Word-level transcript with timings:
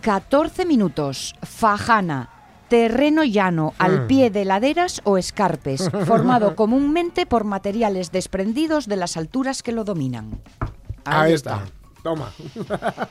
14 0.00 0.64
minutos. 0.64 1.34
Fajana. 1.42 2.30
Terreno 2.68 3.24
llano, 3.24 3.74
al 3.78 4.02
Hmm. 4.02 4.06
pie 4.06 4.30
de 4.30 4.44
laderas 4.44 5.00
o 5.04 5.18
escarpes, 5.18 5.90
formado 6.06 6.54
comúnmente 6.54 7.26
por 7.26 7.42
materiales 7.44 8.12
desprendidos 8.12 8.86
de 8.86 8.96
las 8.96 9.16
alturas 9.16 9.62
que 9.64 9.72
lo 9.72 9.82
dominan. 9.84 10.40
Ahí 11.04 11.32
está. 11.32 11.62
Toma. 12.02 12.32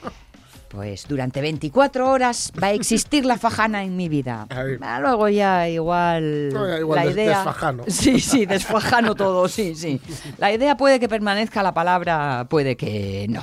Pues 0.70 1.08
durante 1.08 1.42
24 1.42 2.12
horas 2.12 2.54
va 2.62 2.68
a 2.68 2.74
existir 2.74 3.26
la 3.26 3.40
fajana 3.40 3.84
en 3.84 3.96
mi 3.98 4.08
vida. 4.08 4.46
Ah, 4.82 5.00
Luego 5.00 5.28
ya 5.28 5.68
igual, 5.68 6.50
Luego 6.50 6.68
ya 6.68 6.78
igual 6.78 6.96
la 7.00 7.06
des- 7.06 7.14
idea... 7.16 7.38
desfajano. 7.38 7.84
Sí, 7.88 8.20
sí, 8.20 8.46
desfajano 8.46 9.16
todo, 9.16 9.48
sí, 9.48 9.74
sí. 9.74 10.00
La 10.38 10.54
idea 10.54 10.78
puede 10.78 11.00
que 11.00 11.10
permanezca, 11.10 11.64
la 11.64 11.74
palabra 11.74 12.46
puede 12.52 12.78
que 12.78 13.26
no. 13.30 13.42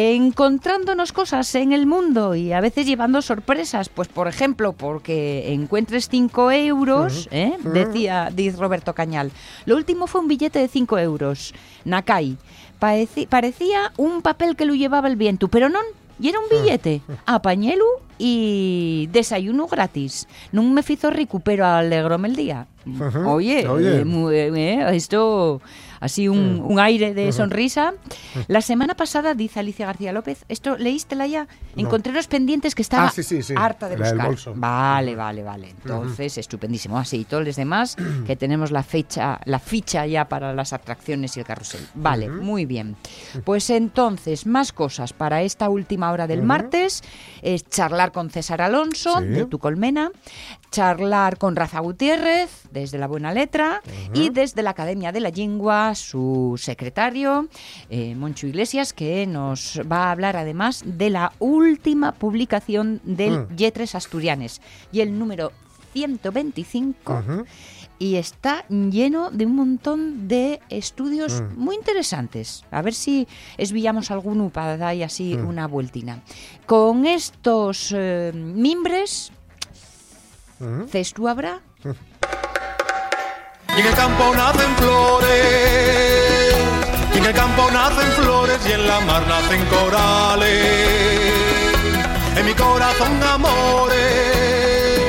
Encontrándonos 0.00 1.10
cosas 1.12 1.52
en 1.56 1.72
el 1.72 1.84
mundo 1.84 2.36
y 2.36 2.52
a 2.52 2.60
veces 2.60 2.86
llevando 2.86 3.20
sorpresas, 3.20 3.88
pues 3.88 4.06
por 4.06 4.28
ejemplo, 4.28 4.72
porque 4.72 5.52
encuentres 5.52 6.08
5 6.08 6.52
euros, 6.52 7.28
¿eh? 7.32 7.54
decía, 7.64 8.30
dice 8.32 8.58
Roberto 8.58 8.94
Cañal. 8.94 9.32
Lo 9.66 9.74
último 9.74 10.06
fue 10.06 10.20
un 10.20 10.28
billete 10.28 10.60
de 10.60 10.68
5 10.68 10.98
euros, 11.00 11.52
Nakai. 11.84 12.36
Parecía 12.78 13.90
un 13.96 14.22
papel 14.22 14.54
que 14.54 14.66
lo 14.66 14.76
llevaba 14.76 15.08
el 15.08 15.16
viento, 15.16 15.48
pero 15.48 15.68
no, 15.68 15.80
y 16.20 16.28
era 16.28 16.38
un 16.38 16.48
billete, 16.48 17.02
apañelu 17.26 17.86
y 18.18 19.08
desayuno 19.10 19.66
gratis. 19.66 20.26
Non 20.54 20.74
me 20.74 20.82
fizo 20.82 21.10
rico, 21.10 21.42
pero 21.42 21.66
alegrome 21.66 22.28
el 22.28 22.36
día. 22.36 22.66
Oye, 23.26 23.66
Oye. 23.66 24.02
eh, 24.02 24.52
eh, 24.54 24.86
esto 24.94 25.60
así 26.00 26.28
un, 26.28 26.60
un 26.64 26.78
aire 26.80 27.14
de 27.14 27.32
sonrisa. 27.32 27.94
La 28.46 28.60
semana 28.60 28.94
pasada, 28.94 29.34
dice 29.34 29.60
Alicia 29.60 29.86
García 29.86 30.12
López, 30.12 30.44
esto 30.48 30.76
leístela 30.76 31.26
ya, 31.26 31.46
encontré 31.76 32.12
los 32.12 32.26
pendientes 32.28 32.74
que 32.74 32.82
estaba 32.82 33.06
Ah, 33.08 33.10
sí, 33.14 33.22
sí, 33.22 33.42
sí. 33.42 33.54
harta 33.56 33.88
de 33.88 33.98
La 33.98 34.10
buscar. 34.10 34.26
bolso. 34.26 34.52
Vale, 34.56 35.14
vale, 35.16 35.42
vale. 35.42 35.68
Entonces, 35.70 36.38
estupendísimo. 36.38 36.98
Así, 36.98 37.18
y 37.18 37.24
todos 37.24 37.44
los 37.44 37.56
demás, 37.56 37.96
que 38.26 38.36
tenemos 38.36 38.70
la 38.70 38.82
fecha, 38.82 39.40
la 39.44 39.58
ficha 39.58 40.06
ya 40.06 40.28
para 40.28 40.52
las 40.54 40.72
atracciones 40.72 41.36
y 41.36 41.40
el 41.40 41.46
carrusel. 41.46 41.80
Vale, 41.94 42.28
muy 42.28 42.64
bien. 42.66 42.96
Pues 43.44 43.70
entonces, 43.70 44.46
más 44.46 44.72
cosas 44.72 45.12
para 45.12 45.42
esta 45.42 45.68
última 45.68 46.10
hora 46.12 46.26
del 46.26 46.42
martes 46.42 47.02
es 47.42 47.68
charlar 47.68 48.12
con 48.12 48.30
César 48.30 48.60
Alonso 48.62 49.20
de 49.20 49.44
Tu 49.46 49.58
Colmena, 49.58 50.10
charlar 50.70 51.38
con 51.38 51.56
Rafa 51.56 51.80
Gutiérrez 51.80 52.50
desde 52.70 52.98
La 52.98 53.06
Buena 53.06 53.32
Letra 53.32 53.82
y 54.12 54.30
desde 54.30 54.62
la 54.62 54.70
Academia 54.70 55.12
de 55.12 55.20
la 55.20 55.30
Lengua, 55.30 55.94
su 55.94 56.54
secretario, 56.58 57.48
eh, 57.90 58.14
Moncho 58.14 58.46
Iglesias, 58.46 58.92
que 58.92 59.26
nos 59.26 59.80
va 59.90 60.04
a 60.08 60.10
hablar 60.12 60.36
además 60.36 60.82
de 60.84 61.10
la 61.10 61.32
última 61.38 62.12
publicación 62.12 63.00
del 63.04 63.40
Mm. 63.46 63.56
Yetres 63.56 63.94
Asturianes 63.94 64.60
y 64.92 65.00
el 65.00 65.18
número 65.18 65.52
125 65.92 67.12
Ujú. 67.12 67.44
y 67.98 68.16
está 68.16 68.64
lleno 68.68 69.30
de 69.30 69.46
un 69.46 69.56
montón 69.56 70.28
de 70.28 70.60
estudios 70.68 71.40
Mm. 71.40 71.58
muy 71.58 71.76
interesantes. 71.76 72.64
A 72.70 72.82
ver 72.82 72.94
si 72.94 73.26
esvillamos 73.56 74.10
alguno 74.10 74.50
para 74.50 74.76
dar 74.76 75.00
así 75.02 75.36
Mm. 75.36 75.48
una 75.48 75.66
vueltina. 75.66 76.22
Con 76.66 77.06
estos 77.06 77.92
eh, 77.96 78.32
mimbres, 78.34 79.32
Ujú. 80.60 80.88
¿cestu 80.88 81.28
habrá? 81.28 81.60
Y 83.76 83.80
en 83.80 83.86
el 83.86 83.94
campo 83.94 84.34
nacen 84.34 84.76
flores, 84.76 86.56
y 87.14 87.18
en 87.18 87.24
el 87.26 87.32
campo 87.34 87.70
nacen 87.70 88.10
flores, 88.12 88.58
y 88.68 88.72
en 88.72 88.86
la 88.86 89.00
mar 89.00 89.22
nacen 89.28 89.64
corales. 89.66 90.66
En 92.36 92.46
mi 92.46 92.54
corazón 92.54 93.22
amores, 93.22 95.02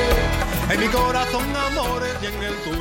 en 0.70 0.80
mi 0.80 0.86
corazón 0.88 1.56
amores, 1.56 2.14
y 2.22 2.26
en 2.26 2.42
el 2.42 2.54
tuyo. 2.64 2.79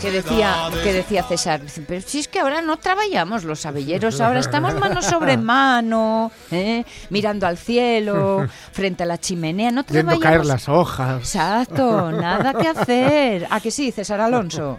Que 0.00 0.10
decía, 0.10 0.68
que 0.82 0.92
decía 0.92 1.22
César, 1.22 1.60
dice, 1.62 1.82
pero 1.86 2.00
si 2.00 2.20
es 2.20 2.28
que 2.28 2.38
ahora 2.40 2.60
no 2.62 2.76
trabajamos 2.78 3.44
los 3.44 3.64
abelleros, 3.66 4.20
ahora 4.20 4.40
estamos 4.40 4.74
mano 4.78 5.00
sobre 5.02 5.36
mano, 5.38 6.30
¿eh? 6.50 6.84
mirando 7.10 7.46
al 7.46 7.56
cielo, 7.58 8.46
frente 8.72 9.02
a 9.02 9.06
la 9.06 9.18
chimenea, 9.18 9.70
no 9.70 9.82
Viendo 9.88 10.12
trabajamos. 10.12 10.22
caer 10.22 10.46
las 10.46 10.68
hojas. 10.68 11.18
Exacto, 11.20 12.12
nada 12.12 12.54
que 12.54 12.68
hacer. 12.68 13.46
¿A 13.50 13.60
que 13.60 13.70
sí, 13.70 13.90
César 13.92 14.20
Alonso? 14.20 14.78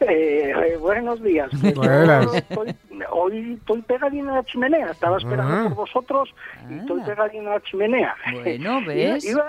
Eh, 0.00 0.52
eh, 0.72 0.76
buenos 0.78 1.22
días. 1.22 1.50
Yo 1.62 1.72
Buenas. 1.74 2.34
estoy- 2.34 2.74
hoy 3.10 3.54
estoy 3.58 3.82
pegadín 3.82 4.28
a 4.28 4.36
la 4.36 4.44
chimenea. 4.44 4.90
Estaba 4.90 5.18
esperando 5.18 5.52
Ah. 5.54 5.64
por 5.68 5.74
vosotros 5.86 6.28
y 6.68 6.78
estoy 6.78 7.00
Ah. 7.02 7.06
pegadín 7.06 7.46
a 7.48 7.50
la 7.50 7.60
chimenea. 7.62 8.14
Bueno, 8.42 8.80
¿ves? 8.86 9.24
Iba, 9.24 9.44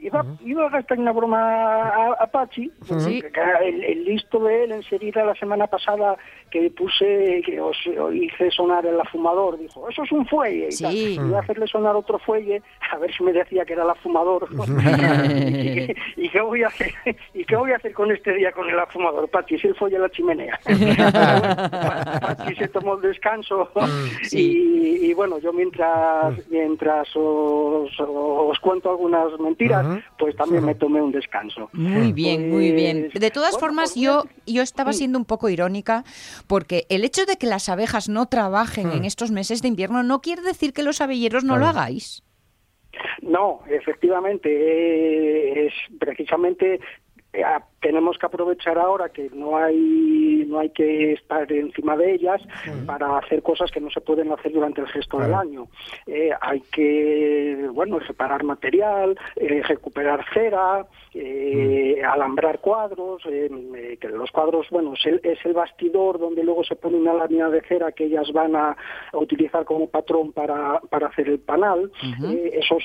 iba, 0.00 0.24
iba 0.44 0.66
a 0.66 0.70
gastar 0.70 0.98
una 0.98 1.12
broma 1.12 1.38
a, 1.40 2.12
a 2.20 2.26
Pachi. 2.26 2.70
Que 2.88 3.30
El, 3.68 3.84
el 3.84 4.04
listo 4.04 4.38
de 4.44 4.64
él 4.64 4.72
enseguida 4.72 5.24
la 5.24 5.34
semana 5.34 5.66
pasada 5.66 6.16
que 6.50 6.70
puse, 6.70 7.42
que 7.44 7.60
os, 7.60 7.76
os 7.98 8.14
hice 8.14 8.50
sonar 8.52 8.86
el 8.86 9.00
afumador, 9.00 9.58
dijo, 9.58 9.88
eso 9.88 10.04
es 10.04 10.12
un 10.12 10.24
fuelle. 10.26 10.68
Y 10.70 10.76
tal. 10.82 10.94
Iba 10.96 11.38
a 11.38 11.42
hacerle 11.42 11.66
sonar 11.66 11.96
otro 11.96 12.18
fuelle, 12.20 12.62
a 12.92 12.98
ver 12.98 13.12
si 13.12 13.24
me 13.24 13.32
decía 13.32 13.64
que 13.64 13.72
era 13.72 13.82
el 13.82 13.90
afumador. 13.90 14.48
¿Y, 15.44 15.92
y 16.16 16.28
qué 16.28 16.40
voy 16.40 16.62
a 16.62 16.68
hacer? 16.68 16.92
¿Y 17.34 17.44
qué 17.44 17.56
voy 17.56 17.72
a 17.72 17.76
hacer 17.76 17.92
con 17.92 18.12
este 18.12 18.32
día 18.34 18.52
con 18.52 18.68
el 18.70 18.78
afumador, 18.78 19.28
Pachi? 19.28 19.58
Si 19.58 19.66
el 19.68 19.74
fuelle 19.74 19.96
a 19.96 20.00
la 20.00 20.08
chimenea. 20.10 20.58
Pachi 22.20 22.54
se 22.56 22.68
tomó 22.68 22.93
el 22.96 23.02
descanso 23.02 23.70
Sí. 24.22 24.40
y, 24.40 25.06
y 25.06 25.14
bueno, 25.14 25.38
yo 25.38 25.52
mientras 25.52 26.34
mientras 26.48 27.08
os, 27.14 27.90
os 27.98 28.58
cuento 28.60 28.90
algunas 28.90 29.38
mentiras, 29.38 30.02
pues 30.18 30.36
también 30.36 30.64
me 30.64 30.74
tomé 30.74 31.00
un 31.02 31.12
descanso. 31.12 31.68
Muy 31.72 32.12
bien, 32.12 32.50
muy 32.50 32.72
bien. 32.72 33.08
Pues, 33.12 33.20
De 33.20 33.30
todas 33.30 33.52
bueno, 33.52 33.66
formas, 33.66 33.92
pues 33.92 34.02
yo, 34.02 34.24
mira, 34.24 34.34
yo 34.46 34.62
estaba 34.62 34.92
siendo 34.92 35.18
un 35.18 35.24
poco 35.24 35.48
irónica 35.48 36.04
porque 36.46 36.86
el 36.88 37.04
hecho 37.04 37.26
de 37.26 37.36
que 37.36 37.46
las 37.46 37.68
abejas 37.68 38.08
no 38.08 38.26
trabajen 38.26 38.90
en 38.92 39.04
estos 39.04 39.30
meses 39.30 39.62
de 39.62 39.68
invierno 39.68 40.02
no 40.02 40.20
quiere 40.20 40.42
decir 40.42 40.72
que 40.72 40.82
los 40.82 41.00
abelleros 41.00 41.44
no 41.44 41.56
lo 41.56 41.66
hagáis. 41.66 42.22
No, 43.22 43.60
efectivamente, 43.68 45.66
es 45.66 45.72
precisamente 45.98 46.80
tenemos 47.80 48.16
que 48.18 48.26
aprovechar 48.26 48.78
ahora 48.78 49.08
que 49.10 49.28
no 49.34 49.56
hay 49.56 50.44
no 50.46 50.58
hay 50.60 50.70
que 50.70 51.12
estar 51.12 51.50
encima 51.52 51.96
de 51.96 52.14
ellas 52.14 52.40
para 52.86 53.18
hacer 53.18 53.42
cosas 53.42 53.70
que 53.70 53.80
no 53.80 53.90
se 53.90 54.00
pueden 54.00 54.30
hacer 54.32 54.52
durante 54.52 54.80
el 54.80 54.86
resto 54.88 55.18
del 55.18 55.28
Claro. 55.28 55.40
año. 55.42 55.66
Eh, 56.06 56.30
hay 56.40 56.60
que 56.72 57.68
bueno 57.72 57.98
separar 58.06 58.42
material, 58.44 59.18
eh, 59.36 59.62
recuperar 59.66 60.24
cera, 60.32 60.86
eh, 61.12 62.00
alambrar 62.06 62.60
cuadros, 62.60 63.22
eh, 63.26 63.50
eh, 63.76 63.96
que 64.00 64.08
los 64.08 64.30
cuadros 64.30 64.68
bueno 64.70 64.94
es 64.94 65.04
el, 65.06 65.20
es 65.22 65.38
el 65.44 65.52
bastidor 65.52 66.18
donde 66.18 66.42
luego 66.44 66.64
se 66.64 66.76
pone 66.76 66.96
una 66.96 67.14
lámina 67.14 67.50
de 67.50 67.60
cera 67.62 67.92
que 67.92 68.04
ellas 68.04 68.30
van 68.32 68.54
a, 68.56 68.76
a 69.12 69.18
utilizar 69.18 69.64
como 69.64 69.88
patrón 69.90 70.32
para, 70.32 70.80
para 70.90 71.08
hacer 71.08 71.28
el 71.28 71.40
panal. 71.40 71.90
Eh, 72.30 72.50
esos 72.62 72.82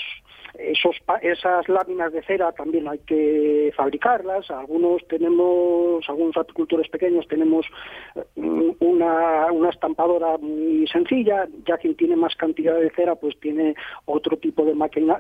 esos 0.58 0.96
esas 1.22 1.68
láminas 1.70 2.12
de 2.14 2.22
cera 2.24 2.52
también 2.52 2.88
hay 2.88 3.00
que 3.00 3.72
fabricarlas. 3.76 4.50
Algunos 4.52 5.06
tenemos, 5.08 6.08
algunos 6.08 6.38
apicultores 6.38 6.90
pequeños 6.90 7.28
tenemos 7.28 7.66
eh, 8.16 8.76
una, 8.80 9.52
una 9.52 9.70
estampadora 9.70 10.38
muy 10.38 10.88
sencilla. 10.88 11.48
Ya 11.66 11.78
quien 11.78 11.96
tiene 11.96 12.16
más 12.16 12.36
cantidad 12.36 12.80
de 12.80 12.90
cera, 12.92 13.16
pues 13.16 13.40
tiene 13.40 13.76
otro 14.06 14.38
tipo 14.38 14.64
de, 14.66 14.74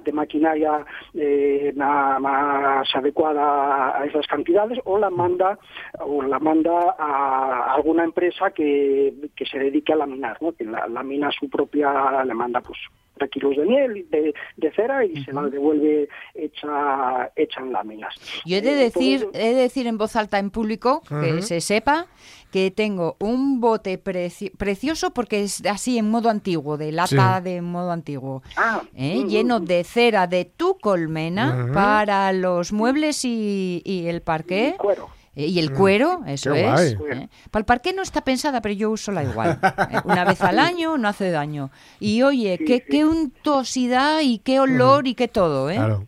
de 0.04 0.12
maquinaria 0.12 0.86
eh, 1.14 1.74
más 1.76 2.88
adecuada 2.96 4.00
a 4.00 4.06
esas 4.06 4.28
cantidades 4.28 4.80
o 4.86 4.98
la 4.98 5.10
manda 5.10 5.58
o 6.00 6.22
la 6.22 6.40
manda 6.40 6.96
a 6.98 7.74
alguna 7.74 8.04
empresa 8.04 8.52
que, 8.52 9.14
que 9.36 9.46
se 9.46 9.60
dedique 9.60 9.94
a 9.94 9.98
laminar, 9.98 10.38
¿no? 10.42 10.54
que 10.54 10.66
la, 10.66 10.88
lamina 10.88 11.30
su 11.32 11.50
propia, 11.50 12.24
le 12.24 12.34
manda 12.34 12.62
pues 12.62 12.78
tres 13.20 13.30
kilos 13.32 13.56
de 13.56 13.66
miel 13.66 14.08
de, 14.10 14.34
de 14.58 14.72
cera 14.74 15.06
y 15.06 15.24
se 15.24 15.32
la 15.32 15.44
devuelve 15.44 16.10
hecha, 16.34 17.32
hecha 17.36 17.60
en 17.62 17.72
láminas. 17.72 18.16
Yo 18.46 18.58
he 18.58 18.62
de 18.62 18.72
Eh, 18.72 18.76
decir, 18.76 19.16
entonces, 19.22 19.42
he 19.44 19.54
de 19.54 19.62
decir 19.62 19.88
en 19.88 19.98
voz 19.98 20.16
alta 20.16 20.40
en 20.40 20.50
público 20.50 21.02
que 21.08 21.42
se 21.44 21.62
sepa 21.62 22.08
que 22.52 22.72
tengo 22.72 23.16
un 23.20 23.62
bote 23.62 24.04
preci- 24.04 24.52
precioso 24.58 25.12
porque 25.14 25.44
es 25.44 25.64
así 25.68 26.00
en 26.00 26.10
modo 26.10 26.30
antiguo, 26.32 26.78
de 26.78 26.92
lata 26.92 27.38
Sí. 27.38 27.44
de 27.44 27.62
modo 27.62 27.92
antiguo, 27.92 28.42
Ah, 28.58 28.82
¿eh? 28.96 29.24
lleno 29.28 29.60
de 29.60 29.84
cera 29.84 30.26
de 30.26 30.46
tu 30.46 30.78
colmena 30.80 31.70
para 31.74 32.34
los 32.34 32.74
muebles 32.74 33.24
y, 33.24 33.84
y 33.86 34.08
el 34.08 34.22
parqué. 34.24 34.74
cuero. 34.80 35.10
Eh, 35.40 35.48
Y 35.48 35.60
el 35.60 35.72
cuero, 35.72 36.22
eso 36.28 36.50
Mm. 36.50 36.54
Qué 36.54 36.60
es. 36.90 36.98
guay. 36.98 37.12
¿eh? 37.18 37.30
Para 37.50 37.62
el 37.62 37.66
parqué 37.66 37.94
no 37.94 38.02
está 38.02 38.22
pensada, 38.22 38.62
pero 38.62 38.76
yo 38.76 38.92
uso 38.92 39.12
la 39.14 39.24
igual. 39.24 39.58
¿eh? 39.92 40.02
Una 40.04 40.26
vez 40.26 40.42
al 40.42 40.60
año 40.60 40.98
no 40.98 41.08
hace 41.08 41.32
daño. 41.32 41.72
Y 42.02 42.22
oye, 42.24 42.58
Sí, 42.60 42.66
qué, 42.66 42.76
sí. 42.80 42.84
qué 42.92 43.06
untuosidad 43.06 44.20
y 44.22 44.40
qué 44.40 44.60
olor 44.60 45.08
y 45.08 45.16
qué 45.16 45.28
todo, 45.30 45.70
¿eh? 45.70 45.76
Claro. 45.76 46.08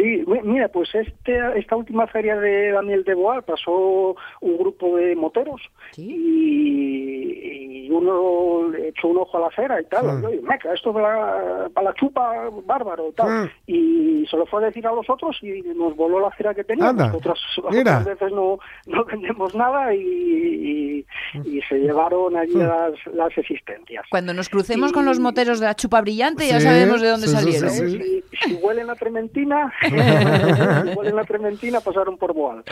Sí, 0.00 0.24
mi- 0.26 0.40
mira, 0.42 0.68
pues 0.68 0.88
este, 0.94 1.38
esta 1.58 1.76
última 1.76 2.06
feria 2.06 2.36
de 2.36 2.70
Daniel 2.72 3.04
de 3.04 3.14
Boal 3.14 3.42
pasó 3.42 4.16
un 4.40 4.56
grupo 4.58 4.96
de 4.96 5.14
moteros 5.14 5.60
y, 5.96 7.86
y 7.86 7.90
uno 7.90 8.74
echó 8.76 9.08
un 9.08 9.18
ojo 9.18 9.36
a 9.38 9.40
la 9.40 9.50
cera 9.54 9.80
y 9.80 9.84
tal. 9.86 10.22
Y, 10.22 10.26
Oye, 10.26 10.40
meca, 10.42 10.72
esto 10.72 10.92
de 10.92 11.02
la, 11.02 11.68
para 11.74 11.88
la 11.90 11.94
chupa, 11.94 12.48
bárbaro 12.64 13.08
y 13.08 13.12
tal. 13.12 13.44
Mm. 13.44 13.50
Y 13.66 14.26
se 14.30 14.36
lo 14.36 14.46
fue 14.46 14.62
a 14.62 14.66
decir 14.66 14.86
a 14.86 14.92
los 14.92 15.08
otros 15.10 15.36
y 15.42 15.60
nos 15.74 15.94
voló 15.96 16.20
la 16.20 16.30
cera 16.36 16.54
que 16.54 16.64
teníamos. 16.64 16.90
Anda, 17.02 17.16
Otras, 17.16 17.38
otras 17.58 18.04
veces 18.04 18.32
no, 18.32 18.58
no 18.86 19.04
vendemos 19.04 19.54
nada 19.54 19.94
y, 19.94 20.00
y- 20.00 21.06
y 21.44 21.60
se 21.68 21.76
llevaron 21.78 22.36
allí 22.36 22.54
Mm. 22.54 22.60
las, 22.60 22.92
las 23.14 23.36
existencias. 23.38 24.04
Cuando 24.10 24.32
nos 24.34 24.48
crucemos 24.48 24.92
con 24.92 25.04
los 25.04 25.18
moteros 25.20 25.60
de 25.60 25.66
la 25.66 25.74
chupa 25.76 26.00
brillante 26.00 26.46
ya 26.46 26.60
sabemos 26.60 27.00
de 27.00 27.08
dónde 27.08 27.26
sí, 27.26 27.36
sí, 27.36 27.38
salieron. 27.52 27.70
sí, 27.70 27.96
¿eh? 27.96 28.22
Si, 28.42 28.50
si 28.50 28.54
huelen 28.56 28.88
a 28.90 28.94
trementina, 28.94 29.72
si 30.92 30.96
huelen 30.98 31.18
a 31.18 31.24
trementina, 31.24 31.80
pasaron 31.80 32.16
por 32.16 32.32
Boal. 32.34 32.62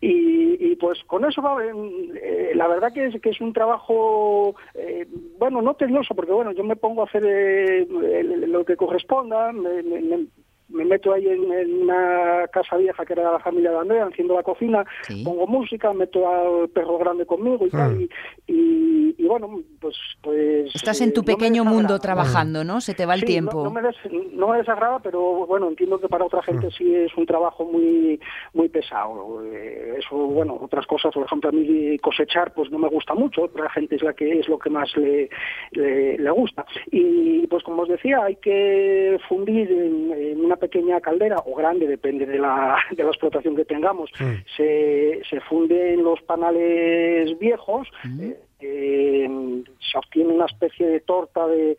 Y, 0.00 0.72
y 0.72 0.76
pues 0.76 0.98
con 1.06 1.24
eso, 1.24 1.40
va, 1.42 1.56
eh, 1.64 2.52
la 2.54 2.66
verdad 2.68 2.92
que 2.92 3.06
es, 3.06 3.20
que 3.20 3.30
es 3.30 3.40
un 3.40 3.52
trabajo, 3.52 4.54
eh, 4.74 5.06
bueno, 5.38 5.62
no 5.62 5.74
tedioso, 5.74 6.14
porque 6.14 6.32
bueno, 6.32 6.52
yo 6.52 6.64
me 6.64 6.76
pongo 6.76 7.02
a 7.02 7.06
hacer 7.06 7.24
eh, 7.24 7.86
el- 8.20 8.50
lo 8.50 8.64
que 8.64 8.76
corresponda, 8.76 9.52
me, 9.52 9.82
me- 9.82 10.26
me- 10.72 10.82
me 10.82 10.84
meto 10.84 11.12
ahí 11.12 11.26
en, 11.28 11.52
en 11.52 11.82
una 11.82 12.46
casa 12.52 12.76
vieja 12.76 13.04
que 13.04 13.12
era 13.12 13.26
de 13.26 13.32
la 13.32 13.38
familia 13.40 13.70
de 13.70 13.78
Andrea, 13.78 14.04
enciendo 14.04 14.34
la 14.34 14.42
cocina, 14.42 14.84
Sí. 15.02 15.22
pongo 15.24 15.46
música, 15.46 15.92
meto 15.92 16.28
al 16.28 16.68
perro 16.70 16.98
grande 16.98 17.24
conmigo 17.26 17.66
y 17.66 17.70
tal, 17.70 17.94
Mm. 17.94 18.00
y, 18.00 18.08
y- 18.52 19.14
y 19.18 19.26
bueno, 19.26 19.60
pues... 19.80 19.96
pues 20.22 20.74
Estás 20.74 21.00
en 21.00 21.10
eh, 21.10 21.12
tu 21.12 21.20
no 21.20 21.26
pequeño 21.26 21.64
mundo 21.64 21.98
trabajando, 21.98 22.64
¿no? 22.64 22.80
Se 22.80 22.94
te 22.94 23.06
va 23.06 23.14
el 23.14 23.20
Sí, 23.20 23.26
tiempo. 23.26 23.58
No, 23.58 23.64
no 23.64 23.70
me 23.70 23.82
des- 23.82 24.32
no 24.32 24.48
me 24.48 24.58
desagrada, 24.58 24.98
pero 25.00 25.46
bueno, 25.46 25.68
entiendo 25.68 25.98
que 26.00 26.08
para 26.08 26.24
otra 26.24 26.42
gente 26.42 26.68
sí 26.76 26.94
es 26.94 27.14
un 27.16 27.26
trabajo 27.26 27.64
muy 27.64 28.18
muy 28.54 28.68
pesado. 28.68 29.42
Eh, 29.44 29.94
Eso, 29.98 30.16
bueno, 30.16 30.58
otras 30.60 30.86
cosas, 30.86 31.12
por 31.12 31.24
ejemplo, 31.24 31.50
a 31.50 31.52
mí 31.52 31.98
cosechar 31.98 32.52
pues 32.54 32.70
no 32.70 32.78
me 32.78 32.88
gusta 32.88 33.14
mucho, 33.14 33.42
otra 33.42 33.68
gente 33.70 33.96
es 33.96 34.02
la 34.02 34.14
que 34.14 34.38
es 34.40 34.48
lo 34.48 34.58
que 34.58 34.70
más 34.70 34.94
le, 34.96 35.28
le, 35.72 36.18
le 36.18 36.30
gusta. 36.30 36.64
Y 36.90 37.46
pues 37.46 37.62
como 37.62 37.82
os 37.82 37.88
decía, 37.88 38.24
hay 38.24 38.36
que 38.36 39.18
fundir 39.28 39.70
en, 39.70 40.12
en 40.12 40.44
una 40.44 40.56
pequeña 40.66 41.00
caldera 41.00 41.38
o 41.44 41.54
grande, 41.60 41.86
depende 41.86 42.24
de 42.26 42.38
la, 42.38 42.76
de 42.96 43.02
la 43.02 43.10
explotación 43.10 43.54
que 43.56 43.64
tengamos, 43.74 44.08
Mm. 44.20 44.34
se, 44.56 45.20
se 45.28 45.38
funden 45.48 46.02
los 46.08 46.20
panales 46.22 47.36
viejos, 47.38 47.88
eh, 48.20 48.38
eh, 48.60 49.28
se 49.90 49.98
obtiene 49.98 50.32
una 50.32 50.46
especie 50.46 50.86
de 50.86 51.00
torta 51.00 51.46
de, 51.48 51.76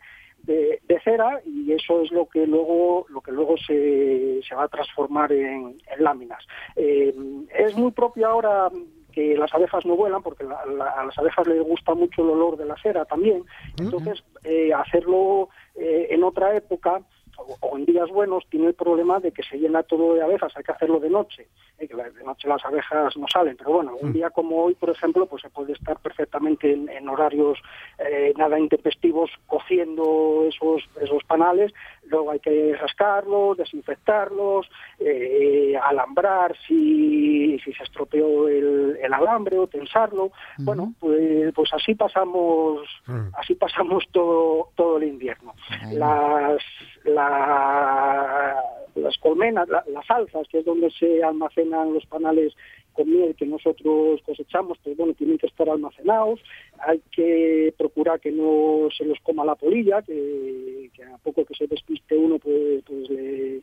de, 0.48 0.80
de 0.86 1.00
cera 1.00 1.40
y 1.46 1.72
eso 1.72 2.02
es 2.02 2.10
lo 2.12 2.26
que 2.26 2.46
luego 2.46 3.06
lo 3.08 3.20
que 3.22 3.32
luego 3.32 3.54
se, 3.66 4.40
se 4.46 4.54
va 4.54 4.64
a 4.64 4.68
transformar 4.76 5.32
en, 5.32 5.76
en 5.92 5.98
láminas. 6.06 6.42
Eh, 6.76 7.14
es 7.58 7.74
muy 7.76 7.90
propio 7.92 8.28
ahora 8.28 8.68
que 9.12 9.36
las 9.36 9.54
abejas 9.54 9.86
no 9.86 9.94
vuelan 9.96 10.22
porque 10.22 10.42
la- 10.44 10.64
la- 10.66 10.90
a 11.00 11.04
las 11.06 11.16
abejas 11.18 11.46
les 11.46 11.62
gusta 11.62 11.94
mucho 11.94 12.22
el 12.22 12.30
olor 12.30 12.56
de 12.56 12.66
la 12.66 12.76
cera 12.82 13.04
también. 13.04 13.44
Entonces, 13.80 14.22
eh, 14.42 14.72
hacerlo 14.74 15.48
eh, 15.76 16.08
en 16.10 16.24
otra 16.24 16.54
época 16.56 17.00
o, 17.38 17.76
en 17.78 17.84
días 17.84 18.08
buenos 18.10 18.44
tiene 18.48 18.68
el 18.68 18.74
problema 18.74 19.20
de 19.20 19.32
que 19.32 19.42
se 19.42 19.58
llena 19.58 19.82
todo 19.82 20.14
de 20.14 20.22
abejas, 20.22 20.52
hay 20.56 20.62
que 20.64 20.72
hacerlo 20.72 21.00
de 21.00 21.10
noche, 21.10 21.48
eh, 21.78 21.88
que 21.88 21.94
de 21.94 22.24
noche 22.24 22.48
las 22.48 22.64
abejas 22.64 23.16
no 23.16 23.26
salen, 23.28 23.56
pero 23.56 23.72
bueno, 23.72 23.96
un 24.00 24.12
día 24.12 24.30
como 24.30 24.64
hoy, 24.64 24.74
por 24.74 24.90
ejemplo, 24.90 25.26
pues 25.26 25.42
se 25.42 25.50
puede 25.50 25.72
estar 25.72 25.98
perfectamente 25.98 26.72
en, 26.72 26.88
en 26.88 27.08
horarios 27.08 27.58
eh, 27.98 28.32
nada 28.36 28.58
intempestivos 28.58 29.30
cociendo 29.46 30.44
esos, 30.48 30.82
esos 31.00 31.22
panales, 31.24 31.72
luego 32.06 32.30
hay 32.30 32.40
que 32.40 32.76
rascarlos, 32.76 33.56
desinfectarlos, 33.56 34.68
eh, 34.98 35.76
alambrar 35.82 36.56
si, 36.66 37.58
si 37.60 37.72
se 37.72 37.82
estropeó 37.82 38.48
el, 38.48 38.98
el 39.02 39.12
alambre 39.12 39.58
o 39.58 39.66
tensarlo, 39.66 40.30
bueno, 40.58 40.94
pues, 41.00 41.52
pues 41.54 41.72
así 41.72 41.94
pasamos, 41.94 42.84
Mm. 43.06 43.28
así 43.38 43.54
pasamos 43.54 44.04
todo, 44.12 44.70
todo 44.74 44.96
el 44.98 45.04
invierno. 45.04 45.54
Las, 45.92 46.62
la- 47.04 48.62
las 48.94 49.16
colmenas, 49.18 49.68
la- 49.68 49.84
las 49.88 50.08
alzas, 50.10 50.46
que 50.48 50.58
es 50.60 50.64
donde 50.64 50.90
se 50.92 51.22
almacenan 51.22 51.92
los 51.94 52.06
panales 52.06 52.54
con 52.92 53.10
miel 53.10 53.34
que 53.34 53.44
nosotros 53.44 54.20
cosechamos, 54.22 54.78
pues 54.84 54.96
bueno, 54.96 55.14
tienen 55.14 55.36
que 55.36 55.48
estar 55.48 55.68
almacenados, 55.68 56.40
hay 56.78 57.00
que 57.10 57.74
procurar 57.76 58.20
que 58.20 58.30
no 58.30 58.88
se 58.96 59.04
los 59.04 59.18
coma 59.20 59.44
la 59.44 59.56
polilla, 59.56 60.00
que, 60.02 60.90
a 61.12 61.18
poco 61.18 61.44
que 61.44 61.54
se 61.54 61.66
despiste 61.66 62.16
uno, 62.16 62.38
pues, 62.38 62.84
pues 62.86 63.10
le, 63.10 63.56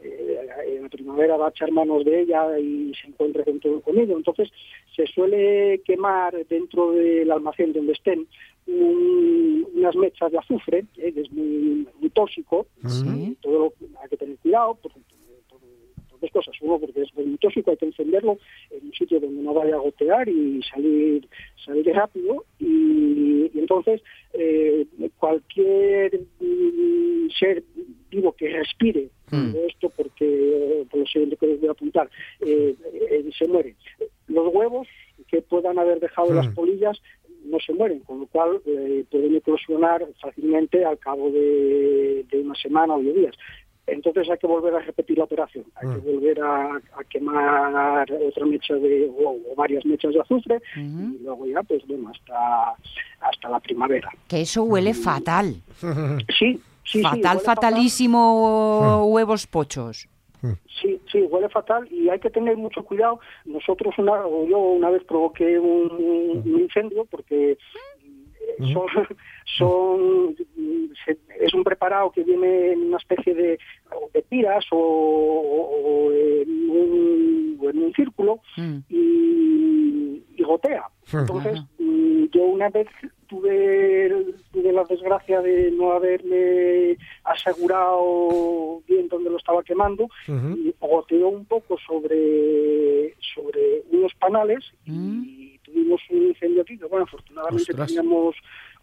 eh, 0.00 0.48
en 0.68 0.82
la 0.84 0.88
primavera 0.88 1.36
va 1.36 1.48
a 1.48 1.50
echar 1.50 1.70
manos 1.70 2.04
de 2.06 2.22
ella 2.22 2.58
y 2.58 2.94
se 2.94 3.08
encuentra 3.08 3.44
con 3.44 3.60
todo 3.60 3.82
comido. 3.82 4.16
Entonces, 4.16 4.48
se 4.96 5.06
suele 5.08 5.82
quemar 5.84 6.46
dentro 6.46 6.92
del 6.92 7.30
almacén 7.30 7.74
donde 7.74 7.92
estén 7.92 8.26
un- 8.68 9.66
unas 9.74 9.96
mechas 9.96 10.30
de 10.32 10.38
azufre, 10.38 10.84
eh, 10.96 11.12
que 11.12 11.20
es 11.20 11.32
muy, 11.32 11.86
muy 12.00 12.10
tóxico. 12.10 12.66
Sí. 12.86 13.36
Todo 13.40 13.58
lo- 13.58 14.00
hay 14.02 14.08
que 14.08 14.16
tener 14.16 14.36
cuidado 14.38 14.74
por, 14.76 14.92
por- 14.92 15.60
por 16.10 16.20
dos 16.20 16.30
cosas. 16.32 16.54
Uno, 16.60 16.78
porque 16.78 17.02
es 17.02 17.14
muy 17.14 17.36
tóxico, 17.38 17.70
hay 17.70 17.76
que 17.76 17.86
encenderlo 17.86 18.38
en 18.70 18.86
un 18.86 18.92
sitio 18.92 19.20
donde 19.20 19.42
no 19.42 19.54
vaya 19.54 19.76
a 19.76 19.78
gotear 19.80 20.28
y 20.28 20.60
salir, 20.64 21.28
salir 21.64 21.86
rápido. 21.94 22.44
Y, 22.58 23.50
y 23.54 23.58
entonces, 23.58 24.02
eh, 24.34 24.86
cualquier 25.18 26.20
mm, 26.40 27.28
ser 27.38 27.62
vivo 28.10 28.32
que 28.32 28.48
respire 28.48 29.10
Mm. 29.30 29.52
todo 29.52 29.66
esto, 29.66 29.90
porque 29.90 30.86
por 30.90 31.00
lo 31.00 31.06
siguiente 31.06 31.36
que 31.36 31.46
les 31.48 31.60
voy 31.60 31.68
a 31.68 31.72
apuntar, 31.72 32.08
eh, 32.40 32.74
eh, 33.10 33.30
se 33.38 33.46
muere. 33.46 33.76
Los 34.26 34.52
huevos 34.54 34.88
que 35.28 35.42
puedan 35.42 35.78
haber 35.78 36.00
dejado 36.00 36.30
Mm. 36.32 36.36
las 36.36 36.48
polillas 36.54 36.98
no 37.50 37.58
se 37.60 37.72
mueren, 37.72 38.00
con 38.00 38.20
lo 38.20 38.26
cual 38.26 38.60
eh, 38.66 39.04
pueden 39.10 39.34
eclosionar 39.36 40.06
fácilmente 40.20 40.84
al 40.84 40.98
cabo 40.98 41.30
de, 41.30 42.24
de 42.30 42.40
una 42.40 42.54
semana 42.54 42.94
o 42.94 43.00
diez 43.00 43.14
días. 43.14 43.34
Entonces 43.86 44.28
hay 44.28 44.36
que 44.36 44.46
volver 44.46 44.74
a 44.74 44.80
repetir 44.80 45.16
la 45.16 45.24
operación, 45.24 45.64
hay 45.76 45.88
que 45.88 46.12
volver 46.12 46.38
a, 46.42 46.76
a 46.76 47.04
quemar 47.08 48.06
otra 48.12 48.44
mecha 48.44 48.74
de, 48.74 49.08
o, 49.08 49.30
o 49.30 49.54
varias 49.56 49.86
mechas 49.86 50.12
de 50.12 50.20
azufre 50.20 50.60
y 50.76 51.18
luego 51.22 51.46
ya, 51.46 51.62
pues 51.62 51.86
bueno, 51.86 52.10
hasta, 52.10 52.74
hasta 53.20 53.48
la 53.48 53.58
primavera. 53.60 54.10
Que 54.28 54.42
eso 54.42 54.64
huele 54.64 54.92
fatal. 54.92 55.54
Sí, 56.38 56.60
sí, 56.84 57.02
fatal, 57.02 57.40
fatalísimo 57.40 59.06
huevos 59.06 59.46
pochos. 59.46 60.06
Sí, 60.80 61.00
sí, 61.10 61.22
huele 61.22 61.48
fatal 61.48 61.86
y 61.90 62.08
hay 62.08 62.20
que 62.20 62.30
tener 62.30 62.56
mucho 62.56 62.84
cuidado. 62.84 63.20
Nosotros, 63.44 63.94
una, 63.98 64.24
o 64.26 64.46
yo 64.46 64.58
una 64.58 64.90
vez 64.90 65.02
provoqué 65.04 65.58
un, 65.58 66.42
un 66.46 66.60
incendio 66.60 67.04
porque 67.06 67.52
eh, 67.52 68.72
son, 68.72 68.86
son 69.58 70.36
se- 71.04 71.18
es 71.40 71.52
un 71.54 71.64
preparado 71.64 72.10
que 72.12 72.22
viene 72.24 72.72
en 72.72 72.86
una 72.88 72.96
especie 72.98 73.34
de, 73.34 73.58
de 74.14 74.22
tiras 74.28 74.64
o, 74.70 74.76
o- 74.78 76.06
o 76.08 76.12
en 76.12 76.70
un, 76.70 77.58
o 77.60 77.70
en 77.70 77.78
un 77.82 77.92
círculo 77.94 78.40
Mm. 78.56 78.78
y, 78.88 80.22
y 80.36 80.42
gotea. 80.42 80.84
Entonces, 81.12 81.54
Ajá. 81.58 81.68
mm, 81.78 82.24
yo 82.32 82.42
una 82.44 82.68
vez 82.70 82.86
tuve, 83.28 84.24
tuve 84.52 84.72
la 84.72 84.84
desgracia 84.84 85.40
de 85.40 85.70
no 85.70 85.92
haberme 85.92 86.96
asegurado 87.24 88.80
bien 88.86 89.08
dónde 89.08 89.30
lo 89.30 89.36
estaba 89.38 89.62
quemando 89.62 90.08
y 90.26 90.74
goteó 90.80 91.28
un 91.28 91.44
poco 91.44 91.76
sobre, 91.86 93.14
sobre 93.34 93.82
unos 93.92 94.12
panales 94.14 94.64
Mm. 94.86 95.22
y 95.26 95.58
tuvimos 95.58 96.00
un 96.10 96.28
incendio 96.28 96.62
aquí, 96.62 96.76
bueno, 96.88 97.04
afortunadamente 97.04 97.72
Ostras. 97.72 97.88
teníamos 97.88 98.34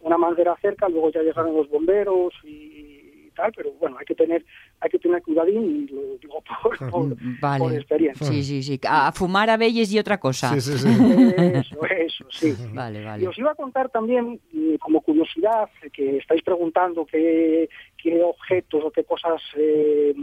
una 0.01 0.17
manguera 0.17 0.55
cerca, 0.61 0.87
luego 0.87 1.09
ya 1.11 1.23
llegaron 1.23 1.55
los 1.55 1.67
bomberos 1.69 2.33
y, 2.43 2.74
tal, 3.35 3.51
pero 3.55 3.71
bueno, 3.73 3.97
hay 3.99 4.05
que 4.05 4.15
tener 4.15 4.43
hay 4.81 4.89
que 4.89 4.97
tener 4.97 5.21
cuidadín 5.21 5.63
y 5.87 5.93
lo 5.93 6.17
digo 6.17 6.41
por, 6.63 6.77
por, 6.91 7.15
Vale. 7.39 7.59
por 7.59 7.73
experiencia. 7.73 8.25
Sí, 8.25 8.41
sí, 8.43 8.63
sí. 8.63 8.79
A 8.87 9.11
fumar 9.11 9.49
a 9.51 9.57
Belles 9.57 9.91
y 9.93 9.99
otra 9.99 10.19
cosa. 10.19 10.49
Sí, 10.59 10.61
sí, 10.61 10.77
sí. 10.79 10.87
Eso, 11.37 11.85
eso, 11.85 12.25
sí. 12.31 12.55
Vale, 12.73 13.01
Y 13.01 13.05
vale. 13.05 13.27
os 13.27 13.37
iba 13.37 13.51
a 13.51 13.55
contar 13.55 13.89
también, 13.89 14.39
mm, 14.53 14.75
como 14.79 15.01
curiosidad, 15.01 15.69
que 15.93 16.17
estáis 16.17 16.41
preguntando 16.41 17.05
qué, 17.05 17.69
qué 18.01 18.23
objetos 18.23 18.83
o 18.85 18.91
qué 18.91 19.03
cosas 19.03 19.41
eh, 19.57 20.13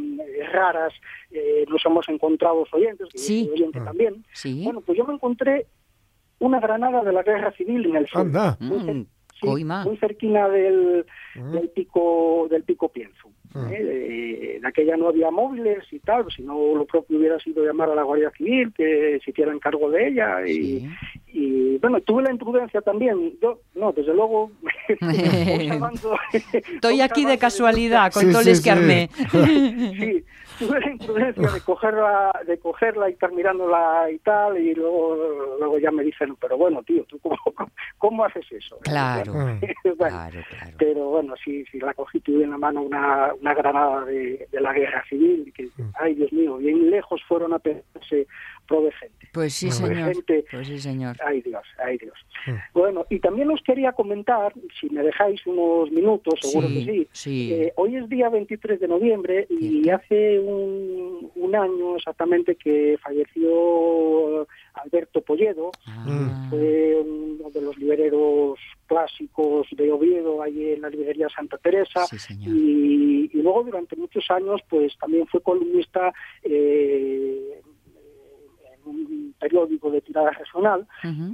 raras 0.52 0.92
eh, 1.30 1.64
nos 1.68 1.84
hemos 1.86 2.08
encontrado 2.08 2.60
los 2.60 2.74
oyentes, 2.74 3.08
que 3.12 3.18
Sí. 3.18 3.48
oyente 3.52 3.80
también. 3.80 4.24
Sí. 4.32 4.62
Bueno, 4.64 4.80
pues 4.80 4.96
yo 4.98 5.04
me 5.04 5.14
encontré 5.14 5.66
una 6.38 6.58
granada 6.60 7.02
de 7.04 7.12
la 7.12 7.22
guerra 7.22 7.52
civil 7.52 7.86
en 7.86 7.96
el 7.96 8.06
sur. 8.08 8.22
Anda. 8.22 8.56
Mm, 8.60 9.02
sí, 9.42 9.46
coima. 9.46 9.84
muy 9.84 9.96
cerquina 9.98 10.48
del, 10.48 11.04
del 11.34 11.68
pico 11.70 12.46
del 12.50 12.62
pico 12.62 12.88
Pienzo. 12.88 13.28
Mm. 13.54 13.66
¿eh? 13.66 13.76
Eh, 13.80 14.56
en 14.56 14.64
aquella 14.66 14.96
no 14.96 15.08
había 15.08 15.30
móviles 15.30 15.84
y 15.92 15.98
tal, 15.98 16.24
si 16.34 16.42
no 16.42 16.74
lo 16.74 16.86
propio 16.86 17.18
hubiera 17.18 17.38
sido 17.38 17.62
llamar 17.64 17.90
a 17.90 17.94
la 17.94 18.02
Guardia 18.02 18.30
Civil 18.30 18.72
que 18.74 19.20
se 19.22 19.30
hicieran 19.30 19.58
cargo 19.58 19.90
de 19.90 20.08
ella 20.08 20.46
y, 20.46 20.52
Sí. 20.80 20.88
y 21.34 21.78
bueno, 21.78 22.00
tuve 22.00 22.22
la 22.22 22.30
imprudencia 22.30 22.80
también. 22.80 23.34
Yo, 23.42 23.58
no, 23.74 23.92
desde 23.92 24.14
luego. 24.14 24.50
Estoy 26.74 27.00
aquí 27.02 27.24
de 27.26 27.36
casualidad 27.38 28.12
con 28.12 28.22
Sí, 28.24 28.28
todo 28.30 28.40
el 28.40 28.44
sí, 28.46 28.50
escarné. 28.52 29.10
Sí, 29.30 30.24
tuve 30.58 30.80
la 30.80 30.90
imprudencia 30.90 31.48
de 31.50 31.60
cogerla, 31.60 32.32
de 32.46 32.58
cogerla 32.58 33.08
y 33.10 33.12
estar 33.12 33.32
mirándola 33.32 34.08
y 34.10 34.18
tal, 34.18 34.58
y 34.58 34.74
luego, 34.74 35.56
luego 35.58 35.78
ya 35.78 35.90
me 35.90 36.02
dicen, 36.02 36.36
pero 36.40 36.56
bueno, 36.56 36.82
tío, 36.82 37.04
¿tú 37.04 37.18
cómo, 37.20 37.36
cómo 37.98 38.24
haces 38.24 38.44
eso? 38.50 38.78
Claro. 38.80 39.32
Bueno, 39.84 40.16
Claro, 40.16 40.40
claro. 40.48 40.76
pero 40.78 41.04
bueno, 41.10 41.34
sí, 41.44 41.64
sí, 41.70 41.78
la 41.78 41.92
cogí, 41.94 42.18
tuve 42.20 42.44
en 42.44 42.50
la 42.50 42.58
mano 42.58 42.82
una, 42.82 43.32
una 43.40 43.54
granada 43.54 44.04
de, 44.04 44.48
de 44.50 44.60
la 44.60 44.72
guerra 44.72 45.04
civil, 45.08 45.52
que, 45.54 45.68
ay 46.00 46.14
Dios 46.14 46.32
mío, 46.32 46.56
bien 46.56 46.90
lejos 46.90 47.20
fueron 47.28 47.52
a 47.52 47.58
pensarse 47.58 48.26
pro 48.66 48.82
de 48.82 48.92
gente. 48.92 49.28
Pues 49.32 49.52
sí, 49.54 49.70
señor. 49.70 50.12
Pues 50.50 50.66
sí, 50.68 50.78
señor. 50.78 51.16
Ay 51.24 51.42
Dios, 51.42 51.62
ay 51.84 51.98
Dios. 51.98 52.14
Bueno, 52.74 53.04
y 53.10 53.18
también 53.20 53.50
os 53.50 53.60
quería 53.62 53.92
comentar, 53.92 54.52
si 54.80 54.88
me 54.90 55.02
dejáis 55.02 55.44
unos 55.46 55.90
minutos, 55.90 56.34
seguro 56.40 56.68
Sí, 56.68 56.74
que 56.86 56.92
sí. 56.92 57.08
sí. 57.12 57.52
eh, 57.54 57.72
hoy 57.76 57.96
es 57.96 58.08
día 58.08 58.28
23 58.28 58.80
de 58.80 58.88
noviembre 58.88 59.46
y 59.50 59.88
hace 59.90 60.38
un, 60.42 61.30
un 61.34 61.54
año 61.56 61.96
exactamente 61.96 62.56
que 62.56 62.98
falleció 63.02 64.46
Alberto 64.74 65.20
Polledo, 65.22 65.70
Ah, 65.86 66.46
fue 66.50 67.00
uno 67.00 67.50
de 67.50 67.60
los 67.60 67.76
libreros 67.78 68.58
clásicos 68.86 69.66
de 69.72 69.90
Oviedo, 69.92 70.42
ahí 70.42 70.70
en 70.72 70.82
la 70.82 70.90
librería 70.90 71.28
Santa 71.28 71.56
Teresa, 71.58 72.06
Sí, 72.06 72.16
y, 72.40 73.30
y 73.32 73.42
luego 73.42 73.62
durante 73.64 73.96
muchos 73.96 74.24
años 74.30 74.60
pues 74.68 74.96
también 74.98 75.26
fue 75.28 75.40
columnista 75.40 76.12
eh, 76.42 77.60
en 78.74 78.88
un 78.90 79.34
periódico 79.38 79.90
de 79.90 80.00
tirada 80.00 80.30
regional 80.30 80.86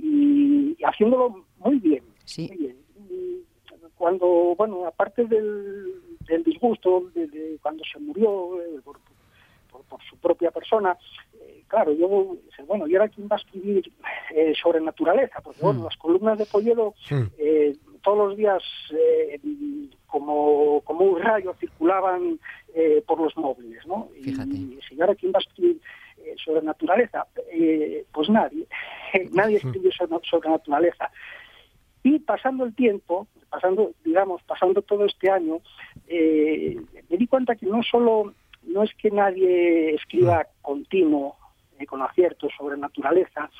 y, 0.02 0.76
y 0.78 0.84
haciéndolo 0.84 1.44
muy 1.58 1.78
bien, 1.78 2.04
Sí. 2.24 2.46
muy 2.48 2.56
bien. 2.58 2.76
Y 3.10 3.42
Cuando, 3.96 4.54
bueno, 4.56 4.86
aparte 4.86 5.24
del, 5.24 5.94
del 6.28 6.44
disgusto 6.44 7.10
de, 7.14 7.26
de 7.26 7.58
cuando 7.62 7.82
se 7.84 7.98
murió 7.98 8.60
eh, 8.62 8.80
por, 8.84 8.98
por- 9.70 9.84
por 9.84 10.02
su 10.08 10.16
propia 10.16 10.50
persona, 10.50 10.96
eh, 11.40 11.62
claro, 11.68 11.92
yo, 11.92 12.36
bueno, 12.66 12.86
¿y 12.88 12.94
ahora 12.96 13.08
quién 13.08 13.28
va 13.30 13.36
a 13.36 13.38
escribir 13.38 13.90
eh, 14.34 14.52
sobre 14.60 14.80
naturaleza? 14.80 15.40
Porque, 15.40 15.60
bueno, 15.62 15.84
las 15.84 15.96
columnas 15.96 16.38
de 16.38 16.46
Polledo 16.46 16.94
Mm. 17.10 18.00
todos 18.02 18.28
los 18.28 18.36
días 18.36 18.62
como, 20.06 20.80
como 20.82 21.04
un 21.04 21.20
rayo 21.20 21.54
circulaban 21.60 22.38
por 23.06 23.20
los 23.20 23.36
móviles, 23.36 23.86
¿no? 23.86 24.08
Fíjate. 24.22 24.50
Y 24.54 24.78
si 24.88 25.00
ahora 25.00 25.14
quién 25.14 25.32
va 25.32 25.38
a 25.38 25.42
escribir 25.46 25.80
sobre 26.44 26.62
naturaleza, 26.62 27.26
pues 28.12 28.28
nadie, 28.28 28.66
nadie 29.32 29.56
escribió 29.56 29.90
sobre, 29.92 30.18
sobre 30.28 30.48
naturaleza. 30.50 31.10
Y 32.02 32.18
pasando 32.20 32.64
el 32.64 32.74
tiempo, 32.74 33.26
pasando, 33.48 33.92
digamos, 34.04 34.42
pasando 34.42 34.82
todo 34.82 35.04
este 35.04 35.30
año, 35.30 35.60
eh, 36.06 36.76
me 37.08 37.16
di 37.16 37.26
cuenta 37.26 37.56
que 37.56 37.66
no 37.66 37.82
solo, 37.82 38.34
no 38.62 38.82
es 38.82 38.94
que 38.94 39.10
nadie 39.10 39.94
escriba 39.94 40.46
continuo 40.62 41.36
eh, 41.78 41.86
con 41.86 42.02
acierto 42.02 42.48
sobre 42.56 42.76
naturaleza, 42.76 43.50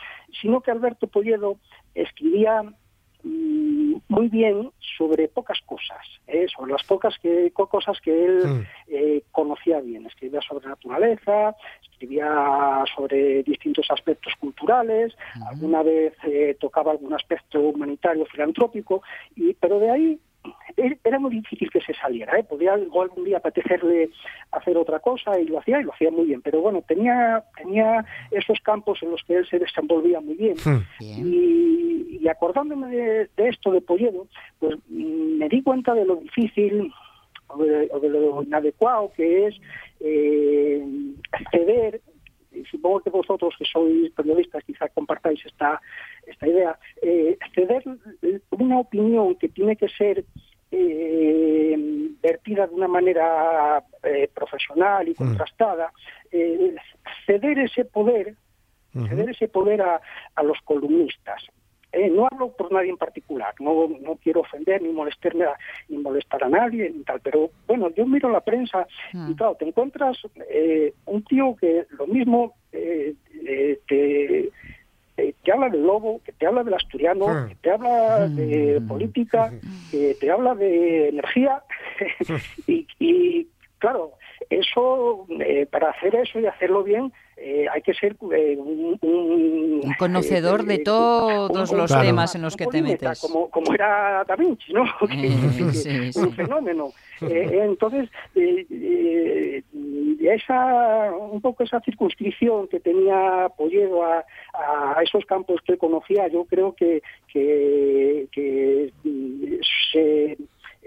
sino 0.41 0.61
que 0.61 0.71
Alberto 0.71 1.07
Polledo 1.07 1.57
escribía 1.95 2.63
mm, 3.23 3.95
muy 4.09 4.29
bien 4.29 4.71
sobre 4.97 5.29
pocas 5.29 5.59
cosas, 5.67 6.05
eh, 6.27 6.47
sobre 6.55 6.73
las 6.73 6.83
pocas 6.85 7.17
que, 7.19 7.51
co- 7.53 7.69
cosas 7.69 8.01
que 8.01 8.25
él 8.25 8.49
Mm. 8.49 8.63
eh, 8.89 9.23
conocía 9.33 9.81
bien. 9.81 10.07
Escribía 10.07 10.41
sobre 10.41 10.69
naturaleza, 10.69 11.55
escribía 11.83 12.85
sobre 12.97 13.43
distintos 13.43 13.87
aspectos 13.91 14.33
culturales, 14.41 15.15
alguna 15.49 15.83
vez 15.83 16.15
eh, 16.25 16.57
tocaba 16.61 16.93
algún 16.93 17.13
aspecto 17.15 17.61
humanitario, 17.61 18.25
filantrópico, 18.27 19.03
y, 19.37 19.53
pero 19.55 19.79
de 19.81 19.91
ahí 19.91 20.19
era 20.77 21.19
muy 21.19 21.31
difícil 21.31 21.71
que 21.71 21.81
se 21.81 21.95
saliera. 21.95 22.39
¿eh? 22.39 22.45
Podía 22.45 22.75
algún 22.75 23.25
día 23.25 23.39
apetecerle 23.39 24.11
hacer 24.53 24.77
otra 24.77 25.01
cosa 25.01 25.39
y 25.39 25.45
lo 25.45 25.59
hacía 25.59 25.81
y 25.81 25.85
lo 25.85 25.93
hacía 25.93 26.11
muy 26.11 26.27
bien. 26.27 26.43
Pero 26.43 26.61
bueno, 26.61 26.83
tenía, 26.87 27.45
tenía 27.57 28.05
esos 28.31 28.59
campos 28.61 29.03
en 29.03 29.11
los 29.11 29.23
que 29.25 29.37
él 29.37 29.47
se 29.49 29.59
desenvolvía 29.59 30.21
muy 30.21 30.35
bien. 30.35 30.57
Mm. 30.65 30.87
Bien. 31.01 31.27
Y, 31.27 32.19
y 32.21 32.29
acordándome 32.29 32.89
de, 32.89 33.29
de 33.37 33.49
esto 33.49 33.73
de 33.73 33.81
Polledo, 33.81 34.27
pues 34.59 34.77
mm, 34.89 35.39
me 35.39 35.49
di 35.49 35.63
cuenta 35.63 35.95
de 35.95 36.05
lo 36.05 36.17
difícil 36.17 36.93
o 37.49 37.65
de, 37.65 37.89
o 37.93 38.01
de 38.01 38.09
lo 38.09 38.43
inadecuado 38.43 39.11
que 39.17 39.47
es 39.47 39.55
eh, 40.01 40.85
ceder, 41.51 42.01
y 42.53 42.65
supongo 42.65 43.01
que 43.01 43.11
vosotros 43.11 43.55
que 43.59 43.65
sois 43.65 44.11
periodistas 44.13 44.65
quizá 44.65 44.89
compartáis 44.89 45.45
esta, 45.45 45.81
esta 46.27 46.47
idea, 46.47 46.79
eh, 47.03 47.37
ceder 47.55 47.83
una 48.51 48.79
opinión 48.79 49.35
que 49.37 49.49
tiene 49.49 49.77
que 49.77 49.89
ser 49.89 50.25
eh, 50.71 51.77
vertida 52.21 52.67
de 52.67 52.75
una 52.75 52.89
manera 52.89 53.83
eh, 54.03 54.29
profesional 54.35 55.09
y 55.09 55.15
contrastada, 55.15 55.93
eh, 56.31 56.75
ceder 57.27 57.59
ese 57.59 57.85
poder 57.85 58.35
ceder 59.07 59.31
ese 59.31 59.49
poder 59.49 59.81
a, 59.83 60.01
a 60.35 60.43
los 60.43 60.59
columnistas. 60.65 61.45
Eh, 61.91 62.11
no 62.11 62.29
hablo 62.31 62.53
por 62.53 62.71
nadie 62.71 62.91
en 62.91 62.99
particular, 62.99 63.55
no, 63.61 63.89
no 64.03 64.17
quiero 64.23 64.41
ofender 64.43 64.83
ni 64.83 64.91
molestarme 64.91 65.45
a, 65.47 65.55
ni 65.89 65.97
molestar 65.97 66.45
a 66.45 66.49
nadie 66.51 66.91
ni 66.91 67.03
tal, 67.03 67.19
pero 67.21 67.51
bueno, 67.67 67.89
yo 67.97 68.05
miro 68.05 68.29
la 68.29 68.41
prensa 68.43 68.87
y 69.13 69.35
claro, 69.35 69.55
te 69.55 69.67
encuentras 69.67 70.19
eh, 70.51 70.93
un 71.07 71.23
tío 71.25 71.57
que 71.57 71.87
lo 71.99 72.07
mismo 72.07 72.55
eh, 72.73 73.15
eh, 73.47 73.79
te, 73.89 74.51
eh, 75.17 75.35
te 75.43 75.51
habla 75.53 75.71
del 75.71 75.83
lobo, 75.83 76.21
que 76.25 76.33
te 76.33 76.47
habla 76.47 76.63
del 76.63 76.75
asturiano, 76.75 77.27
Mm. 77.27 77.49
que 77.49 77.55
te 77.55 77.71
habla 77.71 78.29
de 78.29 78.81
política, 78.87 79.51
que 79.91 80.15
te 80.21 80.31
habla 80.31 80.55
de 80.55 81.09
energía 81.09 81.63
y, 82.67 82.87
y, 82.99 83.47
claro, 83.79 84.13
eso 84.51 85.27
eh, 85.41 85.67
para 85.67 85.91
hacer 85.91 86.15
eso 86.17 86.41
y 86.41 86.47
hacerlo 86.47 86.83
bien 86.83 87.13
eh, 87.37 87.67
hay 87.73 87.83
que 87.83 87.95
ser 87.95 88.17
eh, 88.35 88.57
un, 88.59 88.99
un- 89.01 89.81
Un 89.85 89.95
conocedor 89.97 90.65
de 90.65 90.75
eh, 90.75 90.83
todos 90.85 91.71
los 91.73 91.87
Claro. 91.91 92.05
temas 92.07 92.35
en 92.35 92.43
los 92.43 92.57
que 92.57 92.67
te 92.67 92.83
metes. 92.83 93.21
Como, 93.21 93.49
como 93.49 93.73
era 93.73 94.25
Da 94.27 94.35
Vinci, 94.35 94.73
¿no? 94.73 94.83
Que- 95.09 95.17
que- 95.17 95.73
sí, 95.73 96.13
sí. 96.13 96.19
Un 96.19 96.33
fenómeno. 96.33 96.89
Entonces, 97.21 98.09
esa, 100.21 101.13
un 101.13 101.41
poco 101.41 101.63
esa 101.63 101.81
circunscripción 101.81 102.69
que 102.69 102.81
tenía 102.81 103.49
Polledo 103.57 104.03
a, 104.05 104.25
a 104.97 105.03
esos 105.03 105.25
campos 105.25 105.61
que 105.65 105.79
conocía, 105.79 106.29
yo 106.29 106.45
creo 106.45 106.75
que, 106.75 107.03
que, 107.33 108.27
que, 108.33 108.93
se 109.93 110.37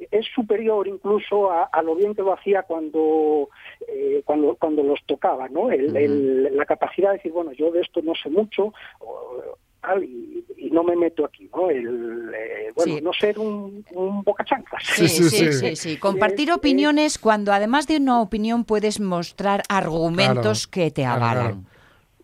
es 0.09 0.25
superior 0.33 0.87
incluso 0.87 1.51
a, 1.51 1.65
a 1.65 1.81
lo 1.81 1.95
bien 1.95 2.15
que 2.15 2.21
lo 2.23 2.33
hacía 2.33 2.63
cuando 2.63 3.49
eh, 3.87 4.21
cuando 4.25 4.55
cuando 4.55 4.81
los 4.83 4.99
tocaba 5.05 5.47
no 5.49 5.69
El- 5.71 5.95
el- 5.95 6.55
la 6.57 6.65
capacidad 6.65 7.09
de 7.11 7.17
decir 7.17 7.31
bueno 7.31 7.51
yo 7.51 7.71
de 7.71 7.81
esto 7.81 8.01
no 8.01 8.13
sé 8.15 8.29
mucho 8.29 8.73
o, 8.99 9.41
tal, 9.81 10.03
y, 10.03 10.43
y 10.57 10.69
no 10.71 10.83
me 10.83 10.95
meto 10.95 11.25
aquí 11.25 11.49
no 11.55 11.69
el 11.69 12.31
eh, 12.35 12.71
bueno 12.75 12.95
Sí. 12.97 13.01
no 13.03 13.13
ser 13.13 13.37
un, 13.39 13.83
un 13.93 14.23
bocachanclas 14.23 14.83
Sí, 14.85 15.07
Sí, 15.07 15.23
sí, 15.23 15.29
sí, 15.29 15.51
sí, 15.53 15.53
sí. 15.53 15.75
sí. 15.75 15.97
Compartir 15.97 16.49
Es- 16.49 16.55
opiniones 16.55 17.17
cuando 17.19 17.51
además 17.53 17.87
de 17.87 17.97
una 17.97 18.21
opinión 18.21 18.63
puedes 18.65 18.99
mostrar 18.99 19.63
argumentos 19.69 20.67
Claro, 20.67 20.85
que 20.85 20.91
te 20.91 21.05
avalan. 21.05 21.61
claro. 21.61 21.70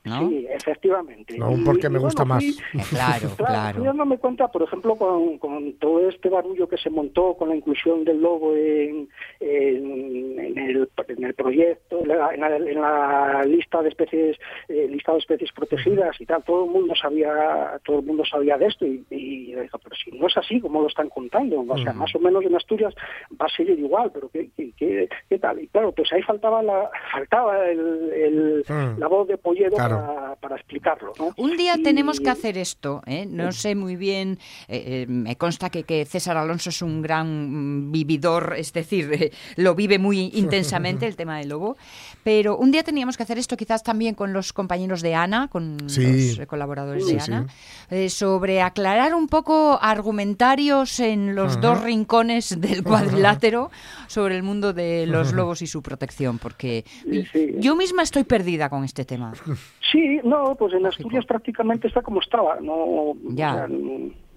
¿No? 0.07 0.29
Sí, 0.29 0.47
efectivamente. 0.49 1.37
No, 1.37 1.51
porque 1.65 1.87
y 1.87 1.89
me 1.89 1.99
gusta 1.99 2.23
bueno, 2.23 2.35
más. 2.35 2.43
Eh, 2.43 2.83
Claro, 2.89 3.29
Claro, 3.37 3.77
fui 3.77 3.85
dándome 3.87 4.17
cuenta, 4.17 4.47
por 4.47 4.63
ejemplo, 4.63 4.95
con, 4.95 5.37
con 5.37 5.73
todo 5.73 6.07
este 6.09 6.29
barullo 6.29 6.67
que 6.67 6.77
se 6.77 6.89
montó 6.89 7.35
con 7.35 7.49
la 7.49 7.55
inclusión 7.55 8.03
del 8.03 8.21
lobo 8.21 8.53
en, 8.55 9.07
en, 9.39 10.39
en 10.39 10.57
el, 10.57 10.89
en 11.07 11.23
el 11.23 11.33
proyecto, 11.33 12.01
en 12.01 12.07
la, 12.09 12.33
en 12.33 12.41
la- 12.41 12.55
en 12.57 12.81
la 12.81 13.43
lista 13.45 13.81
de 13.81 13.89
especies, 13.89 14.37
eh, 14.69 14.87
listado 14.89 15.17
de 15.17 15.21
especies 15.21 15.51
protegidas 15.51 16.19
y 16.19 16.25
tal, 16.25 16.43
todo 16.43 16.65
el 16.65 16.71
mundo 16.71 16.93
sabía, 16.95 17.79
todo 17.85 17.99
el 17.99 18.05
mundo 18.05 18.23
sabía 18.25 18.57
de 18.57 18.65
esto 18.67 18.85
y, 18.85 19.03
y 19.09 19.51
yo 19.51 19.61
digo, 19.61 19.77
pero 19.83 19.95
si 19.95 20.11
no 20.11 20.27
es 20.27 20.37
así 20.37 20.59
como 20.59 20.81
lo 20.81 20.87
están 20.87 21.09
contando, 21.09 21.63
o 21.67 21.77
sea, 21.77 21.93
más 21.93 22.13
o 22.15 22.19
menos 22.19 22.43
en 22.43 22.55
Asturias 22.55 22.93
va 23.39 23.45
a 23.45 23.49
seguir 23.49 23.77
igual, 23.79 24.11
pero 24.13 24.29
qué, 24.29 24.49
qué, 24.55 24.71
qué- 24.77 25.09
qué 25.29 25.39
tal? 25.39 25.61
Y 25.61 25.67
claro, 25.67 25.91
pues 25.91 26.11
ahí 26.13 26.21
faltaba 26.21 26.61
la, 26.63 26.89
faltaba 27.11 27.67
el, 27.69 28.11
el- 28.13 28.63
Mm. 28.67 28.99
la 28.99 29.07
voz 29.07 29.27
de 29.27 29.37
Polledo 29.37 29.75
Claro. 29.75 29.96
Para, 30.05 30.35
para 30.35 30.55
explicarlo, 30.55 31.13
¿no? 31.17 31.33
Un 31.37 31.57
día 31.57 31.75
Y- 31.77 31.83
tenemos 31.83 32.19
que 32.19 32.29
hacer 32.29 32.57
esto, 32.57 33.01
¿eh? 33.05 33.25
no 33.27 33.51
sé 33.51 33.75
muy 33.75 33.95
bien, 33.95 34.39
eh, 34.67 35.03
eh, 35.03 35.05
me 35.07 35.35
consta 35.35 35.69
que, 35.69 35.83
que 35.83 36.05
César 36.05 36.37
Alonso 36.37 36.69
es 36.69 36.81
un 36.81 37.01
gran 37.01 37.87
mm, 37.87 37.91
vividor, 37.91 38.55
es 38.57 38.73
decir, 38.73 39.09
eh, 39.13 39.31
lo 39.55 39.75
vive 39.75 39.99
muy 39.99 40.31
intensamente 40.33 41.07
el 41.07 41.15
tema 41.15 41.39
del 41.39 41.49
lobo, 41.49 41.77
pero 42.23 42.57
un 42.57 42.71
día 42.71 42.83
teníamos 42.83 43.17
que 43.17 43.23
hacer 43.23 43.37
esto 43.37 43.57
quizás 43.57 43.83
también 43.83 44.15
con 44.15 44.33
los 44.33 44.53
compañeros 44.53 45.01
de 45.01 45.15
Ana, 45.15 45.47
con 45.47 45.77
Sí. 45.89 46.29
los 46.29 46.39
eh, 46.39 46.47
colaboradores 46.47 47.05
Sí, 47.05 47.13
de 47.15 47.19
sí. 47.19 47.31
Ana, 47.31 47.47
eh, 47.89 48.09
sobre 48.09 48.61
aclarar 48.61 49.13
un 49.15 49.27
poco 49.27 49.79
argumentarios 49.81 50.99
en 50.99 51.35
los 51.35 51.59
dos 51.61 51.81
rincones 51.83 52.59
del 52.59 52.83
cuadrilátero 52.83 53.71
sobre 54.07 54.35
el 54.35 54.43
mundo 54.43 54.73
de 54.73 55.05
los 55.07 55.33
lobos 55.33 55.61
y 55.61 55.67
su 55.67 55.81
protección, 55.81 56.37
porque 56.39 56.85
Sí, 57.09 57.25
sí. 57.31 57.55
yo 57.59 57.75
misma 57.75 58.03
estoy 58.03 58.23
perdida 58.23 58.69
con 58.69 58.83
este 58.83 59.05
tema. 59.05 59.33
Sí, 59.91 60.19
no, 60.23 60.55
pues 60.55 60.73
en 60.73 60.85
Asturias 60.85 61.25
prácticamente 61.25 61.87
está 61.87 62.01
como 62.01 62.19
estaba. 62.19 62.59
No, 62.59 63.13
Ya. 63.29 63.53
o 63.65 63.67
sea, 63.67 63.67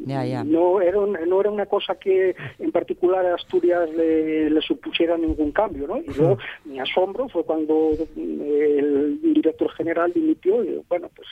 Ya, 0.02 0.24
ya. 0.24 0.44
No, 0.44 0.80
era 0.80 0.98
un- 0.98 1.12
no 1.28 1.40
era 1.40 1.50
una 1.50 1.66
cosa 1.66 1.94
que 1.96 2.34
en 2.58 2.72
particular 2.72 3.26
a 3.26 3.34
Asturias 3.34 3.90
le, 3.90 4.48
le 4.48 4.60
supusiera 4.62 5.18
ningún 5.18 5.52
cambio, 5.52 5.86
¿no? 5.86 5.98
Y 5.98 6.14
luego 6.14 6.38
mi 6.64 6.80
asombro 6.80 7.28
fue 7.28 7.44
cuando 7.44 7.96
eh, 8.16 8.76
el 8.78 9.20
director 9.20 9.70
general 9.72 10.12
dimitió 10.14 10.64
y 10.64 10.80
bueno, 10.88 11.10
pues 11.14 11.28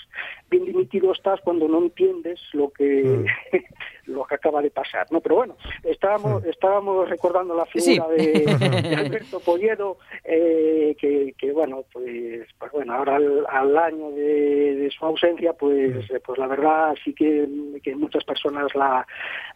bien 0.51 0.67
dimitido 0.67 1.13
estás 1.13 1.41
cuando 1.41 1.67
no 1.67 1.79
entiendes 1.79 2.41
lo 2.53 2.71
que 2.71 3.25
lo 4.19 4.25
que 4.25 4.35
acaba 4.35 4.61
de 4.63 4.71
pasar, 4.71 5.07
¿no? 5.11 5.21
Pero 5.21 5.37
bueno, 5.37 5.57
estábamos 5.85 6.45
estábamos 6.45 7.09
recordando 7.09 7.55
la 7.55 7.65
figura 7.67 8.07
Sí. 8.17 8.23
de, 8.25 8.83
de 8.89 8.97
Alberto 8.97 9.41
Polledo 9.41 9.99
eh, 10.25 10.95
que, 11.01 11.35
que, 11.39 11.53
bueno, 11.53 11.85
pues, 11.93 12.47
pues 12.59 12.73
bueno, 12.73 12.95
ahora 12.95 13.17
al, 13.17 13.47
al 13.49 13.77
año 13.79 14.11
de, 14.11 14.75
de 14.77 14.91
su 14.91 15.05
ausencia, 15.05 15.53
pues 15.55 16.11
eh, 16.11 16.21
pues 16.25 16.39
la 16.39 16.47
verdad 16.47 16.95
sí 17.05 17.15
que, 17.15 17.49
que 17.83 17.95
muchas 17.97 18.25
personas 18.25 18.75
la, 18.75 19.07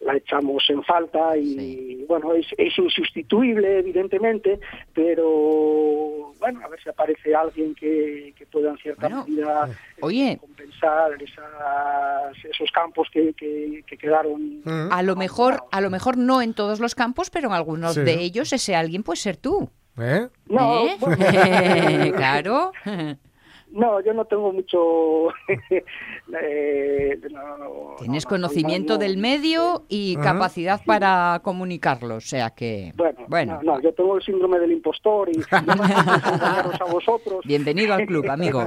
la 0.01 0.15
echamos 0.17 0.63
en 0.69 0.83
falta 0.83 1.37
y 1.37 2.05
bueno, 2.07 2.33
es, 2.33 2.47
es 2.57 2.77
insustituible 2.77 3.79
evidentemente, 3.79 4.59
pero 4.93 6.33
bueno, 6.39 6.59
a 6.63 6.67
ver 6.67 6.81
si 6.81 6.89
aparece 6.89 7.35
alguien 7.35 7.73
que, 7.75 8.33
que 8.37 8.45
pueda 8.45 8.71
en 8.71 8.77
cierta 8.77 9.07
Bueno, 9.07 9.25
medida 9.27 9.67
eh, 9.69 9.99
oye. 10.01 10.37
compensar 10.39 11.11
esas, 11.21 12.45
esos 12.45 12.71
campos 12.71 13.07
que, 13.11 13.33
que, 13.33 13.83
que 13.85 13.97
quedaron 13.97 14.52
A 14.91 15.01
lo 15.03 15.15
mejor, 15.15 15.63
a 15.71 15.81
lo 15.81 15.89
mejor 15.89 16.17
no 16.17 16.41
en 16.41 16.53
todos 16.53 16.79
los 16.79 16.95
campos, 16.95 17.29
pero 17.29 17.47
en 17.49 17.53
algunos 17.53 17.93
Sí. 17.95 18.01
de 18.01 18.21
ellos 18.21 18.53
ese 18.53 18.75
alguien 18.75 19.03
puede 19.03 19.17
ser 19.17 19.37
tú. 19.37 19.69
¿Eh? 19.97 20.27
No, 20.47 20.87
¿Eh? 20.87 20.97
bueno, 20.99 21.17
claro. 22.17 22.71
No, 23.73 23.99
yo 24.01 24.13
no 24.13 24.23
tengo 24.25 24.53
mucho. 24.53 25.29
eh, 26.41 27.19
no, 27.31 27.57
no, 27.57 27.95
Tienes 27.97 28.23
no, 28.25 28.29
conocimiento 28.29 28.93
no, 28.93 28.97
no. 28.99 29.03
del 29.03 29.17
medio 29.17 29.85
y 29.89 30.15
Ajá. 30.15 30.33
capacidad 30.33 30.81
para 30.85 31.41
comunicarlo, 31.43 32.15
o 32.17 32.21
sea 32.21 32.51
que 32.51 32.93
Bueno, 32.95 33.19
bueno. 33.27 33.59
No, 33.63 33.73
no, 33.73 33.81
yo 33.81 33.91
tengo 33.93 34.15
el 34.17 34.21
síndrome 34.23 34.59
del 34.59 34.73
impostor 34.73 35.29
y 35.29 35.41
a 35.51 36.85
vosotros. 36.91 37.41
Bienvenido 37.45 37.95
al 37.95 38.05
club, 38.05 38.25
amigo. 38.29 38.63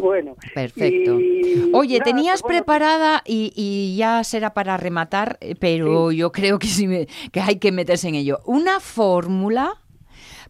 bueno. 0.00 0.36
Perfecto. 0.54 1.18
y 1.20 1.70
Oye, 1.72 1.98
nada, 1.98 2.04
tenías 2.04 2.42
pues 2.42 2.52
bueno, 2.52 2.64
preparada 2.64 3.22
y, 3.26 3.52
y 3.56 3.96
ya 3.96 4.22
será 4.24 4.54
para 4.54 4.76
rematar, 4.76 5.38
eh, 5.40 5.54
pero 5.58 6.12
yo 6.12 6.32
creo 6.32 6.58
que 6.58 6.66
sí 6.68 6.86
me- 6.86 7.06
que 7.32 7.40
hay 7.40 7.56
que 7.56 7.72
meterse 7.72 8.08
en 8.08 8.14
ello. 8.14 8.38
Una 8.44 8.80
fórmula 8.80 9.74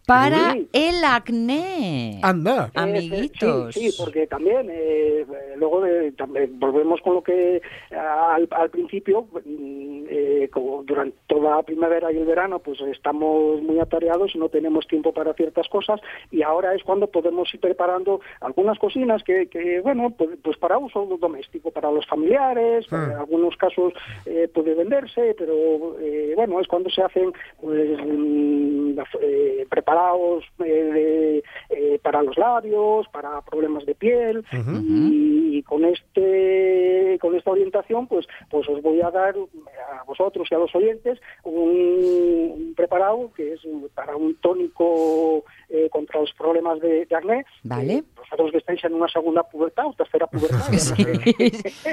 para 0.09 0.53
Sí. 0.53 0.67
el 0.73 1.03
acné. 1.05 2.19
Anda. 2.23 2.71
Ah, 2.75 2.83
Amiguitos. 2.83 3.75
Sí, 3.75 3.91
sí, 3.91 3.95
porque 4.03 4.25
también, 4.27 4.67
eh, 4.69 5.21
eh, 5.21 5.25
luego 5.57 5.81
de- 5.81 6.11
también 6.13 6.59
volvemos 6.59 6.99
con 7.01 7.13
lo 7.15 7.21
que 7.23 7.57
eh, 7.57 7.61
al, 7.95 8.47
al 8.51 8.69
principio, 8.71 9.27
mm, 9.45 10.03
eh, 10.09 10.49
como 10.51 10.81
durante 10.83 11.15
toda 11.27 11.57
la 11.57 11.63
primavera 11.63 12.11
y 12.11 12.17
el 12.17 12.25
verano, 12.25 12.57
pues 12.59 12.81
estamos 12.81 13.61
muy 13.61 13.79
atareados 13.79 14.33
y 14.33 14.39
no 14.39 14.49
tenemos 14.49 14.87
tiempo 14.87 15.13
para 15.13 15.33
ciertas 15.35 15.67
cosas 15.69 16.01
y 16.31 16.41
ahora 16.41 16.73
es 16.73 16.83
cuando 16.83 17.07
podemos 17.07 17.53
ir 17.53 17.59
preparando 17.59 18.19
algunas 18.41 18.79
cocinas 18.79 19.23
que, 19.23 19.47
que, 19.47 19.79
bueno, 19.81 20.09
pues, 20.17 20.31
pues 20.43 20.57
para 20.57 20.79
uso 20.79 21.05
doméstico, 21.19 21.69
para 21.71 21.91
los 21.91 22.07
familiares, 22.07 22.87
en 22.91 23.11
algunos 23.11 23.55
casos 23.57 23.93
eh, 24.25 24.49
puede 24.51 24.73
venderse, 24.73 25.35
pero 25.37 25.97
eh, 25.99 26.33
bueno, 26.35 26.59
es 26.59 26.67
cuando 26.67 26.89
se 26.89 27.03
hacen 27.03 27.31
pues, 27.61 27.99
mm, 28.03 28.99
eh, 29.21 29.67
preparados 29.99 30.43
eh, 30.59 30.63
de- 30.93 31.43
eh, 31.69 31.99
para 32.01 32.21
los 32.23 32.37
labios, 32.37 33.07
para 33.11 33.41
problemas 33.41 33.85
de 33.85 33.95
piel 33.95 34.43
y, 34.51 35.61
con 35.63 35.83
este 35.85 37.17
con 37.21 37.35
esta 37.35 37.51
orientación 37.51 38.07
pues 38.07 38.25
pues 38.49 38.67
os 38.69 38.81
voy 38.81 39.01
a 39.01 39.11
dar 39.11 39.35
a 39.35 40.03
vosotros 40.05 40.47
y 40.49 40.55
a 40.55 40.57
los 40.57 40.73
oyentes 40.73 41.19
un, 41.43 42.53
un 42.55 42.73
preparado 42.75 43.31
que 43.35 43.53
es 43.53 43.59
para 43.93 44.15
un 44.15 44.35
tónico 44.35 45.43
eh, 45.69 45.89
contra 45.91 46.21
los 46.21 46.31
problemas 46.33 46.79
de, 46.79 47.05
de 47.05 47.15
acné. 47.15 47.45
Vale. 47.63 47.93
Eh, 47.97 48.03
vosotros 48.17 48.51
que 48.51 48.57
estáis 48.59 48.83
en 48.85 48.93
una 48.93 49.07
segunda 49.09 49.43
pubertad 49.43 49.87
o 49.87 49.93
tercera 49.93 50.25
pubertad. 50.27 50.57
no 50.71 50.77
sé. 50.79 50.95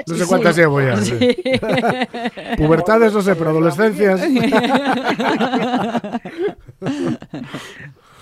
No 0.07 0.15
sé 0.15 0.25
cuántas 0.27 0.57
llevo 0.57 0.81
ya. 0.81 0.95
sí. 0.97 1.13
Pubertades, 2.57 3.13
no 3.13 3.21
sé, 3.21 3.35
pero 3.35 3.49
adolescencias. 3.51 4.21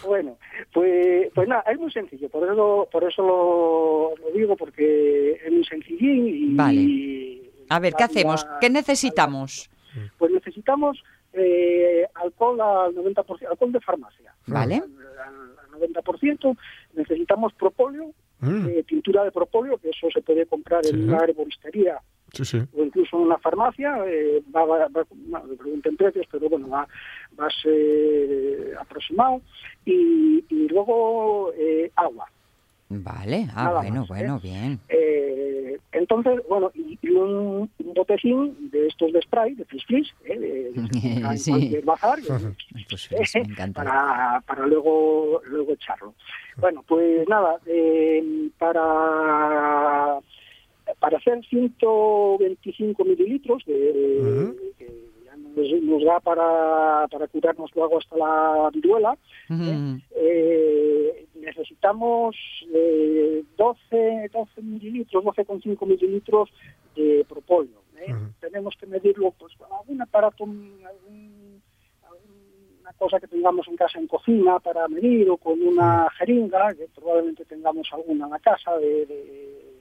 Bueno, 0.05 0.37
pues, 0.73 1.29
pues 1.33 1.47
nada, 1.47 1.63
es 1.71 1.79
muy 1.79 1.91
sencillo, 1.91 2.29
por 2.29 2.43
eso, 2.49 2.87
por 2.91 3.03
eso 3.03 3.21
lo, 3.21 4.13
lo 4.23 4.31
digo, 4.37 4.55
porque 4.55 5.33
es 5.43 5.51
muy 5.51 5.65
sencillín 5.65 6.27
y... 6.27 6.55
Vale. 6.55 7.41
A 7.69 7.79
ver, 7.79 7.93
¿qué 7.93 8.01
la- 8.03 8.05
hacemos? 8.05 8.47
¿Qué 8.61 8.69
necesitamos? 8.69 9.69
Pues 10.17 10.31
necesitamos 10.31 11.01
eh, 11.33 12.05
alcohol 12.15 12.59
al 12.61 12.93
90%, 12.95 13.47
alcohol 13.49 13.71
de 13.71 13.79
farmacia. 13.81 14.33
Vale. 14.47 14.75
Al, 14.75 15.81
al 15.83 15.93
90%, 15.93 16.57
necesitamos 16.93 17.53
propóleo, 17.53 18.11
Mm, 18.41 18.67
eh, 18.67 18.83
tintura 18.83 19.23
de 19.23 19.31
propóleo, 19.31 19.77
que 19.77 19.89
eso 19.91 20.07
se 20.13 20.21
puede 20.21 20.45
comprar 20.45 20.83
Sí. 20.83 20.93
en 20.93 21.07
una 21.07 21.23
herboristería 21.23 21.97
sí, 22.36 22.45
sí. 22.45 22.58
o 22.78 22.84
incluso 22.84 23.17
en 23.17 23.24
una 23.24 23.38
farmacia, 23.39 23.98
eh, 24.06 24.41
va, 24.56 24.65
va, 24.65 24.88
va- 24.89 25.06
no, 25.28 25.41
pregunten 25.58 25.95
precios, 25.98 26.26
pero 26.32 26.50
bueno, 26.50 26.67
va, 26.69 26.88
va 27.39 27.48
a 27.48 27.62
ser 27.62 27.71
eh, 27.74 28.74
aproximado. 28.80 29.41
Y, 29.86 30.43
y 30.50 30.67
luego 30.67 31.52
eh, 31.58 31.91
agua. 31.95 32.28
Vale, 32.88 33.48
ah, 33.56 33.63
Nada 33.65 33.82
bueno, 33.82 34.00
más, 34.02 34.08
bueno, 34.08 34.36
¿eh? 34.38 34.39
bien. 34.43 34.80
Eh, 34.89 35.80
entonces, 35.91 36.39
bueno, 36.48 36.69
y, 36.76 37.00
y 37.02 37.10
un, 37.10 37.69
un 37.80 37.93
botecín 37.95 38.69
de 38.69 38.88
estos 38.88 39.12
de 39.12 39.21
spray, 39.24 39.56
de 39.56 39.65
flis 39.65 39.84
flis, 39.86 40.08
eh, 40.26 40.38
de, 40.38 40.71
de 40.71 41.38
Sí. 41.38 41.52
cualquier 41.52 41.84
bazar, 41.86 42.19
Pues 42.89 43.08
feliz, 43.08 43.36
me 43.36 43.41
encanta. 43.41 43.84
para, 43.84 44.41
para 44.45 44.67
luego, 44.67 45.41
luego 45.45 45.74
echarlo. 45.74 46.13
Bueno, 46.58 46.84
pues 46.88 47.28
nada, 47.28 47.58
eh, 47.65 48.50
para, 48.60 50.19
para 51.00 51.17
hacer 51.17 51.43
125 51.45 53.04
mililitros, 53.06 53.63
de, 53.65 53.74
que 54.78 54.88
ya 55.26 55.36
nos, 55.36 55.82
nos 55.84 56.04
da 56.04 56.19
para, 56.19 57.08
para 57.10 57.28
curarnos 57.28 57.71
luego 57.76 57.98
hasta 57.98 58.17
la 58.17 58.69
viruela, 58.74 59.17
Mm, 59.50 59.98
eh, 60.15 61.26
necesitamos 61.36 62.36
eh, 62.74 63.43
12, 63.58 64.30
12 64.34 64.62
mililitros, 64.62 65.24
12,5 65.24 65.86
mililitros 65.86 66.50
de 66.95 67.26
propóleo. 67.28 67.82
¿eh? 67.98 68.06
Tenemos 68.41 68.76
que 68.80 68.86
medirlo 68.88 69.32
pues, 69.38 69.54
con 69.56 69.71
algún 69.71 70.02
aparato, 70.02 70.43
algún- 70.43 71.62
alguna 72.04 72.93
cosa 72.98 73.19
que 73.19 73.28
tengamos 73.28 73.67
en 73.67 73.76
casa 73.76 74.00
en 74.00 74.08
cocina 74.08 74.60
para 74.60 74.88
medir 74.88 75.30
o 75.30 75.38
con 75.38 75.62
una 75.62 76.10
jeringa, 76.17 76.74
que 76.74 76.88
probablemente 76.93 77.45
tengamos 77.45 77.88
alguna 77.91 78.26
en 78.26 78.32
la 78.32 78.39
casa 78.39 78.78
de- 78.78 79.06
de 79.06 79.74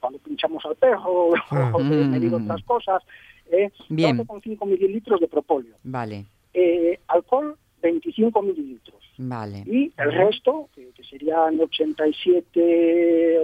cuando 0.00 0.18
pinchamos 0.18 0.64
al 0.66 0.76
perro 0.76 1.28
o 1.72 1.82
de 1.82 2.04
Mm. 2.20 2.34
otras 2.34 2.62
cosas. 2.64 3.02
¿eh? 3.50 3.70
Bien. 3.88 4.16
12,5 4.18 4.66
mililitros 4.66 5.20
de 5.20 5.28
propóleo. 5.28 5.76
Vale. 5.84 6.24
Eh, 6.54 6.98
alcohol, 7.08 7.56
25 7.82 8.42
mililitros. 8.42 8.96
Vale. 9.18 9.62
y 9.66 9.90
el 9.96 10.12
resto, 10.12 10.68
que, 10.74 10.88
que 10.94 11.02
serían 11.04 11.58
87, 11.58 13.40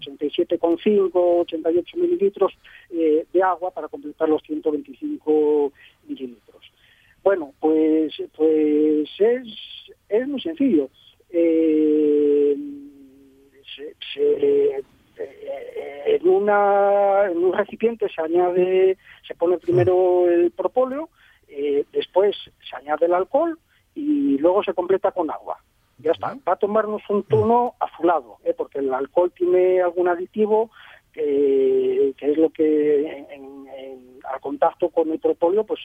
87,5, 0.00 1.10
88 1.12 1.96
mililitros 1.98 2.52
eh, 2.90 3.26
de 3.30 3.42
agua 3.42 3.70
para 3.72 3.88
completar 3.88 4.28
los 4.28 4.42
125 4.42 5.70
mililitros. 6.08 6.62
Bueno, 7.22 7.52
pues, 7.60 8.14
pues 8.34 9.08
es, 9.18 9.46
es 10.08 10.28
muy 10.28 10.40
sencillo. 10.40 10.88
Eh, 11.30 12.56
se- 13.76 13.94
se- 14.14 14.82
en, 16.06 16.28
una, 16.28 17.26
en 17.30 17.38
un 17.38 17.52
recipiente 17.52 18.08
se 18.08 18.20
añade, 18.22 18.96
se 19.26 19.34
pone 19.34 19.58
primero 19.58 20.28
el 20.28 20.50
propóleo, 20.50 21.08
eh, 21.48 21.84
después 21.92 22.36
se 22.68 22.76
añade 22.76 23.06
el 23.06 23.14
alcohol 23.14 23.58
y 23.94 24.38
luego 24.38 24.62
se 24.64 24.74
completa 24.74 25.12
con 25.12 25.30
agua. 25.30 25.58
Ya 25.98 26.12
está. 26.12 26.34
Va 26.48 26.54
a 26.54 26.56
tomarnos 26.56 27.02
un 27.10 27.22
tono 27.22 27.74
azulado, 27.78 28.38
¿eh? 28.44 28.54
porque 28.56 28.78
el 28.80 28.92
alcohol 28.92 29.30
tiene 29.36 29.80
algún 29.82 30.08
aditivo 30.08 30.70
que, 31.12 32.14
que 32.16 32.30
es 32.32 32.38
lo 32.38 32.50
que 32.50 33.06
en- 33.06 33.30
en- 33.30 33.66
en- 33.68 34.18
al 34.32 34.40
contacto 34.40 34.88
con 34.88 35.10
el 35.12 35.18
propóleo 35.20 35.64
pues 35.64 35.80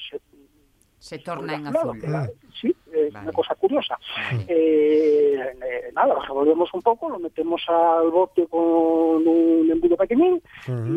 se 0.97 1.19
torna 1.19 1.55
en 1.55 1.67
azulado, 1.67 1.91
azul. 1.91 2.12
la- 2.12 2.29
Sí, 2.60 2.75
es 2.91 3.13
Vale. 3.13 3.25
una 3.25 3.33
cosa 3.33 3.53
curiosa. 3.53 3.99
Eh, 4.47 5.36
eh, 5.36 5.91
nada, 5.93 6.15
lo 6.15 6.21
revolvemos 6.21 6.73
un 6.73 6.81
poco, 6.81 7.07
lo 7.10 7.19
metemos 7.19 7.62
al 7.67 8.10
bote 8.10 8.47
con 8.47 8.60
un 9.27 9.69
embudo 9.71 9.95
pequeñín 9.95 10.41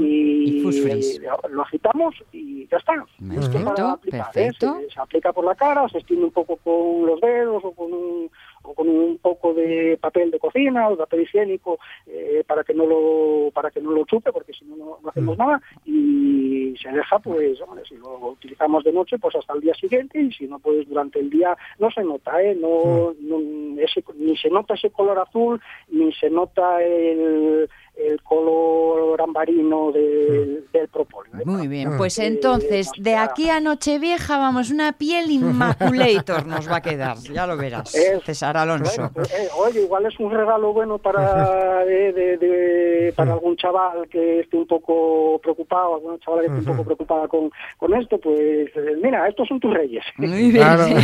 y, 0.00 0.62
Y 0.62 0.88
eh, 0.88 1.20
lo 1.50 1.62
agitamos 1.62 2.14
y 2.32 2.66
ya 2.68 2.78
está. 2.78 2.94
Esto 2.94 3.24
Perfecto, 3.52 3.64
para 3.74 3.92
aplicar, 3.92 4.20
¿eh? 4.20 4.32
perfecto. 4.32 4.78
Se, 4.88 4.90
se 4.94 5.00
aplica 5.00 5.32
por 5.34 5.44
la 5.44 5.54
cara, 5.54 5.86
se 5.90 5.98
extiende 5.98 6.24
un 6.24 6.32
poco 6.32 6.56
con 6.56 7.06
los 7.06 7.20
dedos 7.20 7.62
o 7.64 7.72
con 7.72 7.92
un, 7.92 8.30
con 8.74 8.88
un 8.88 9.18
poco 9.18 9.54
de 9.54 9.98
papel 10.00 10.30
de 10.30 10.38
cocina 10.38 10.88
o 10.88 10.92
de 10.92 10.96
papel 10.98 11.22
higiénico 11.22 11.78
eh, 12.06 12.42
para 12.46 12.64
que 12.64 12.74
no 12.74 12.86
lo 12.86 13.50
para 13.52 13.70
que 13.70 13.80
no 13.80 13.90
lo 13.92 14.04
chupe 14.04 14.32
porque 14.32 14.52
si 14.52 14.64
no 14.64 14.98
no 15.02 15.08
hacemos 15.08 15.36
nada 15.38 15.60
y 15.84 16.74
se 16.80 16.90
deja 16.90 17.18
pues 17.18 17.60
hombre, 17.60 17.82
si 17.88 17.96
lo 17.96 18.16
utilizamos 18.28 18.84
de 18.84 18.92
noche 18.92 19.18
pues 19.18 19.34
hasta 19.36 19.54
el 19.54 19.60
día 19.60 19.74
siguiente 19.74 20.20
y 20.20 20.32
si 20.32 20.46
no 20.46 20.58
pues 20.58 20.88
durante 20.88 21.18
el 21.20 21.30
día 21.30 21.56
no 21.78 21.90
se 21.90 22.02
nota 22.02 22.42
eh 22.42 22.54
no, 22.54 23.14
no- 23.20 23.80
ese- 23.80 24.04
ni 24.16 24.36
se 24.36 24.50
nota 24.50 24.74
ese 24.74 24.90
color 24.90 25.18
azul 25.18 25.60
ni 25.90 26.12
se 26.14 26.30
nota 26.30 26.82
el, 26.82 27.68
el 27.96 28.22
color 28.22 29.20
ambarino 29.20 29.92
del, 29.92 30.64
del 30.72 30.88
propóleo 30.88 31.32
¿eh? 31.38 31.42
Muy 31.44 31.68
bien, 31.68 31.96
pues 31.98 32.18
Eh, 32.18 32.26
entonces, 32.26 32.90
de 32.96 33.14
aquí 33.16 33.50
a 33.50 33.60
Nochevieja, 33.60 34.38
vamos, 34.38 34.70
una 34.70 34.92
piel 34.92 35.30
inmaculator 35.30 36.46
nos 36.46 36.68
va 36.70 36.76
a 36.76 36.80
quedar, 36.80 37.18
ya 37.18 37.46
lo 37.46 37.56
verás, 37.56 37.94
Es- 37.94 38.22
César 38.24 38.56
Alonso. 38.56 38.90
Bueno, 38.96 39.10
pues, 39.14 39.30
eh, 39.32 39.48
oye, 39.56 39.82
igual 39.82 40.06
es 40.06 40.18
un 40.18 40.30
regalo 40.30 40.72
bueno 40.72 40.98
para 40.98 41.84
de, 41.84 42.12
de- 42.12 42.36
de- 42.38 43.12
para 43.16 43.32
algún 43.32 43.56
chaval 43.56 44.08
que 44.08 44.40
esté 44.40 44.56
un 44.56 44.66
poco 44.66 45.38
preocupado, 45.42 45.96
alguna 45.96 46.18
chavala 46.20 46.42
que 46.42 46.48
esté 46.58 46.60
un 46.70 46.76
poco 46.76 46.84
preocupada 46.84 47.28
con, 47.28 47.50
con 47.76 47.94
esto, 47.94 48.18
pues 48.18 48.38
eh, 48.74 48.96
mira, 49.02 49.28
estos 49.28 49.46
son 49.48 49.60
tus 49.60 49.72
reyes. 49.74 50.04
Muy 50.16 50.50
bien, 50.50 50.52
Claro. 50.64 50.84
sí, 50.84 50.94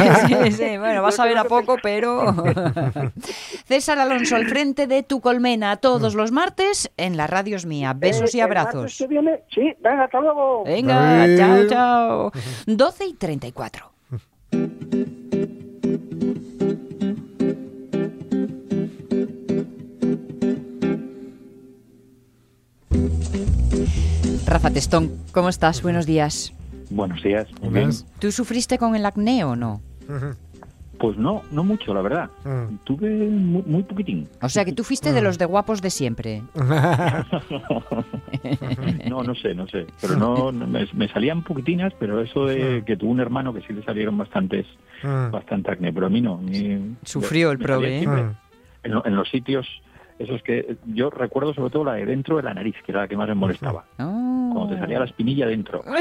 sí, 0.44 0.52
sí. 0.52 0.78
Bueno, 0.78 1.02
vas 1.02 1.18
a 1.20 1.24
ver 1.26 1.36
a 1.38 1.44
poco, 1.44 1.76
pero... 1.82 2.34
César 3.66 3.98
Alonso, 3.98 4.36
al 4.36 4.46
frente 4.46 4.86
de 4.86 5.02
tu 5.02 5.20
colmena, 5.20 5.76
todos 5.76 6.14
los 6.14 6.30
martes 6.32 6.75
en 6.96 7.16
la 7.16 7.26
radio 7.26 7.56
es 7.56 7.66
mía. 7.66 7.92
Besos 7.94 8.34
y 8.34 8.40
Eh, 8.40 8.42
el 8.42 8.48
martes 8.48 8.66
abrazos. 8.74 8.98
que 8.98 9.06
viene, 9.06 9.40
sí, 9.54 9.74
venga, 9.80 10.04
hasta 10.04 10.20
luego. 10.20 10.64
Venga, 10.64 10.94
David. 11.26 11.38
chao, 11.38 11.66
chao. 11.68 12.32
12 12.66 13.06
y 13.06 13.14
34. 13.14 13.92
Rafa 24.46 24.70
Testón, 24.70 25.12
¿cómo 25.32 25.48
estás? 25.48 25.82
Buenos 25.82 26.06
días. 26.06 26.52
Buenos 26.90 27.22
días. 27.22 27.48
muy 27.60 27.70
Buenas. 27.70 28.04
bien. 28.04 28.14
¿Tú 28.20 28.32
sufriste 28.32 28.78
con 28.78 28.94
el 28.94 29.04
acné 29.04 29.44
o 29.44 29.56
no? 29.56 29.80
Pues 30.98 31.16
no, 31.18 31.42
no 31.50 31.62
mucho, 31.64 31.92
la 31.92 32.00
verdad. 32.00 32.30
Mm. 32.44 32.76
Tuve 32.84 33.10
muy, 33.10 33.62
muy 33.66 33.82
poquitín. 33.82 34.28
O 34.40 34.48
sea, 34.48 34.64
que 34.64 34.72
tú 34.72 34.82
fuiste 34.82 35.12
de 35.12 35.20
los 35.20 35.36
de 35.38 35.44
guapos 35.44 35.82
de 35.82 35.90
siempre. 35.90 36.42
No, 39.08 39.22
no 39.22 39.34
sé, 39.34 39.54
no 39.54 39.66
sé. 39.68 39.86
Pero 40.00 40.16
no, 40.16 40.52
no, 40.52 40.66
me, 40.66 40.86
me 40.92 41.08
salían 41.08 41.42
poquitinas, 41.42 41.92
pero 41.98 42.20
eso 42.20 42.44
de 42.46 42.82
que 42.84 42.96
tuve 42.96 43.10
un 43.10 43.20
hermano 43.20 43.52
que 43.54 43.60
sí 43.62 43.72
le 43.72 43.82
salieron 43.82 44.16
bastantes, 44.18 44.66
Mm. 45.02 45.30
bastante 45.30 45.70
acné, 45.70 45.92
pero 45.92 46.06
a 46.06 46.08
mí 46.08 46.20
no. 46.22 46.40
ni- 46.42 46.96
Sufrió 47.04 47.50
el 47.50 47.58
prove, 47.58 47.96
¿eh? 47.96 47.98
siempre 48.00 48.22
Mm. 48.22 48.34
En, 48.84 48.92
en 49.04 49.16
los 49.16 49.28
sitios, 49.28 49.66
esos 50.18 50.42
que 50.42 50.76
yo 50.86 51.10
recuerdo 51.10 51.52
sobre 51.54 51.70
todo 51.70 51.84
la 51.84 51.94
de 51.94 52.06
dentro 52.06 52.36
de 52.36 52.42
la 52.42 52.54
nariz, 52.54 52.74
que 52.84 52.92
era 52.92 53.02
la 53.02 53.08
que 53.08 53.16
más 53.16 53.28
me 53.28 53.34
molestaba. 53.34 53.84
Oh. 53.98 54.50
Cuando 54.52 54.74
te 54.74 54.80
salía 54.80 54.98
la 54.98 55.04
espinilla 55.04 55.46
dentro. 55.46 55.82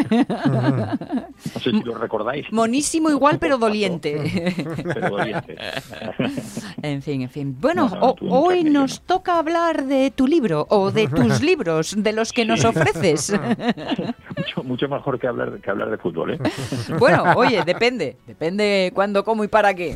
No 1.53 1.59
sé 1.61 1.71
si 1.71 1.83
lo 1.83 1.95
recordáis. 1.97 2.51
Monísimo 2.51 3.09
igual, 3.09 3.37
pero 3.39 3.57
doliente. 3.57 4.53
Pero 4.93 5.09
doliente. 5.09 5.55
En 6.81 7.01
fin, 7.01 7.21
en 7.23 7.29
fin. 7.29 7.57
Bueno, 7.59 7.89
No, 7.89 8.15
no, 8.21 8.31
hoy 8.31 8.63
nos 8.63 9.01
toca 9.01 9.39
hablar 9.39 9.85
de 9.85 10.11
tu 10.11 10.27
libro 10.27 10.65
o 10.69 10.91
de 10.91 11.07
tus 11.07 11.41
libros, 11.49 11.95
de 11.97 12.13
los 12.13 12.31
que 12.31 12.45
nos 12.45 12.63
ofreces. 12.63 13.33
mucho, 14.37 14.63
mucho 14.63 14.87
mejor 14.87 15.19
que 15.19 15.27
hablar, 15.27 15.59
que 15.61 15.69
hablar 15.69 15.89
de 15.89 15.97
fútbol, 15.97 16.33
¿eh? 16.35 16.39
bueno, 16.99 17.23
oye, 17.35 17.63
depende. 17.65 18.17
Depende 18.27 18.91
cuándo, 18.93 19.23
cómo 19.23 19.43
y 19.43 19.47
para 19.47 19.73
qué. 19.73 19.95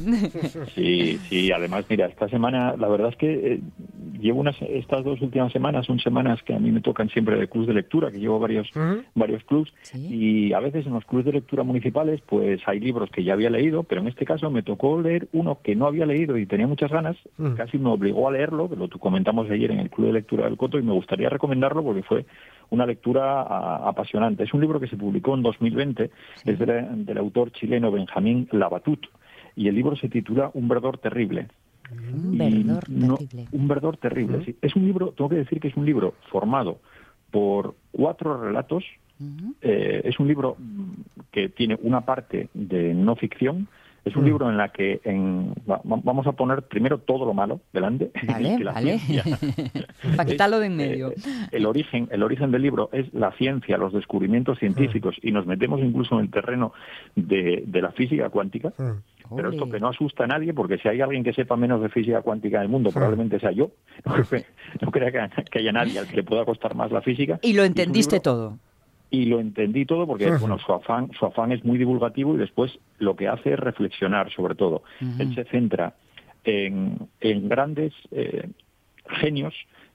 Sí, 0.75 1.19
sí, 1.29 1.51
además, 1.51 1.85
mira, 1.89 2.07
esta 2.07 2.27
semana, 2.29 2.75
la 2.77 2.87
verdad 2.87 3.09
es 3.09 3.15
que 3.17 3.53
eh, 3.53 3.61
llevo 4.19 4.39
unas, 4.39 4.55
estas 4.61 5.03
dos 5.03 5.21
últimas 5.21 5.51
semanas, 5.51 5.85
son 5.85 5.99
semanas 5.99 6.41
que 6.43 6.53
a 6.53 6.59
mí 6.59 6.71
me 6.71 6.81
tocan 6.81 7.09
siempre 7.09 7.37
de 7.37 7.47
clubs 7.47 7.67
de 7.67 7.73
lectura, 7.73 8.11
que 8.11 8.19
llevo 8.19 8.39
varios, 8.39 8.69
varios 9.15 9.43
clubs, 9.43 9.73
Sí. 9.81 10.07
y 10.49 10.53
a 10.53 10.59
veces 10.59 10.85
en 10.87 10.93
los 10.93 11.05
clubs 11.05 11.25
de 11.25 11.33
lectura 11.33 11.63
municipales, 11.63 12.21
pues 12.25 12.61
hay 12.67 12.79
libros 12.79 13.09
que 13.11 13.23
ya 13.23 13.33
había 13.33 13.49
leído, 13.49 13.83
pero 13.83 14.01
en 14.01 14.07
este 14.07 14.25
caso 14.25 14.49
me 14.49 14.63
tocó 14.63 15.01
leer 15.01 15.27
uno 15.33 15.59
que 15.63 15.75
no 15.75 15.85
había 15.87 16.05
leído 16.05 16.37
y 16.37 16.45
tenía 16.45 16.67
muchas 16.67 16.91
ganas, 16.91 17.17
casi 17.55 17.77
me 17.77 17.89
obligó 17.89 18.27
a 18.27 18.31
leerlo, 18.31 18.69
que 18.69 18.75
lo 18.75 18.89
comentamos 18.89 19.49
ayer 19.49 19.71
en 19.71 19.79
el 19.79 19.89
club 19.89 20.07
de 20.07 20.13
lectura 20.13 20.45
del 20.45 20.57
Coto, 20.57 20.79
y 20.79 20.83
me 20.83 20.93
gustaría 20.93 21.29
recomendarlo 21.29 21.83
porque 21.83 22.03
fue 22.03 22.25
una 22.69 22.85
lectura 22.85 23.41
a- 23.41 23.89
apasionante. 23.89 24.43
Es 24.43 24.53
un 24.53 24.61
libro 24.61 24.79
que 24.79 24.87
se 24.87 24.97
publicó 24.97 25.35
en 25.35 25.41
2020, 25.43 26.11
es 26.45 26.59
de 26.59 26.65
la- 26.65 26.81
del 26.83 27.17
autor 27.17 27.51
chileno 27.51 27.91
Benjamín 27.91 28.47
Labatut, 28.51 29.05
y 29.55 29.67
el 29.67 29.75
libro 29.75 29.95
se 29.95 30.07
titula 30.09 30.51
Un 30.53 30.67
verdor 30.67 30.97
terrible. 30.99 31.47
Un 31.91 32.37
verdor 32.37 32.89
no- 32.89 33.17
terrible. 33.17 33.47
un 33.51 33.67
verdor 33.67 33.97
terrible, 33.97 34.45
sí. 34.45 34.55
Es 34.61 34.75
un 34.75 34.85
libro, 34.85 35.11
tengo 35.11 35.29
que 35.29 35.37
decir 35.37 35.59
que 35.59 35.69
es 35.69 35.77
un 35.77 35.85
libro 35.85 36.15
formado 36.29 36.79
por 37.31 37.75
cuatro 37.91 38.41
relatos. 38.41 38.83
Eh, 39.61 40.01
es 40.05 40.17
un 40.19 40.27
libro 40.27 40.55
que 41.31 41.49
tiene 41.49 41.77
una 41.81 42.01
parte 42.01 42.49
de 42.53 42.93
no 42.93 43.15
ficción. 43.15 43.67
Es 44.05 44.15
un 44.15 44.25
libro 44.25 44.49
en 44.49 44.57
la 44.57 44.69
que 44.69 45.01
en, 45.03 45.51
va- 45.69 45.81
va- 45.85 45.99
vamos 46.03 46.25
a 46.27 46.31
poner 46.31 46.63
primero 46.63 46.99
todo 46.99 47.25
lo 47.25 47.33
malo 47.33 47.59
delante. 47.73 48.11
Vale, 48.27 48.57
que 48.57 48.63
la 48.63 48.71
vale. 48.73 48.99
Para 50.15 50.25
quitarlo 50.25 50.59
de 50.59 50.67
en 50.67 50.73
eh, 50.73 50.75
medio. 50.89 51.13
el 51.51 51.65
origen, 51.65 52.07
el 52.11 52.23
origen 52.23 52.51
del 52.51 52.61
libro 52.61 52.89
es 52.93 53.13
la 53.13 53.31
ciencia, 53.33 53.77
los 53.77 53.93
descubrimientos 53.93 54.57
científicos 54.59 55.15
y 55.21 55.31
nos 55.31 55.45
metemos 55.45 55.79
incluso 55.81 56.15
en 56.15 56.21
el 56.25 56.31
terreno 56.31 56.73
de, 57.15 57.63
de 57.65 57.81
la 57.81 57.91
física 57.91 58.29
cuántica. 58.29 58.73
Mm. 58.77 59.35
Pero 59.35 59.51
esto 59.51 59.69
que 59.69 59.79
no 59.79 59.89
asusta 59.89 60.23
a 60.23 60.27
nadie, 60.27 60.55
porque 60.55 60.79
si 60.79 60.87
hay 60.87 61.01
alguien 61.01 61.23
que 61.23 61.33
sepa 61.33 61.55
menos 61.55 61.81
de 61.83 61.89
física 61.89 62.23
cuántica 62.23 62.57
en 62.57 62.63
el 62.63 62.69
mundo, 62.69 62.89
probablemente 62.91 63.39
sea 63.39 63.51
yo. 63.51 63.69
No 64.81 64.91
crea 64.91 65.11
que, 65.51 65.59
haya 65.59 65.71
nadie 65.71 65.99
al 65.99 66.07
que 66.07 66.15
le 66.15 66.23
pueda 66.23 66.45
costar 66.45 66.73
más 66.75 66.91
la 66.91 67.01
física. 67.01 67.39
Y 67.43 67.53
lo 67.53 67.63
entendiste 67.63 68.15
libro- 68.15 68.23
todo. 68.23 68.57
Y 69.11 69.25
lo 69.25 69.39
entendí 69.39 69.85
todo 69.85 70.05
porque, 70.05 70.25
bueno, 70.39 70.59
su 70.59 70.71
afán, 70.73 71.09
su 71.17 71.25
afán 71.25 71.51
es 71.51 71.65
muy 71.65 71.77
divulgativo 71.77 72.35
y 72.35 72.37
después 72.37 72.77
lo 72.99 73.15
que 73.15 73.27
hace 73.27 73.53
es 73.53 73.59
reflexionar 73.59 74.31
sobre 74.31 74.55
todo. 74.55 74.83
Él 75.19 75.33
se 75.35 75.45
centra 75.45 75.95
en, 76.43 76.97
en 77.19 77.49
grandes 77.49 77.93
eh, 78.11 78.49
genios 79.07 79.53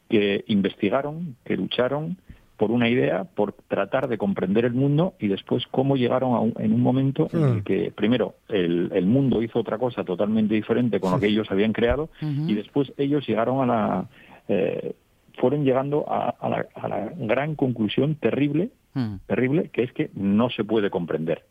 que 0.09 0.44
investigaron, 0.48 1.37
que 1.44 1.57
lucharon 1.57 2.16
por 2.57 2.70
una 2.70 2.88
idea, 2.88 3.24
por 3.24 3.53
tratar 3.53 4.07
de 4.07 4.16
comprender 4.16 4.64
el 4.64 4.74
mundo 4.74 5.14
y 5.18 5.27
después 5.29 5.66
cómo 5.70 5.96
llegaron 5.96 6.35
a 6.35 6.40
un- 6.40 6.55
en 6.59 6.72
un 6.72 6.81
momento 6.83 7.29
en 7.33 7.42
el 7.42 7.55
Mm. 7.57 7.62
que 7.62 7.92
primero 7.92 8.35
el, 8.48 8.90
el 8.94 9.07
mundo 9.07 9.42
hizo 9.42 9.59
otra 9.59 9.77
cosa 9.79 10.05
totalmente 10.05 10.55
diferente 10.55 11.00
con 11.00 11.11
lo 11.12 11.20
que 11.20 11.27
ellos 11.27 11.50
habían 11.50 11.72
creado 11.72 12.11
y 12.48 12.55
después 12.55 12.92
ellos 12.96 13.27
llegaron 13.27 13.61
a 13.62 13.66
la 13.66 14.09
eh, 14.48 14.94
fueron 15.38 15.64
llegando 15.64 16.05
a, 16.09 16.29
a 16.31 16.48
la, 16.48 16.66
a 16.77 16.88
la 16.88 17.12
gran 17.16 17.57
conclusión 17.57 18.14
terrible 18.14 18.70
Mm. 18.94 19.16
terrible 19.26 19.70
que 19.70 19.83
es 19.83 19.92
que 19.92 20.11
no 20.14 20.50
se 20.50 20.64
puede 20.64 20.90
comprender 20.90 21.44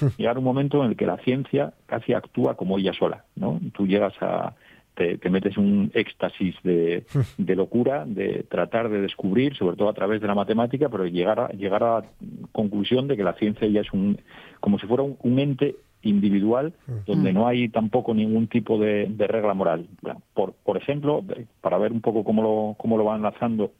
llegar 0.18 0.38
un 0.38 0.44
momento 0.44 0.84
en 0.84 0.90
el 0.90 0.96
que 0.96 1.06
la 1.06 1.18
ciencia 1.18 1.72
casi 1.86 2.12
actúa 2.12 2.56
como 2.56 2.78
ella 2.78 2.92
sola 2.92 3.24
no 3.36 3.60
tú 3.72 3.86
llegas 3.86 4.14
a 4.20 4.54
te, 4.94 5.18
te 5.18 5.30
metes 5.30 5.56
en 5.56 5.64
un 5.64 5.90
éxtasis 5.94 6.56
de, 6.62 7.04
de 7.38 7.56
locura 7.56 8.04
de 8.06 8.44
tratar 8.48 8.88
de 8.88 9.00
descubrir 9.00 9.56
sobre 9.56 9.76
todo 9.76 9.88
a 9.88 9.94
través 9.94 10.20
de 10.20 10.26
la 10.26 10.34
matemática 10.34 10.88
pero 10.88 11.06
llegar 11.06 11.40
a 11.40 11.48
llegar 11.48 11.82
a 11.82 12.00
la 12.00 12.04
conclusión 12.52 13.08
de 13.08 13.16
que 13.16 13.24
la 13.24 13.34
ciencia 13.34 13.66
ya 13.68 13.80
es 13.80 13.92
un 13.92 14.20
como 14.60 14.78
si 14.78 14.86
fuera 14.86 15.02
un, 15.02 15.16
un 15.22 15.38
ente 15.38 15.76
individual 16.02 16.72
donde 17.06 17.32
no 17.32 17.46
hay 17.46 17.68
tampoco 17.68 18.14
ningún 18.14 18.46
tipo 18.48 18.78
de, 18.78 19.06
de 19.06 19.26
regla 19.26 19.54
moral. 19.54 19.86
Por, 20.34 20.52
por 20.52 20.76
ejemplo, 20.76 21.22
para 21.60 21.78
ver 21.78 21.92
un 21.92 22.00
poco 22.00 22.24
cómo 22.24 22.42
lo, 22.42 22.74
cómo 22.78 22.96
lo 22.96 23.04
va 23.04 23.16
enlazando, 23.16 23.72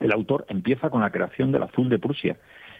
el 0.00 0.12
autor 0.12 0.44
empieza 0.48 0.90
con 0.90 1.00
la 1.00 1.10
creación 1.10 1.52
del 1.52 1.62
azul 1.62 1.88
de 1.88 1.98
Prusia. 1.98 2.36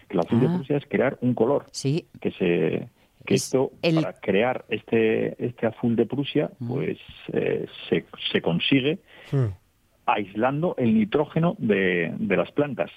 El 0.08 0.20
azul 0.20 0.40
de 0.40 0.46
Ah. 0.46 0.54
Prusia 0.54 0.76
es 0.76 0.86
crear 0.86 1.18
un 1.20 1.34
color 1.34 1.64
Sí, 1.72 2.06
que 2.20 2.30
se 2.32 2.88
que 3.26 3.34
Es 3.34 3.44
esto 3.46 3.72
el- 3.82 3.96
para 3.96 4.12
crear 4.20 4.64
este 4.68 5.44
este 5.44 5.66
azul 5.66 5.96
de 5.96 6.06
Prusia 6.06 6.48
pues 6.68 6.96
eh, 7.32 7.66
se, 7.88 8.04
se 8.30 8.40
consigue 8.40 9.00
Mm. 9.32 9.46
aislando 10.06 10.74
el 10.78 10.94
nitrógeno 10.94 11.56
de, 11.58 12.14
de 12.18 12.36
las 12.36 12.52
plantas 12.52 12.90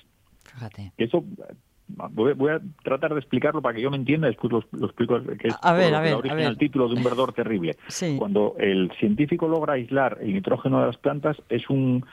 fíjate. 0.43 0.91
eso 0.97 1.23
voy, 1.87 2.33
voy 2.33 2.51
a 2.51 2.61
tratar 2.83 3.13
de 3.13 3.19
explicarlo 3.19 3.61
para 3.63 3.75
que 3.75 3.81
yo 3.81 3.89
me 3.89 3.97
entienda 3.97 4.27
después 4.27 4.53
lo, 4.53 4.63
lo 4.73 4.85
explico 4.85 5.19
que 5.39 5.47
es 5.47 5.55
A 5.63 5.73
ver, 5.73 5.95
a 5.95 6.01
ver, 6.01 6.13
a 6.29 6.33
ver. 6.35 6.45
al 6.45 6.57
título 6.59 6.87
de 6.87 6.93
un 6.95 7.03
verdor 7.03 7.33
terrible 7.41 7.75
Sí. 7.87 8.15
cuando 8.19 8.55
el 8.59 8.91
científico 8.99 9.47
logra 9.47 9.73
aislar 9.73 10.19
el 10.21 10.33
nitrógeno 10.33 10.79
de 10.81 10.85
las 10.87 10.97
plantas 10.97 11.37
es 11.49 11.67
un 11.71 12.05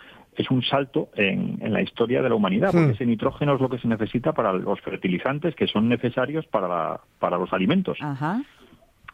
es 0.42 0.50
un 0.50 0.62
salto 0.62 1.08
en, 1.14 1.58
en 1.60 1.72
la 1.72 1.82
historia 1.82 2.22
de 2.22 2.28
la 2.28 2.34
humanidad, 2.34 2.70
porque 2.72 2.88
Hmm. 2.88 2.90
ese 2.92 3.06
nitrógeno 3.06 3.54
es 3.54 3.60
lo 3.60 3.68
que 3.68 3.78
se 3.78 3.88
necesita 3.88 4.32
para 4.32 4.52
los 4.52 4.80
fertilizantes 4.80 5.54
que 5.54 5.66
son 5.66 5.88
necesarios 5.88 6.46
para, 6.46 6.68
la- 6.68 7.00
para 7.18 7.38
los 7.38 7.52
alimentos 7.52 7.98
Ajá. 8.00 8.42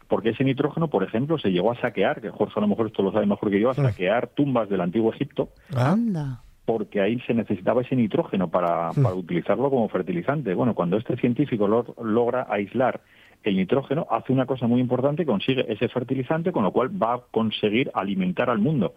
porque 0.08 0.30
ese 0.30 0.44
nitrógeno, 0.44 0.88
por 0.88 1.02
ejemplo, 1.04 1.38
se 1.38 1.50
llegó 1.50 1.72
a 1.72 1.80
saquear, 1.80 2.20
que 2.20 2.28
Jorge 2.30 2.54
a 2.56 2.60
lo 2.60 2.68
mejor 2.68 2.86
esto 2.88 3.02
lo 3.02 3.12
sabe 3.12 3.24
mejor 3.26 3.50
que 3.50 3.60
yo, 3.60 3.70
a 3.70 3.74
saquear 3.74 4.28
tumbas 4.28 4.68
del 4.68 4.80
antiguo 4.82 5.10
Egipto, 5.12 5.48
Ah, 5.74 5.92
Anda. 5.92 6.42
porque 6.66 7.00
ahí 7.00 7.18
se 7.26 7.32
necesitaba 7.34 7.80
ese 7.82 7.96
nitrógeno 7.96 8.48
para, 8.50 8.90
para 8.92 9.14
utilizarlo 9.14 9.70
como 9.70 9.88
fertilizante. 9.88 10.52
Bueno, 10.54 10.74
cuando 10.74 10.96
este 10.98 11.16
científico 11.16 11.66
lo- 11.66 11.94
logra 12.04 12.46
aislar 12.50 13.00
el 13.42 13.56
nitrógeno, 13.56 14.06
hace 14.10 14.32
una 14.32 14.46
cosa 14.46 14.66
muy 14.68 14.80
importante, 14.80 15.24
consigue 15.26 15.64
ese 15.72 15.88
fertilizante, 15.88 16.52
con 16.52 16.62
lo 16.62 16.70
cual 16.72 16.90
va 17.02 17.14
a 17.14 17.20
conseguir 17.30 17.90
alimentar 17.94 18.48
al 18.50 18.58
mundo. 18.58 18.94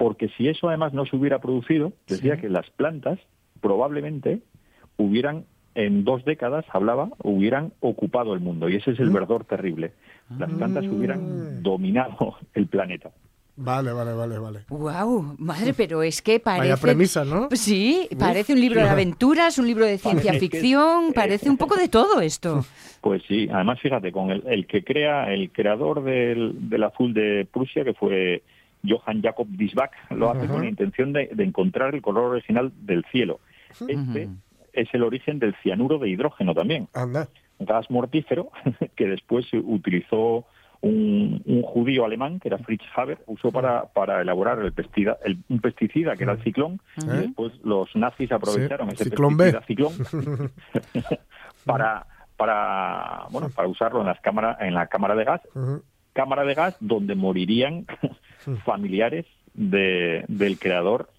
Porque 0.00 0.30
si 0.38 0.48
eso 0.48 0.68
además 0.68 0.94
no 0.94 1.04
se 1.04 1.14
hubiera 1.14 1.40
producido, 1.42 1.92
decía 2.08 2.38
que 2.38 2.48
las 2.48 2.70
plantas 2.70 3.18
probablemente 3.60 4.40
hubieran 4.96 5.44
en 5.74 6.04
dos 6.04 6.24
décadas, 6.24 6.64
hablaba, 6.72 7.10
hubieran 7.22 7.74
ocupado 7.80 8.32
el 8.32 8.40
mundo. 8.40 8.70
Y 8.70 8.76
ese 8.76 8.92
es 8.92 8.98
el 8.98 9.10
verdor 9.10 9.44
terrible. 9.44 9.92
Las 10.38 10.50
plantas 10.52 10.86
hubieran 10.90 11.62
dominado 11.62 12.36
el 12.54 12.66
planeta. 12.66 13.10
Vale, 13.56 13.92
vale, 13.92 14.14
vale, 14.14 14.38
vale. 14.38 14.60
Wow, 14.70 15.34
madre, 15.36 15.74
pero 15.74 16.02
es 16.02 16.22
que 16.22 16.40
parece. 16.40 16.70
Vaya 16.70 16.80
premisa, 16.80 17.26
¿no? 17.26 17.50
Sí, 17.52 18.08
parece 18.18 18.54
un 18.54 18.60
libro 18.60 18.80
de 18.80 18.88
aventuras, 18.96 19.58
un 19.58 19.66
libro 19.66 19.84
de 19.84 19.98
ciencia 19.98 20.32
que- 20.32 20.38
ficción, 20.40 21.12
parece 21.12 21.50
un 21.50 21.58
poco 21.58 21.76
de 21.84 21.88
todo 21.88 22.22
esto. 22.22 22.64
Pues 23.02 23.22
sí, 23.28 23.50
además 23.52 23.78
fíjate, 23.82 24.12
con 24.12 24.30
el, 24.30 24.42
el 24.46 24.66
que 24.66 24.82
crea, 24.82 25.30
el 25.30 25.50
creador 25.52 26.02
del, 26.02 26.70
del 26.70 26.84
azul 26.84 27.12
de 27.12 27.46
Prusia, 27.52 27.84
que 27.84 27.92
fue 27.92 28.42
Johann 28.86 29.22
Jacob 29.22 29.46
Diesbach, 29.48 29.90
lo 30.10 30.30
hace 30.30 30.46
con 30.46 30.62
la 30.62 30.68
intención 30.68 31.12
de, 31.12 31.28
de 31.32 31.44
encontrar 31.44 31.94
el 31.94 32.02
color 32.02 32.24
original 32.32 32.72
del 32.76 33.04
cielo. 33.12 33.40
Este 33.88 34.28
es 34.72 34.88
el 34.94 35.02
origen 35.02 35.38
del 35.38 35.54
cianuro 35.62 35.98
de 35.98 36.08
hidrógeno 36.08 36.54
también, 36.54 36.88
Anda. 36.94 37.28
gas 37.58 37.90
mortífero 37.90 38.50
que 38.96 39.06
después 39.06 39.46
se 39.48 39.58
utilizó 39.58 40.44
un, 40.82 41.42
un 41.44 41.60
judío 41.62 42.06
alemán, 42.06 42.40
que 42.40 42.48
era 42.48 42.56
Fritz 42.56 42.82
Haber, 42.96 43.18
usó 43.26 43.50
para, 43.52 43.84
para 43.92 44.22
elaborar 44.22 44.58
el 44.60 44.72
pesticida, 44.72 45.18
el- 45.24 45.36
un 45.50 45.60
pesticida 45.60 46.16
que 46.16 46.22
era 46.24 46.32
el 46.32 46.42
ciclón, 46.42 46.80
y 46.96 47.00
¿Eh? 47.04 47.12
después 47.26 47.52
los 47.64 47.94
nazis 47.94 48.32
aprovecharon 48.32 48.88
Sí, 48.88 48.94
ese 48.94 49.04
Ciclón 49.10 49.36
B. 49.36 49.52
pesticida 49.52 49.66
ciclón 49.66 50.50
para 51.66 52.06
para 52.36 53.26
bueno 53.30 53.50
para 53.50 53.68
usarlo 53.68 54.00
en 54.00 54.06
las 54.06 54.20
cámaras 54.20 54.56
en 54.60 54.72
la 54.74 54.86
cámara 54.86 55.14
de 55.14 55.24
gas. 55.24 55.40
Cámara 56.12 56.44
de 56.44 56.54
gas 56.54 56.74
donde 56.80 57.14
morirían 57.14 57.86
familiares 58.64 59.26
de, 59.54 60.24
del 60.28 60.58
creador 60.58 61.10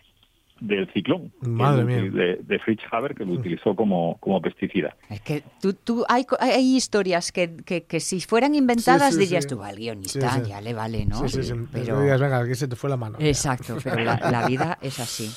del 0.59 0.91
ciclón 0.93 1.33
Madre 1.41 1.85
mía. 1.85 2.11
de, 2.11 2.35
de 2.43 2.59
Fritz 2.59 2.83
Haber 2.91 3.15
que 3.15 3.25
lo 3.25 3.33
utilizó 3.33 3.75
como, 3.75 4.17
como 4.19 4.39
pesticida 4.41 4.95
Es 5.09 5.19
que 5.21 5.43
tú, 5.59 5.73
tú 5.73 6.05
hay, 6.07 6.23
co- 6.25 6.37
hay- 6.39 6.51
hay 6.51 6.75
historias 6.75 7.31
que, 7.31 7.55
que, 7.65 7.83
que 7.85 7.99
si 7.99 8.21
fueran 8.21 8.53
inventadas 8.53 9.07
Sí, 9.09 9.13
sí, 9.15 9.19
dirías 9.21 9.45
sí. 9.45 9.49
tú, 9.49 9.63
al 9.63 9.75
guionista 9.75 10.29
Sí, 10.33 10.41
sí. 10.43 10.49
ya 10.49 10.61
le 10.61 10.73
vale, 10.75 11.05
¿no? 11.07 11.27
Sí, 11.27 11.29
sí, 11.29 11.43
sí. 11.43 11.53
Pero, 11.71 11.95
No 11.95 12.01
digas, 12.03 12.21
venga, 12.21 12.39
aquí 12.41 12.53
se 12.53 12.67
te 12.67 12.75
fue 12.75 12.91
la 12.91 12.97
mano. 12.97 13.17
exacto, 13.19 13.77
pero 13.83 14.03
la, 14.03 14.17
la 14.29 14.45
vida 14.47 14.77
es 14.83 14.99
así. 14.99 15.31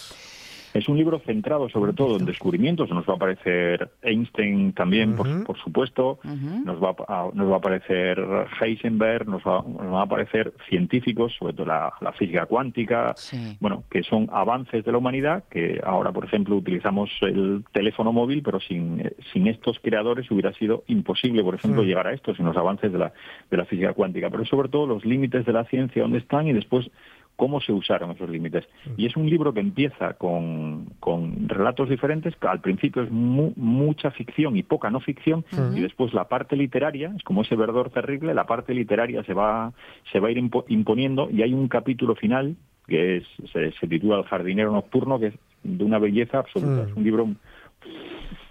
Es 0.75 0.89
un 0.89 0.97
libro 0.99 1.21
centrado 1.21 1.69
sobre 1.69 1.93
todo 1.93 2.17
en 2.19 2.27
descubrimientos. 2.27 2.91
Nos 2.91 3.07
va 3.09 3.13
a 3.13 3.17
aparecer 3.17 3.91
Einstein 4.03 4.73
también, 4.73 5.15
por, 5.15 5.57
supuesto. 5.59 6.19
Nos, 6.65 6.83
va 6.83 6.97
a, 7.07 7.31
nos 7.33 7.49
va 7.49 7.55
a 7.55 7.59
aparecer 7.59 8.19
Heisenberg, 8.61 9.29
nos 9.29 9.43
va, 9.45 9.63
nos 9.63 9.77
van 9.77 9.95
a 9.95 10.03
aparecer 10.03 10.53
científicos, 10.69 11.33
sobre 11.39 11.53
todo 11.53 11.67
la, 11.67 11.93
la 12.01 12.11
física 12.13 12.47
cuántica, 12.47 13.13
Sí. 13.17 13.57
bueno, 13.61 13.85
que 13.89 14.03
son 14.03 14.29
avances 14.33 14.85
de 14.85 14.91
la 14.91 14.99
humanidad, 14.99 15.45
que 15.49 15.81
ahora, 15.85 16.11
por 16.11 16.25
ejemplo, 16.25 16.57
utilizamos 16.57 17.09
el 17.21 17.65
teléfono 17.73 18.13
móvil, 18.13 18.43
pero 18.43 18.59
sin, 18.59 19.13
sin 19.33 19.47
estos 19.47 19.79
creadores 19.79 20.29
hubiera 20.33 20.53
sido 20.55 20.83
imposible, 20.89 21.45
por 21.45 21.55
ejemplo, 21.55 21.83
Mm. 21.83 21.87
llegar 21.87 22.07
a 22.09 22.13
esto, 22.13 22.35
sin 22.35 22.47
los 22.47 22.57
avances 22.57 22.93
de 22.93 22.99
la, 22.99 23.13
de 23.49 23.57
la 23.57 23.65
física 23.65 23.93
cuántica. 23.93 24.29
Pero 24.29 24.45
sobre 24.45 24.69
todo 24.69 24.87
los 24.89 25.05
límites 25.05 25.47
de 25.47 25.53
la 25.53 25.65
ciencia, 25.67 26.03
dónde 26.03 26.19
están, 26.19 26.49
y 26.49 26.53
después 26.53 26.91
cómo 27.37 27.61
se 27.61 27.73
usaron 27.73 28.13
esos 28.13 28.29
límites. 28.31 28.65
Y 28.97 29.07
es 29.07 29.17
un 29.17 29.29
libro 29.29 29.53
que 29.53 29.61
empieza 29.61 30.15
con, 30.15 30.87
con 31.01 31.49
relatos 31.49 31.89
diferentes, 31.89 32.35
que 32.37 32.47
al 32.47 32.61
principio 32.61 33.03
es 33.03 33.11
mu- 33.11 33.53
mucha 33.57 34.11
ficción 34.13 34.57
y 34.57 34.63
poca 34.63 34.89
no 34.91 35.01
ficción, 35.01 35.45
y 35.77 35.81
después 35.81 36.15
la 36.15 36.29
parte 36.29 36.57
literaria, 36.57 37.13
es 37.17 37.23
como 37.25 37.43
ese 37.43 37.57
verdor 37.57 37.91
terrible, 37.91 38.35
la 38.35 38.45
parte 38.47 38.73
literaria 38.75 39.25
se 39.25 39.35
va, 39.35 39.73
se 40.13 40.21
va 40.21 40.29
a 40.29 40.31
ir 40.31 40.39
impo- 40.39 40.65
imponiendo 40.69 41.29
y 41.31 41.43
hay 41.43 41.53
un 41.55 41.69
capítulo 41.69 42.15
final 42.15 42.55
que 42.87 43.17
es, 43.17 43.25
se, 43.53 43.73
se 43.73 43.87
titula 43.89 44.19
El 44.19 44.25
jardinero 44.25 44.71
nocturno, 44.71 45.19
que 45.19 45.29
es 45.29 45.35
de 45.63 45.83
una 45.85 45.99
belleza 45.99 46.39
absoluta. 46.39 46.83
Es 46.91 46.95
un 46.97 47.03
libro 47.03 47.29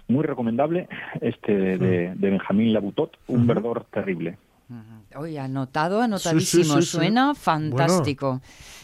muy 0.08 0.22
recomendable, 0.24 0.88
este 1.20 1.56
de, 1.78 2.14
de 2.14 2.30
Benjamín 2.30 2.72
Labutot, 2.72 3.16
Un 3.26 3.46
verdor 3.46 3.84
terrible. 3.90 4.36
Oye, 5.16 5.38
anotado, 5.38 6.00
anotadísimo. 6.00 6.76
sí, 6.76 6.82
sí. 6.82 6.86
Suena 6.96 7.34
fantástico. 7.34 8.40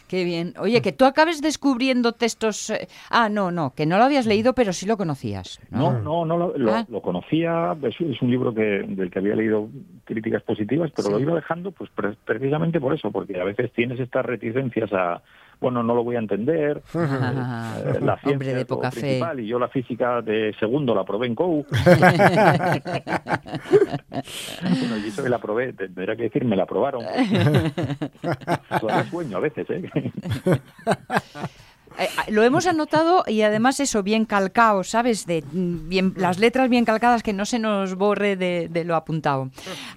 Qué 0.08 0.24
bien. 0.24 0.54
Oye, 0.58 0.82
que 0.82 0.92
tú 0.92 1.04
acabes 1.04 1.40
descubriendo 1.40 2.12
textos. 2.12 2.70
eh, 2.70 2.88
Ah, 3.10 3.28
no, 3.28 3.50
no, 3.50 3.72
que 3.74 3.86
no 3.86 3.96
lo 3.96 4.04
habías 4.04 4.26
leído, 4.26 4.54
pero 4.54 4.72
sí 4.72 4.84
lo 4.86 4.96
conocías. 4.96 5.60
¿no? 5.70 5.92
No, 5.92 6.00
no, 6.02 6.24
no 6.26 6.36
lo, 6.36 6.58
lo- 6.58 6.74
Ah. 6.74 6.84
lo 6.88 7.00
conocía, 7.00 7.76
es, 7.82 7.94
es 8.00 8.20
un 8.20 8.30
libro 8.30 8.52
que, 8.52 8.84
del 8.88 9.10
que 9.10 9.18
había 9.20 9.36
leído 9.36 9.68
críticas 10.04 10.42
positivas, 10.42 10.90
pero 10.94 11.08
Sí. 11.08 11.12
lo 11.14 11.20
iba 11.20 11.34
dejando 11.34 11.70
pues 11.70 11.90
pre- 11.90 12.16
precisamente 12.24 12.80
por 12.80 12.92
eso, 12.94 13.10
porque 13.12 13.40
a 13.40 13.44
veces 13.44 13.72
tienes 13.72 14.00
estas 14.00 14.26
reticencias 14.26 14.92
a, 14.92 15.22
bueno, 15.60 15.82
no 15.82 15.94
lo 15.94 16.02
voy 16.02 16.16
a 16.16 16.20
entender, 16.20 16.82
eh, 16.94 17.98
la 18.00 18.16
ciencia 18.16 18.32
Hombre 18.32 18.54
de 18.54 18.64
poca 18.64 18.90
fe. 18.90 19.00
principal, 19.00 19.40
y 19.40 19.46
yo 19.46 19.58
la 19.58 19.68
física 19.68 20.22
de 20.22 20.54
segundo 20.58 20.94
la 20.94 21.04
probé 21.04 21.26
en 21.26 21.34
COU. 21.34 21.66
bueno, 24.62 24.96
y 24.96 25.08
eso 25.08 25.22
que 25.22 25.28
la 25.28 25.38
probé, 25.38 25.72
tendría 25.72 26.16
que 26.16 26.24
decir, 26.24 26.44
me 26.44 26.56
la 26.56 26.62
aprobaron. 26.64 27.04
Todavía 28.80 29.04
sueño 29.10 29.36
a 29.36 29.40
veces, 29.40 29.66
¿eh? 29.70 29.90
Eh, 32.00 32.08
ah, 32.16 32.24
lo 32.30 32.42
hemos 32.42 32.66
anotado 32.66 33.24
y 33.26 33.42
además 33.42 33.78
eso, 33.78 34.02
bien 34.02 34.24
calcado, 34.24 34.82
¿sabes? 34.84 35.26
De, 35.26 35.42
mm, 35.42 35.88
bien, 35.88 36.14
las 36.16 36.38
letras 36.38 36.70
bien 36.70 36.86
calcadas, 36.86 37.22
que 37.22 37.34
no 37.34 37.44
se 37.44 37.58
nos 37.58 37.94
borre 37.94 38.36
de, 38.36 38.68
de 38.70 38.84
lo 38.84 38.96
apuntado. 38.96 39.50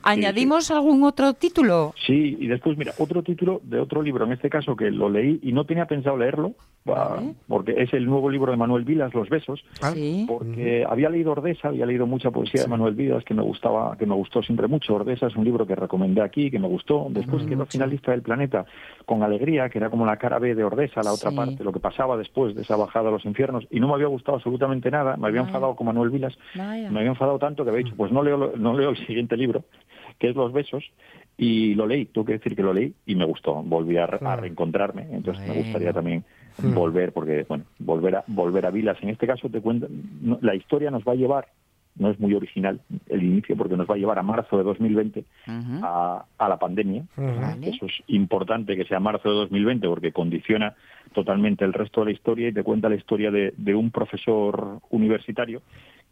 ¿Añadimos 0.04 0.70
algún 0.70 1.04
otro 1.04 1.34
título? 1.34 1.94
Sí, 2.06 2.36
y 2.40 2.48
después, 2.48 2.78
mira, 2.78 2.94
otro 2.98 3.24
título 3.24 3.62
de 3.64 3.80
otro 3.80 4.02
libro, 4.02 4.26
en 4.26 4.34
este 4.34 4.50
caso 4.50 4.76
que 4.76 4.92
lo 4.92 5.10
leí 5.10 5.40
y 5.42 5.54
no 5.54 5.66
tenía 5.66 5.86
pensado 5.86 6.18
leerlo, 6.18 6.56
Vale. 6.86 7.36
porque 7.48 7.76
es 7.78 7.94
el 7.94 8.06
nuevo 8.06 8.30
libro 8.30 8.52
de 8.52 8.58
Manuel 8.58 8.84
Vilas, 8.84 9.14
Los 9.14 9.30
Besos, 9.30 9.64
Sí. 9.94 10.26
porque 10.28 10.86
había 10.88 11.10
leído 11.10 11.32
Ordesa, 11.32 11.70
había 11.70 11.86
leído 11.86 12.06
mucha 12.06 12.30
poesía 12.30 12.62
de 12.64 12.68
Manuel 12.68 12.94
Vilas 12.94 13.24
que 13.24 13.34
me 13.34 13.42
gustaba, 13.42 13.96
que 13.98 14.06
me 14.06 14.14
gustó 14.16 14.44
siempre 14.44 14.68
mucho. 14.68 14.96
Ordesa 14.96 15.28
es 15.28 15.36
un 15.38 15.46
libro 15.46 15.66
que 15.66 15.76
recomendé 15.76 16.22
aquí, 16.22 16.52
que 16.52 16.60
me 16.60 16.68
gustó. 16.68 17.08
Después 17.10 17.46
quedó 17.46 17.66
finalista 17.68 18.12
del 18.12 18.22
Planeta 18.22 18.66
con 19.06 19.24
Alegría, 19.24 19.70
que 19.70 19.78
era 19.78 19.90
como 19.90 20.06
la 20.06 20.18
cara 20.18 20.40
B 20.40 20.56
de 20.56 20.64
Ordesa, 20.66 21.04
la 21.04 21.14
otra 21.14 21.30
Sí. 21.30 21.36
parte, 21.38 21.64
lo 21.64 21.72
que 21.72 21.80
pasaba 21.80 22.18
después 22.18 22.54
de 22.54 22.64
esa 22.64 22.76
bajada 22.76 23.08
a 23.08 23.12
los 23.14 23.24
infiernos, 23.24 23.66
y 23.72 23.80
no 23.80 23.88
me 23.88 23.94
había 23.94 24.08
gustado 24.08 24.38
absolutamente 24.38 24.92
nada, 24.92 25.16
me 25.16 25.28
había 25.28 25.40
Vaya. 25.42 25.50
enfadado 25.52 25.76
con 25.78 25.88
Manuel 25.88 26.10
Vilas, 26.10 26.38
Vaya. 26.56 26.92
me 26.92 27.00
había 27.00 27.12
enfadado 27.12 27.40
tanto 27.40 27.64
que 27.64 27.70
había 27.70 27.84
dicho, 27.86 27.96
pues 27.96 28.12
no 28.12 28.22
leo, 28.24 28.36
lo- 28.38 28.58
no 28.58 28.78
leo 28.78 28.90
el 28.90 28.98
siguiente 29.08 29.38
libro, 29.38 29.64
que 30.20 30.30
es 30.30 30.36
Los 30.36 30.52
Besos, 30.52 30.84
y 31.38 31.74
lo 31.76 31.88
leí, 31.88 32.06
tengo 32.06 32.26
que 32.26 32.34
decir 32.34 32.56
que 32.56 32.62
lo 32.62 32.74
leí 32.74 32.94
y 33.06 33.16
me 33.16 33.26
gustó, 33.26 33.56
volví 33.64 33.98
a, 33.98 34.06
re- 34.06 34.20
a 34.22 34.36
reencontrarme, 34.36 35.08
entonces 35.12 35.48
me 35.48 35.54
gustaría 35.56 35.92
también 35.94 36.24
volver, 36.58 37.12
porque, 37.14 37.46
bueno, 37.48 37.66
volver 37.80 38.16
a, 38.18 38.24
volver 38.28 38.66
a 38.66 38.72
Vilas, 38.72 38.98
en 39.02 39.10
este 39.10 39.28
caso 39.28 39.50
te 39.50 39.62
cuento, 39.62 39.88
no- 40.22 40.40
la 40.42 40.56
historia 40.56 40.92
nos 40.92 41.04
va 41.04 41.14
a 41.14 41.16
llevar, 41.16 41.48
no 41.98 42.10
es 42.10 42.20
muy 42.20 42.34
original 42.34 42.80
el 43.10 43.24
inicio, 43.24 43.56
porque 43.56 43.78
nos 43.78 43.88
va 43.90 43.96
a 43.96 43.98
llevar 43.98 44.18
a 44.20 44.24
marzo 44.24 44.58
de 44.58 44.64
2020 44.64 45.26
Ujú. 45.48 45.80
a, 45.86 46.26
a 46.38 46.50
la 46.50 46.58
pandemia, 46.58 47.04
eso 47.68 47.86
es 47.86 47.94
importante 48.08 48.76
que 48.76 48.86
sea 48.86 49.00
marzo 49.00 49.30
de 49.30 49.36
2020 49.36 49.88
porque 49.88 50.12
condiciona 50.12 50.74
totalmente 51.14 51.66
el 51.66 51.74
resto 51.74 52.02
de 52.02 52.06
la 52.08 52.12
historia 52.14 52.48
y 52.50 52.54
te 52.54 52.64
cuenta 52.64 52.90
la 52.90 52.96
historia 52.96 53.30
de, 53.32 53.54
de 53.58 53.76
un 53.76 53.92
profesor 53.92 54.80
universitario 54.90 55.62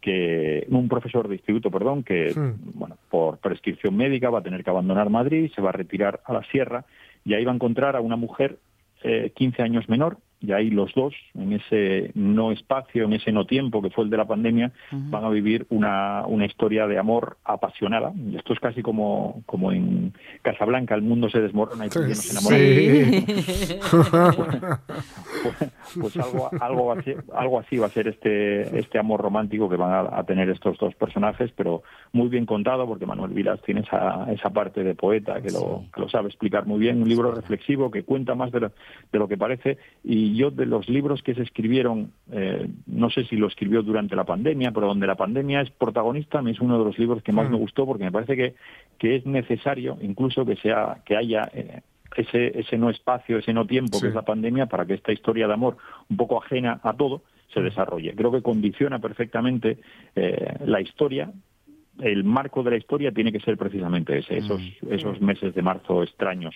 que 0.00 0.66
un 0.70 0.88
profesor 0.88 1.28
de 1.28 1.36
instituto, 1.36 1.70
perdón, 1.70 2.02
que 2.02 2.32
Hmm. 2.34 2.54
bueno, 2.74 2.96
por 3.08 3.38
prescripción 3.38 3.96
médica 3.96 4.30
va 4.30 4.40
a 4.40 4.42
tener 4.42 4.64
que 4.64 4.70
abandonar 4.70 5.10
Madrid, 5.10 5.50
se 5.54 5.62
va 5.62 5.68
a 5.70 5.72
retirar 5.72 6.20
a 6.24 6.32
la 6.32 6.42
sierra 6.44 6.84
y 7.24 7.34
ahí 7.34 7.44
va 7.44 7.52
a 7.52 7.54
encontrar 7.54 7.94
a 7.96 8.00
una 8.00 8.16
mujer 8.16 8.58
eh, 9.04 9.32
15 9.34 9.62
años 9.62 9.88
menor 9.88 10.18
y 10.42 10.52
ahí 10.52 10.70
los 10.70 10.92
dos, 10.94 11.14
en 11.34 11.52
ese 11.52 12.10
no 12.14 12.52
espacio, 12.52 13.04
en 13.04 13.12
ese 13.14 13.32
no 13.32 13.46
tiempo 13.46 13.80
que 13.80 13.90
fue 13.90 14.04
el 14.04 14.10
de 14.10 14.16
la 14.16 14.26
pandemia, 14.26 14.72
van 14.90 15.24
a 15.24 15.28
vivir 15.30 15.66
una, 15.70 16.24
una 16.26 16.44
historia 16.46 16.86
de 16.86 16.98
amor 16.98 17.36
apasionada. 17.44 18.12
Y 18.16 18.36
esto 18.36 18.52
es 18.52 18.60
casi 18.60 18.82
como, 18.82 19.42
como 19.46 19.72
en 19.72 20.12
Casablanca, 20.42 20.94
el 20.94 21.02
mundo 21.02 21.30
se 21.30 21.40
desmorona 21.40 21.86
y 21.86 21.88
tú 21.88 22.00
nos 22.00 22.30
enamoramos. 22.30 22.66
Sí. 22.66 23.26
Pues, 25.42 25.70
pues 26.00 26.16
algo, 26.18 26.50
algo, 26.60 26.86
va 26.86 26.94
a 27.00 27.02
ser- 27.02 27.24
algo 27.34 27.58
así 27.58 27.76
va 27.76 27.86
a 27.86 27.90
ser 27.90 28.06
este, 28.08 28.78
este 28.78 28.98
amor 28.98 29.20
romántico 29.20 29.68
que 29.68 29.76
van 29.76 29.90
a, 29.92 30.18
a 30.18 30.24
tener 30.24 30.48
estos 30.50 30.78
dos 30.78 30.94
personajes, 30.94 31.50
pero 31.56 31.82
muy 32.12 32.28
bien 32.28 32.46
contado 32.46 32.86
porque 32.86 33.06
Manuel 33.06 33.32
Vilas 33.32 33.60
tiene 33.62 33.80
esa, 33.80 34.30
esa 34.32 34.50
parte 34.50 34.84
de 34.84 34.94
poeta 34.94 35.40
que 35.42 35.50
lo, 35.50 35.84
que 35.92 36.00
lo 36.00 36.08
sabe 36.08 36.28
explicar 36.28 36.66
muy 36.66 36.78
bien, 36.78 37.02
un 37.02 37.08
libro 37.08 37.32
reflexivo 37.32 37.90
que 37.90 38.04
cuenta 38.04 38.34
más 38.34 38.52
de 38.52 38.60
lo, 38.60 38.68
de 39.12 39.18
lo 39.18 39.26
que 39.28 39.36
parece 39.36 39.78
y 40.04 40.31
yo 40.34 40.50
de 40.50 40.66
los 40.66 40.88
libros 40.88 41.22
que 41.22 41.34
se 41.34 41.42
escribieron, 41.42 42.12
eh, 42.30 42.68
no 42.86 43.10
sé 43.10 43.24
si 43.24 43.36
lo 43.36 43.46
escribió 43.46 43.82
durante 43.82 44.16
la 44.16 44.24
pandemia, 44.24 44.72
pero 44.72 44.86
donde 44.86 45.06
la 45.06 45.14
pandemia 45.14 45.60
es 45.60 45.70
protagonista, 45.70 46.42
es 46.46 46.60
uno 46.60 46.78
de 46.78 46.84
los 46.84 46.98
libros 46.98 47.22
que 47.22 47.32
más 47.32 47.50
me 47.50 47.56
gustó 47.56 47.86
porque 47.86 48.04
me 48.04 48.12
parece 48.12 48.36
que, 48.36 48.54
que 48.98 49.16
es 49.16 49.26
necesario 49.26 49.98
incluso 50.00 50.44
que 50.44 50.56
sea 50.56 51.02
que 51.04 51.16
haya 51.16 51.48
eh, 51.54 51.80
ese, 52.16 52.58
ese 52.58 52.78
no 52.78 52.90
espacio, 52.90 53.38
ese 53.38 53.52
no 53.52 53.66
tiempo 53.66 53.96
Sí. 53.96 54.02
que 54.02 54.08
es 54.08 54.14
la 54.14 54.22
pandemia 54.22 54.66
para 54.66 54.84
que 54.86 54.94
esta 54.94 55.12
historia 55.12 55.46
de 55.46 55.54
amor 55.54 55.76
un 56.08 56.16
poco 56.16 56.42
ajena 56.42 56.80
a 56.82 56.92
todo 56.94 57.22
se 57.52 57.60
desarrolle. 57.60 58.14
Creo 58.14 58.32
que 58.32 58.42
condiciona 58.42 58.98
perfectamente 58.98 59.78
eh, 60.16 60.56
la 60.64 60.80
historia. 60.80 61.30
El 62.00 62.24
marco 62.24 62.62
de 62.62 62.70
la 62.70 62.76
historia 62.78 63.12
tiene 63.12 63.30
que 63.32 63.40
ser 63.40 63.56
precisamente 63.58 64.18
ese, 64.18 64.38
esos, 64.38 64.60
esos 64.90 65.20
meses 65.20 65.54
de 65.54 65.60
marzo 65.62 66.02
extraños. 66.02 66.54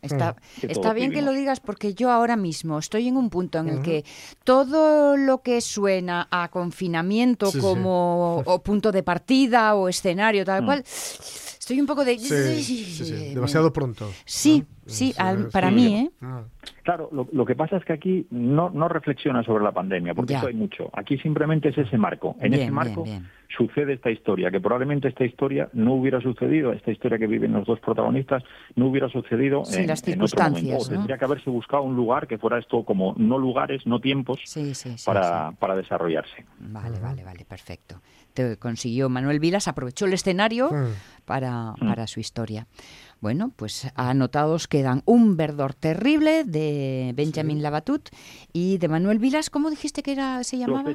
Está, 0.00 0.36
Que 0.60 0.68
está 0.68 0.94
bien 0.94 1.12
que 1.12 1.20
lo 1.22 1.32
digas 1.32 1.60
porque 1.60 1.92
yo 1.94 2.10
ahora 2.10 2.36
mismo 2.36 2.78
estoy 2.78 3.08
en 3.08 3.16
un 3.16 3.28
punto 3.30 3.58
en 3.58 3.68
el 3.68 3.82
que 3.82 4.04
todo 4.44 5.16
lo 5.18 5.42
que 5.42 5.60
suena 5.60 6.28
a 6.30 6.48
confinamiento 6.48 7.46
Sí, 7.46 7.58
sí. 7.58 7.60
como 7.60 8.38
o 8.46 8.62
punto 8.62 8.90
de 8.90 9.02
partida 9.02 9.74
o 9.74 9.88
escenario 9.88 10.44
tal 10.44 10.62
Mm. 10.62 10.64
cual, 10.66 10.84
estoy 11.60 11.78
un 11.80 11.86
poco 11.86 12.04
de... 12.04 12.18
Sí, 12.18 12.62
sí, 12.62 13.04
sí, 13.04 13.34
demasiado 13.34 13.72
pronto. 13.72 14.10
Sí, 14.24 14.60
¿no? 14.60 14.92
sí, 14.92 15.14
al- 15.18 15.48
para 15.50 15.68
sí. 15.68 15.74
mí, 15.74 15.94
¿eh? 15.94 16.10
Ah. 16.22 16.42
Claro, 16.82 17.10
lo, 17.12 17.28
lo 17.32 17.44
que 17.44 17.54
pasa 17.54 17.76
es 17.76 17.84
que 17.84 17.92
aquí 17.92 18.26
no, 18.30 18.70
no 18.70 18.88
reflexiona 18.88 19.44
sobre 19.44 19.62
la 19.62 19.70
pandemia, 19.70 20.14
porque 20.14 20.34
eso 20.34 20.46
hay 20.48 20.54
mucho. 20.54 20.90
Aquí 20.94 21.18
simplemente 21.18 21.68
es 21.68 21.78
ese 21.78 21.96
marco. 21.98 22.34
En 22.40 22.50
Bien, 22.52 22.62
ese 22.62 22.70
marco 22.72 23.04
bien, 23.04 23.20
bien. 23.22 23.30
sucede 23.56 23.92
esta 23.92 24.10
historia, 24.10 24.50
que 24.50 24.58
probablemente 24.60 25.06
esta 25.08 25.24
historia 25.24 25.68
no 25.74 25.94
hubiera 25.94 26.20
sucedido, 26.20 26.72
esta 26.72 26.90
historia 26.90 27.18
que 27.18 27.26
viven 27.26 27.52
los 27.52 27.66
dos 27.66 27.78
protagonistas, 27.80 28.42
no 28.74 28.86
hubiera 28.86 29.08
sucedido 29.10 29.62
en, 29.72 29.86
las 29.86 30.02
en 30.08 30.14
otro 30.22 30.28
circunstancias, 30.28 30.82
¿no? 30.90 30.96
Tendría 30.96 31.18
que 31.18 31.24
haberse 31.26 31.50
buscado 31.50 31.82
un 31.82 31.94
lugar 31.94 32.26
que 32.26 32.38
fuera 32.38 32.58
esto 32.58 32.82
como 32.84 33.14
no 33.18 33.38
lugares, 33.38 33.86
no 33.86 34.00
tiempos, 34.00 34.40
Sí, 34.44 34.74
sí, 34.74 34.96
sí. 34.96 35.04
para, 35.06 35.50
sí. 35.50 35.56
para 35.60 35.76
desarrollarse. 35.76 36.46
Vale, 36.58 36.98
vale, 36.98 37.22
vale, 37.22 37.44
perfecto. 37.44 38.00
Te 38.34 38.56
consiguió 38.56 39.08
Manuel 39.08 39.40
Vilas, 39.40 39.68
aprovechó 39.68 40.06
el 40.06 40.12
escenario 40.12 40.70
Mm. 40.72 40.94
para, 41.24 41.74
para 41.78 42.06
su 42.06 42.20
historia. 42.20 42.66
Bueno, 43.20 43.52
pues 43.56 43.88
anotados 43.94 44.66
quedan 44.68 45.02
Un 45.04 45.36
verdor 45.36 45.74
terrible 45.74 46.44
de 46.44 47.12
Benjamin 47.14 47.62
Labatut 47.62 48.08
y 48.52 48.78
de 48.78 48.88
Manuel 48.88 49.18
Vilas, 49.18 49.50
¿cómo 49.50 49.70
dijiste 49.70 50.02
que 50.02 50.12
era 50.12 50.42
se 50.44 50.56
Los 50.56 50.66
llamaba? 50.68 50.94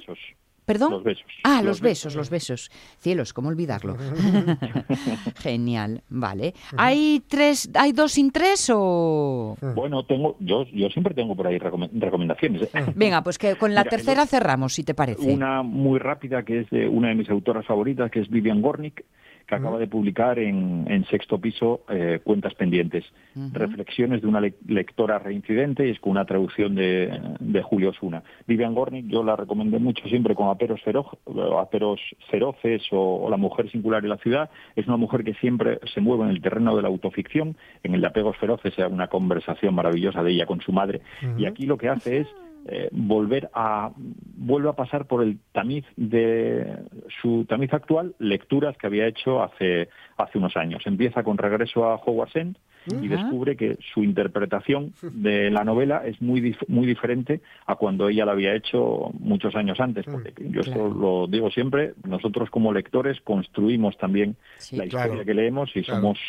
¿Perdón? 0.65 0.91
Los 0.93 1.03
besos. 1.03 1.25
Ah, 1.43 1.57
Los 1.57 1.65
los, 1.65 1.81
besos, 1.81 2.15
los 2.15 2.29
besos. 2.31 2.71
Cielos, 2.99 3.33
¿cómo 3.33 3.49
olvidarlo? 3.49 3.95
Genial, 5.37 6.01
vale. 6.09 6.53
¿Hay 6.77 7.23
tres, 7.27 7.69
hay 7.75 7.91
dos 7.91 8.13
sin 8.13 8.31
tres 8.31 8.69
o...? 8.73 9.57
Bueno, 9.75 10.03
tengo, 10.05 10.35
yo, 10.39 10.63
yo 10.73 10.89
siempre 10.89 11.13
tengo 11.13 11.35
por 11.35 11.47
ahí 11.47 11.57
recome- 11.59 11.89
recomendaciones. 11.93 12.63
¿eh? 12.73 12.85
Venga, 12.95 13.21
pues 13.23 13.37
que 13.37 13.55
con 13.55 13.73
la 13.73 13.81
Mira, 13.81 13.89
tercera 13.91 14.25
cerramos, 14.25 14.73
si 14.73 14.83
te 14.83 14.93
parece. 14.93 15.31
Una 15.31 15.61
muy 15.61 15.99
rápida 15.99 16.43
que 16.43 16.61
es 16.61 16.69
de 16.69 16.87
una 16.87 17.09
de 17.09 17.15
mis 17.15 17.29
autoras 17.29 17.65
favoritas, 17.65 18.09
que 18.11 18.21
es 18.21 18.29
Vivian 18.29 18.61
Gornick, 18.61 19.03
que 19.47 19.55
acaba 19.55 19.77
de 19.77 19.87
publicar 19.87 20.39
en, 20.39 20.85
en 20.87 21.05
sexto 21.05 21.39
piso 21.39 21.81
eh, 21.89 22.19
Cuentas 22.23 22.53
Pendientes. 22.55 23.03
Reflexiones 23.53 24.21
de 24.21 24.27
una 24.27 24.41
le- 24.41 24.55
lectora 24.67 25.19
reincidente 25.19 25.87
y 25.87 25.91
es 25.91 25.99
con 25.99 26.11
una 26.11 26.25
traducción 26.25 26.73
de, 26.75 27.19
de 27.39 27.61
Julio 27.61 27.89
Osuna. 27.91 28.23
Vivian 28.47 28.73
Gornick 28.73 29.07
yo 29.07 29.23
la 29.23 29.35
recomendé 29.35 29.77
mucho 29.79 30.07
siempre 30.07 30.35
con 30.35 30.49
Aperos, 30.49 30.81
Fero- 30.83 31.19
Aperos 31.59 31.99
Feroces 32.31 32.81
o, 32.91 33.25
o 33.25 33.29
La 33.29 33.37
Mujer 33.37 33.69
Singular 33.69 34.03
en 34.03 34.09
la 34.09 34.17
Ciudad. 34.17 34.49
Es 34.75 34.87
una 34.87 34.97
mujer 34.97 35.23
que 35.23 35.33
siempre 35.35 35.79
se 35.93 36.01
mueve 36.01 36.23
en 36.23 36.29
el 36.29 36.41
terreno 36.41 36.75
de 36.75 36.81
la 36.81 36.87
autoficción. 36.87 37.55
En 37.83 37.93
el 37.93 38.01
de 38.01 38.07
Apegos 38.07 38.37
Feroces 38.37 38.77
hay 38.79 38.91
una 38.91 39.07
conversación 39.07 39.75
maravillosa 39.75 40.23
de 40.23 40.31
ella 40.31 40.45
con 40.45 40.61
su 40.61 40.71
madre. 40.71 41.01
Y 41.37 41.45
aquí 41.45 41.65
lo 41.65 41.77
que 41.77 41.89
hace 41.89 42.19
es 42.19 42.27
eh, 42.67 42.89
volver 42.91 43.49
a 43.53 43.91
vuelve 43.95 44.69
a 44.69 44.73
pasar 44.73 45.05
por 45.05 45.21
el 45.23 45.37
tamiz 45.51 45.85
de 45.97 46.77
su 47.21 47.45
tamiz 47.45 47.71
actual 47.73 48.15
lecturas 48.19 48.75
que 48.77 48.87
había 48.87 49.05
hecho 49.07 49.43
hace 49.43 49.89
hace 50.17 50.37
unos 50.39 50.57
años 50.57 50.81
empieza 50.87 51.23
con 51.23 51.37
regreso 51.37 51.85
a 51.85 51.95
Hogwarts 51.95 52.35
End 52.35 52.57
y 52.87 53.07
descubre 53.07 53.55
que 53.55 53.77
su 53.93 54.03
interpretación 54.03 54.93
de 55.01 55.49
la 55.49 55.63
novela 55.63 56.03
es 56.05 56.21
muy 56.21 56.39
dif- 56.41 56.67
muy 56.67 56.85
diferente 56.85 57.41
a 57.65 57.75
cuando 57.75 58.09
ella 58.09 58.25
la 58.25 58.31
había 58.33 58.53
hecho 58.55 59.11
muchos 59.19 59.55
años 59.55 59.79
antes 59.79 60.05
porque 60.05 60.33
yo 60.49 60.61
esto 60.61 60.87
lo 60.89 61.25
digo 61.27 61.49
siempre 61.51 61.93
nosotros 62.07 62.49
como 62.51 62.73
lectores 62.73 63.19
construimos 63.21 63.97
también 63.97 64.35
Sí. 64.57 64.75
la 64.77 64.85
historia 64.85 65.07
Claro. 65.07 65.25
que 65.25 65.33
leemos 65.33 65.69
y 65.75 65.81
Claro. 65.83 66.01
somos 66.01 66.19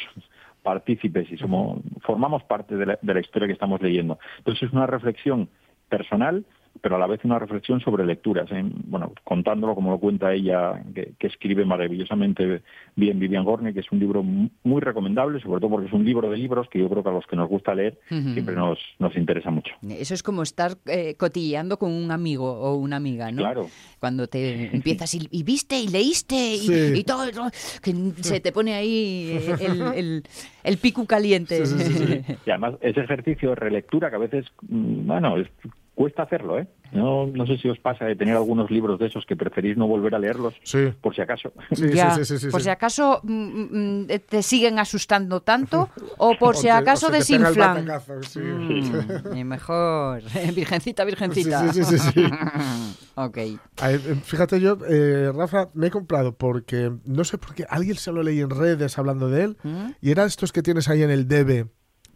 partícipes 0.63 1.31
y 1.31 1.37
somos 1.37 1.81
formamos 2.03 2.43
parte 2.45 2.77
de 2.77 2.87
la, 2.87 2.99
de 3.01 3.15
la 3.15 3.21
historia 3.21 3.47
que 3.47 3.53
estamos 3.55 3.81
leyendo 3.83 4.19
entonces 4.39 4.65
es 4.65 4.73
una 4.73 4.87
reflexión 4.87 5.49
personal 5.89 6.45
pero 6.81 6.97
a 6.97 6.99
la 6.99 7.07
vez 7.07 7.21
una 7.25 7.39
reflexión 7.39 7.81
sobre 7.81 8.05
lecturas, 8.07 8.51
¿eh? 8.53 8.63
bueno, 8.87 9.13
contándolo 9.25 9.75
como 9.75 9.91
lo 9.91 9.99
cuenta 9.99 10.33
ella, 10.33 10.83
que, 10.95 11.13
que 11.19 11.27
escribe 11.27 11.65
maravillosamente 11.65 12.63
bien 12.95 13.19
Vivian 13.19 13.45
Gornick, 13.45 13.75
que 13.75 13.81
es 13.81 13.93
un 13.93 13.99
libro 13.99 14.23
mu- 14.23 14.49
muy 14.65 14.81
recomendable, 14.81 15.41
sobre 15.41 15.61
todo 15.61 15.71
porque 15.71 15.87
es 15.87 15.93
un 15.93 16.05
libro 16.05 16.31
de 16.31 16.37
libros 16.37 16.69
que 16.69 16.79
yo 16.79 16.89
creo 16.89 17.03
que 17.03 17.09
a 17.09 17.13
los 17.13 17.27
que 17.27 17.37
nos 17.37 17.49
gusta 17.49 17.75
leer 17.75 17.99
siempre 18.09 18.55
nos, 18.55 18.79
nos 18.99 19.17
interesa 19.17 19.51
mucho. 19.51 19.73
Eso 19.89 20.15
es 20.15 20.23
como 20.23 20.43
estar 20.43 20.77
eh, 20.87 21.15
cotilleando 21.19 21.79
con 21.79 21.93
un 21.93 22.11
amigo 22.11 22.51
o 22.53 22.75
una 22.77 22.97
amiga, 22.97 23.31
¿no? 23.31 23.43
Claro. 23.43 23.69
Cuando 24.01 24.27
te 24.27 24.75
empiezas 24.75 25.15
y, 25.15 25.29
y 25.31 25.43
viste 25.43 25.79
y 25.81 25.89
leíste 25.89 26.37
y, 26.55 26.59
Sí. 26.59 26.93
y 26.97 27.05
todo, 27.05 27.31
todo, 27.31 27.51
que 27.83 27.93
se 28.23 28.41
te 28.41 28.53
pone 28.53 28.75
ahí 28.75 29.31
eh, 29.33 29.57
el, 29.61 29.83
el, 29.95 30.23
el 30.65 30.77
pico 30.79 31.07
caliente. 31.07 31.65
Sí, 31.67 31.79
sí, 31.79 31.93
sí, 31.93 32.07
sí. 32.07 32.35
Y 32.47 32.51
además 32.51 32.75
ese 32.81 33.01
ejercicio 33.01 33.51
de 33.51 33.55
relectura 33.57 34.11
que 34.11 34.17
a 34.17 34.21
veces, 34.21 34.47
mm, 34.69 35.07
bueno, 35.07 35.37
es- 35.39 35.49
cuesta 35.97 36.23
hacerlo, 36.23 36.59
¿eh? 36.61 36.69
No, 36.93 37.27
no 37.27 37.47
sé 37.47 37.59
si 37.59 37.69
os 37.69 37.79
pasa 37.81 38.05
de 38.05 38.15
tener 38.15 38.37
algunos 38.37 38.71
libros 38.71 38.99
de 39.01 39.07
esos 39.07 39.27
que 39.27 39.35
preferís 39.35 39.77
no 39.77 39.89
volver 39.89 40.15
a 40.15 40.21
leerlos, 40.21 40.55
Sí. 40.63 40.93
por 41.01 41.13
si 41.17 41.21
acaso. 41.21 41.53
Sí, 41.73 41.89
Ya, 41.93 42.13
sí, 42.15 42.25
sí, 42.25 42.39
sí, 42.39 42.47
por 42.49 42.61
sí. 42.61 42.65
si 42.67 42.71
acaso 42.71 43.21
mm, 43.25 44.03
mm, 44.03 44.07
te 44.29 44.43
siguen 44.43 44.79
asustando 44.79 45.41
tanto 45.43 45.89
o 46.19 46.37
por 46.39 46.55
O 46.57 46.59
si 46.59 46.69
acaso 46.69 47.07
o 47.09 47.11
te 47.11 47.17
el 47.17 47.21
desinflan. 47.23 47.87
batacazo. 47.87 48.39
Mm, 48.41 49.37
y 49.37 49.43
mejor, 49.45 50.23
virgencita, 50.55 51.05
virgencita. 51.05 51.73
Sí, 51.73 51.83
sí, 51.83 51.85
sí, 51.85 51.99
sí, 51.99 52.11
sí. 52.15 52.25
ok. 53.17 53.35
Ver, 53.37 53.51
eh, 53.83 53.99
Fíjate 54.23 54.61
yo, 54.61 54.79
eh, 54.89 55.33
Rafa, 55.35 55.71
me 55.75 55.89
he 55.89 55.91
comprado 55.91 56.37
porque 56.37 56.93
no 57.05 57.25
sé 57.25 57.37
por 57.39 57.55
qué 57.55 57.65
alguien 57.69 57.97
se 57.97 58.13
lo 58.13 58.23
leí 58.23 58.41
en 58.41 58.51
redes 58.51 58.97
hablando 58.99 59.29
de 59.29 59.43
él 59.45 59.57
¿Mm? 59.65 59.87
y 60.01 60.11
eran 60.13 60.27
estos 60.29 60.53
que 60.53 60.63
tienes 60.63 60.89
ahí 60.89 61.03
en 61.03 61.11
el 61.11 61.27
debe 61.27 61.67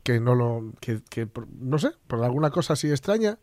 que 0.05 0.21
no 0.21 0.35
lo 0.35 0.73
que, 0.81 1.01
que 1.11 1.27
por- 1.27 1.49
no 1.49 1.79
sé, 1.79 1.91
por 2.07 2.23
alguna 2.25 2.51
cosa 2.51 2.73
así 2.75 2.89
extraña, 2.91 3.39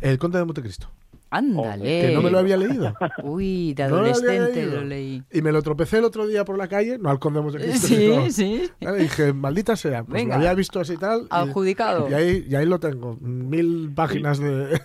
El 0.00 0.18
Conde 0.18 0.38
de 0.38 0.44
Montecristo, 0.44 0.88
Ándale. 1.32 2.00
que 2.08 2.12
no 2.14 2.22
me 2.22 2.30
lo 2.30 2.38
había 2.38 2.56
leído. 2.56 2.92
Uy, 3.22 3.74
de 3.74 3.84
No 3.84 3.90
lo 3.90 3.96
había 3.98 4.12
adolescente 4.12 4.66
lo 4.66 4.84
leí. 4.84 5.22
Y 5.32 5.42
me 5.42 5.52
lo 5.52 5.62
tropecé 5.62 5.98
el 5.98 6.04
otro 6.04 6.26
día 6.26 6.44
por 6.44 6.56
la 6.58 6.66
calle, 6.68 6.98
no 6.98 7.08
al 7.10 7.18
Conde 7.18 7.38
de 7.40 7.44
Montecristo. 7.44 7.86
Sí, 7.86 7.94
sino- 7.96 8.30
sí. 8.30 8.62
Y 8.80 8.86
dije, 9.02 9.32
maldita 9.32 9.76
sea, 9.76 10.02
pues 10.04 10.22
Venga. 10.22 10.34
lo 10.36 10.40
había 10.40 10.54
visto 10.54 10.80
así 10.80 10.94
y 10.94 10.96
tal. 10.96 11.26
Adjudicado. 11.30 12.08
Y 12.10 12.14
ahí, 12.14 12.46
y 12.48 12.54
ahí 12.56 12.66
lo 12.66 12.80
tengo, 12.80 13.16
mil 13.20 13.92
páginas 13.94 14.38
de... 14.40 14.80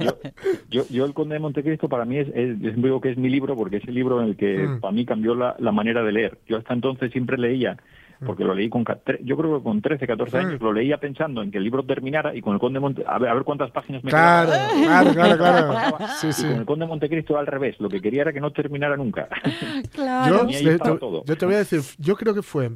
yo, 0.00 0.18
yo, 0.70 0.84
yo 0.88 1.04
el 1.04 1.14
Conde 1.14 1.34
de 1.34 1.40
Montecristo 1.40 1.88
para 1.88 2.04
mí 2.04 2.18
es, 2.18 2.28
es, 2.28 2.60
es- 2.62 2.76
digo 2.76 3.00
que 3.00 3.10
es 3.10 3.18
mi 3.18 3.28
libro 3.28 3.56
porque 3.56 3.78
es 3.78 3.84
el 3.88 3.94
libro 3.94 4.22
en 4.22 4.28
el 4.28 4.36
que 4.36 4.56
Mm. 4.66 4.80
para 4.80 4.92
mí 4.92 5.04
cambió 5.04 5.34
la, 5.34 5.54
la 5.58 5.72
manera 5.72 6.02
de 6.02 6.12
leer. 6.12 6.38
Yo 6.48 6.56
hasta 6.56 6.72
entonces 6.72 7.10
siempre 7.12 7.36
leía, 7.36 7.76
porque 8.24 8.44
lo 8.44 8.54
leí 8.54 8.68
con, 8.68 8.84
yo 9.22 9.36
creo 9.36 9.58
que 9.58 9.62
con 9.64 9.82
13, 9.82 10.06
14 10.06 10.38
años, 10.38 10.60
lo 10.60 10.72
leía 10.72 10.98
pensando 10.98 11.42
en 11.42 11.50
que 11.50 11.58
el 11.58 11.64
libro 11.64 11.84
terminara 11.84 12.34
y 12.34 12.40
con 12.40 12.54
el 12.54 12.60
Conde 12.60 12.76
de 12.78 12.80
Monte, 12.80 13.04
a 13.06 13.18
ver, 13.18 13.30
a 13.30 13.34
ver 13.34 13.42
cuántas 13.44 13.70
páginas 13.70 14.02
me 14.04 14.10
Claro, 14.10 14.50
claro, 14.84 15.12
claro, 15.12 15.36
claro. 15.36 15.96
Sí, 16.20 16.28
Y 16.28 16.32
sí. 16.32 16.42
con 16.44 16.52
el 16.56 16.64
Conde 16.66 16.84
de 16.84 16.88
Montecristo 16.88 17.36
al 17.38 17.46
revés, 17.46 17.76
lo 17.78 17.88
que 17.88 18.00
quería 18.00 18.22
era 18.22 18.32
que 18.32 18.40
no 18.40 18.50
terminara 18.52 18.96
nunca. 18.96 19.28
Claro. 19.92 20.44
Yo, 20.44 20.50
Y 20.50 20.54
ahí 20.56 20.64
te, 20.64 20.78
todo. 20.78 21.24
yo 21.24 21.36
te 21.36 21.46
voy 21.46 21.54
a 21.54 21.58
decir, 21.58 21.80
yo 21.98 22.16
creo 22.16 22.34
que 22.34 22.42
fue 22.42 22.70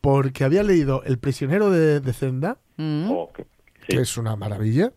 porque 0.00 0.44
había 0.44 0.62
leído 0.62 1.02
El 1.04 1.18
prisionero 1.18 1.70
de, 1.70 2.00
de 2.00 2.12
Zenda, 2.12 2.58
Mm. 2.78 3.10
Oh, 3.10 3.30
que 3.32 4.00
es 4.00 4.18
una 4.18 4.36
maravilla, 4.36 4.92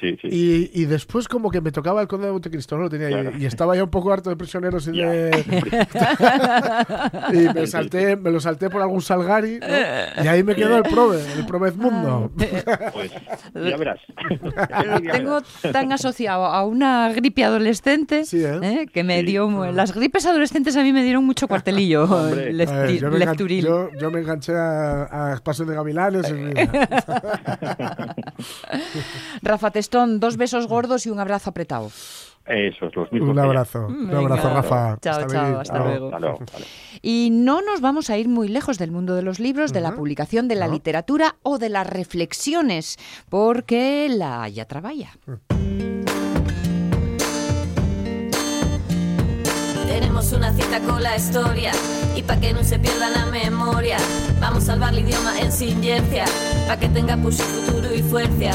sí, 0.00 0.16
Sí. 0.22 0.28
Y, 0.30 0.70
y 0.82 0.84
después 0.86 1.28
como 1.28 1.50
que 1.50 1.60
me 1.60 1.70
tocaba 1.72 2.00
el 2.02 2.08
Conde 2.08 2.26
de 2.26 2.32
Montecristo, 2.32 2.76
no 2.76 2.82
lo 2.84 2.90
tenía 2.90 3.08
Claro. 3.08 3.32
y, 3.38 3.42
y 3.42 3.46
estaba 3.46 3.74
ya 3.76 3.84
un 3.84 3.90
poco 3.90 4.12
harto 4.12 4.30
de 4.30 4.36
prisioneros 4.36 4.88
y 4.88 4.96
Ya. 4.96 5.08
de... 5.10 5.30
y 7.32 7.54
me 7.54 7.66
salté, 7.66 8.16
me 8.16 8.30
lo 8.30 8.40
salté 8.40 8.70
por 8.70 8.82
algún 8.82 9.00
Salgari, 9.02 9.58
¿no? 9.60 9.66
Y 10.24 10.28
ahí 10.28 10.42
me 10.42 10.54
quedó 10.54 10.76
el 10.76 10.82
Prove, 10.84 11.18
el 11.36 11.46
Provez-Mundo. 11.46 12.30
Pues 12.92 13.12
ya 13.54 13.76
verás. 13.76 14.00
Lo 14.86 15.00
tengo 15.12 15.40
tan 15.72 15.92
asociado 15.92 16.44
a 16.46 16.64
una 16.66 17.12
gripe 17.12 17.44
adolescente 17.44 18.24
Sí, 18.24 18.44
¿eh? 18.44 18.58
¿eh? 18.62 18.86
que 18.92 19.04
me 19.04 19.20
Sí. 19.20 19.26
dio... 19.26 19.48
mu- 19.48 19.64
Las 19.72 19.94
gripes 19.94 20.26
adolescentes 20.26 20.76
a 20.76 20.82
mí 20.82 20.92
me 20.92 21.02
dieron 21.02 21.24
mucho 21.24 21.48
cuartelillo. 21.48 22.04
Hombre. 22.04 22.52
ver, 22.52 22.98
yo, 22.98 23.10
me 23.10 23.60
yo- 23.60 23.90
yo 23.98 24.10
me 24.10 24.20
enganché 24.20 24.54
a, 24.54 25.32
a 25.34 25.36
Pasión 25.38 25.68
de 25.68 25.74
Gavilanes. 25.74 26.32
Rafa 29.42 29.70
Testón, 29.70 30.20
dos 30.20 30.36
besos 30.36 30.66
gordos 30.66 31.06
y 31.06 31.10
un 31.10 31.20
abrazo 31.20 31.50
apretado. 31.50 31.90
Eso 32.46 32.86
es, 32.86 32.96
los 32.96 33.12
mismos. 33.12 33.30
Un 33.30 33.38
abrazo, 33.38 33.86
un 33.86 34.06
Venga. 34.06 34.18
abrazo, 34.20 34.48
Rafa. 34.54 34.98
Chao, 35.02 35.18
Hasta 35.20 35.26
chao, 35.26 35.60
hasta 35.60 35.78
luego. 35.78 36.06
Hasta 36.06 36.18
luego, 36.18 36.38
vale. 36.50 36.66
Y 37.02 37.28
no 37.30 37.60
nos 37.60 37.82
vamos 37.82 38.08
a 38.08 38.16
ir 38.16 38.28
muy 38.28 38.48
lejos 38.48 38.78
del 38.78 38.90
mundo 38.90 39.14
de 39.14 39.22
los 39.22 39.38
libros, 39.38 39.74
de 39.74 39.82
la 39.82 39.94
publicación, 39.94 40.48
de 40.48 40.54
la 40.54 40.66
literatura 40.66 41.36
o 41.42 41.58
de 41.58 41.68
las 41.68 41.86
reflexiones, 41.86 42.96
porque 43.28 44.08
la 44.10 44.42
Haya 44.44 44.64
trabaja. 44.64 45.18
Tenemos 49.86 50.32
una 50.32 50.52
cita 50.52 50.80
con 50.80 51.02
la 51.02 51.16
historia 51.16 51.72
y 52.18 52.22
para 52.22 52.40
que 52.40 52.52
no 52.52 52.64
se 52.64 52.80
pierda 52.80 53.08
la 53.10 53.26
memoria, 53.26 53.96
vamos 54.40 54.64
a 54.64 54.66
salvar 54.72 54.92
el 54.92 55.00
idioma 55.00 55.38
en 55.38 55.52
ciencia, 55.52 56.24
para 56.66 56.80
que 56.80 56.88
tenga 56.88 57.16
push 57.16 57.36
futuro 57.36 57.94
y 57.94 58.02
fuerza. 58.02 58.50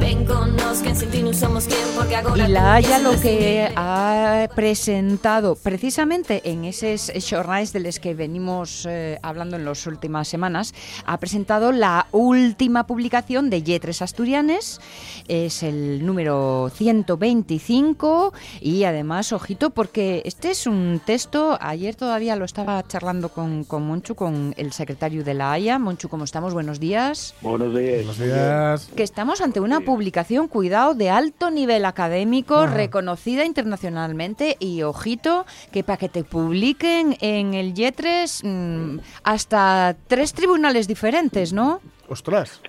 Ven 0.00 0.24
con 0.24 0.56
nos 0.56 0.78
que 0.78 0.94
sin 0.94 1.10
ti 1.10 1.22
no 1.22 1.34
somos 1.34 1.66
quien 1.66 1.78
porque 1.94 2.16
ahora 2.16 2.48
Y 2.48 2.50
la 2.50 2.74
Haya 2.74 2.98
lo 3.00 3.20
que 3.20 3.70
ha 3.76 4.48
presentado 4.54 5.56
precisamente 5.56 6.40
en 6.50 6.64
esos 6.64 7.12
jornales 7.28 7.74
de 7.74 7.80
los 7.80 8.00
que 8.00 8.14
venimos 8.14 8.86
eh, 8.88 9.18
hablando 9.22 9.56
en 9.56 9.66
las 9.66 9.86
últimas 9.86 10.26
semanas, 10.26 10.72
ha 11.04 11.18
presentado 11.18 11.70
la 11.70 12.06
última 12.12 12.86
publicación 12.86 13.50
de 13.50 13.62
Yetres 13.62 14.00
Asturianes, 14.00 14.80
es 15.28 15.62
el 15.62 16.06
número 16.06 16.70
125 16.74 18.32
y 18.62 18.84
además, 18.84 19.34
ojito, 19.34 19.68
porque 19.68 20.22
este 20.24 20.52
es 20.52 20.66
un 20.66 21.02
texto, 21.04 21.58
ayer 21.60 21.94
todavía 21.94 22.36
lo 22.36 22.46
estaba 22.46 22.82
charlando 22.84 22.99
con, 23.00 23.64
con 23.64 23.82
Monchu, 23.86 24.14
con 24.14 24.52
el 24.58 24.72
secretario 24.72 25.24
de 25.24 25.32
la 25.32 25.52
Haya. 25.52 25.78
Monchu, 25.78 26.08
¿cómo 26.10 26.24
estamos? 26.24 26.52
Buenos 26.52 26.78
días 26.80 27.34
Buenos 27.40 27.74
días. 27.74 28.04
Buenos 28.04 28.18
días. 28.18 28.92
que 28.94 29.02
estamos 29.02 29.40
ante 29.40 29.58
una 29.58 29.80
publicación, 29.80 30.48
cuidado, 30.48 30.94
de 30.94 31.08
alto 31.08 31.50
nivel 31.50 31.86
académico, 31.86 32.66
reconocida 32.66 33.46
internacionalmente 33.46 34.56
y 34.60 34.82
ojito, 34.82 35.46
que 35.72 35.82
para 35.82 35.96
que 35.96 36.10
te 36.10 36.24
publiquen 36.24 37.16
en 37.20 37.54
el 37.54 37.72
Yetres 37.74 38.42
mm, 38.44 38.98
hasta 39.24 39.96
tres 40.06 40.34
tribunales 40.34 40.86
diferentes, 40.86 41.54
¿no? 41.54 41.80
Ostras. 42.08 42.60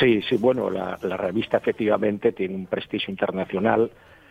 Sí, 0.00 0.20
sí, 0.28 0.36
bueno, 0.36 0.70
la, 0.70 0.98
la 1.02 1.16
revista 1.16 1.56
efectivamente 1.56 2.32
tiene 2.32 2.54
un 2.56 2.66
prestigio 2.66 3.10
internacional. 3.12 3.90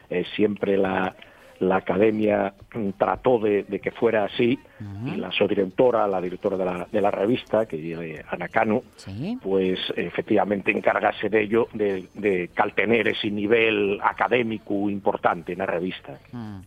eh, 0.10 0.24
siempre 0.36 0.78
la, 0.78 1.16
la 1.60 1.78
academia 1.78 2.54
mm, 2.74 2.90
trató 2.98 3.40
de, 3.40 3.64
de 3.64 3.80
que 3.80 3.92
fuera 3.92 4.26
así 4.26 4.58
y 5.06 5.16
la 5.18 5.32
subdirectora, 5.32 6.08
la 6.08 6.22
directora 6.22 6.56
de 6.58 6.66
la, 6.66 6.88
de 6.92 7.02
la 7.02 7.10
revista, 7.12 7.66
que 7.66 7.92
es 7.94 8.26
Ana 8.30 8.48
Cano, 8.48 8.84
Sí. 8.98 9.38
pues 9.42 9.80
efectivamente 9.96 10.72
encargase 10.72 11.30
de 11.30 11.42
ello, 11.44 11.68
de, 11.74 12.06
de 12.14 12.50
caltener 12.54 13.08
ese 13.08 13.30
nivel 13.32 14.00
académico 14.04 14.90
importante 14.90 15.54
en 15.54 15.60
la 15.60 15.66
revista. 15.66 16.20
Mm, 16.32 16.60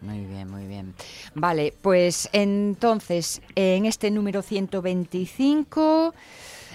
Muy 0.00 0.24
bien, 0.26 0.48
muy 0.50 0.66
bien. 0.66 0.94
Vale, 1.34 1.72
pues 1.82 2.30
entonces, 2.32 3.42
en 3.56 3.84
este 3.84 4.10
número 4.12 4.42
125, 4.42 6.14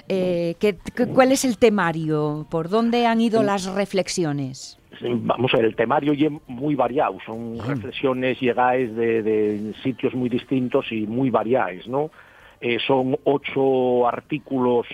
eh, 0.10 0.56
¿qué- 0.60 0.78
qué- 0.96 1.08
¿cuál 1.08 1.32
es 1.32 1.46
el 1.46 1.58
temario? 1.58 2.46
¿Por 2.50 2.68
dónde 2.70 3.06
han 3.08 3.22
ido 3.22 3.42
las 3.44 3.66
reflexiones? 3.66 4.78
Vamos 5.02 5.54
a 5.54 5.58
ver, 5.58 5.66
el 5.66 5.76
temario 5.76 6.14
es 6.14 6.32
muy 6.48 6.76
variado, 6.76 7.18
son 7.26 7.60
reflexiones 7.60 8.40
llegáis 8.40 8.96
de, 8.96 9.24
de 9.24 9.74
sitios 9.84 10.14
muy 10.14 10.30
distintos 10.30 10.92
y 10.92 11.08
muy 11.08 11.30
variadas, 11.30 11.88
¿no? 11.88 12.12
Eh, 12.62 12.78
son 12.88 13.18
ocho 13.26 14.08
artículos 14.08 14.88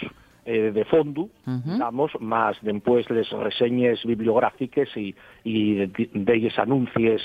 eh, 0.45 0.71
de 0.71 0.85
fondo, 0.85 1.29
Ujú. 1.45 1.73
digamos, 1.73 2.11
más 2.19 2.57
después 2.61 3.09
les 3.09 3.29
reseñas 3.29 4.03
bibliográficas 4.03 4.89
y, 4.97 5.13
y 5.43 5.75
de, 5.75 6.09
de 6.13 6.35
ellos 6.35 6.57
anuncios 6.57 7.21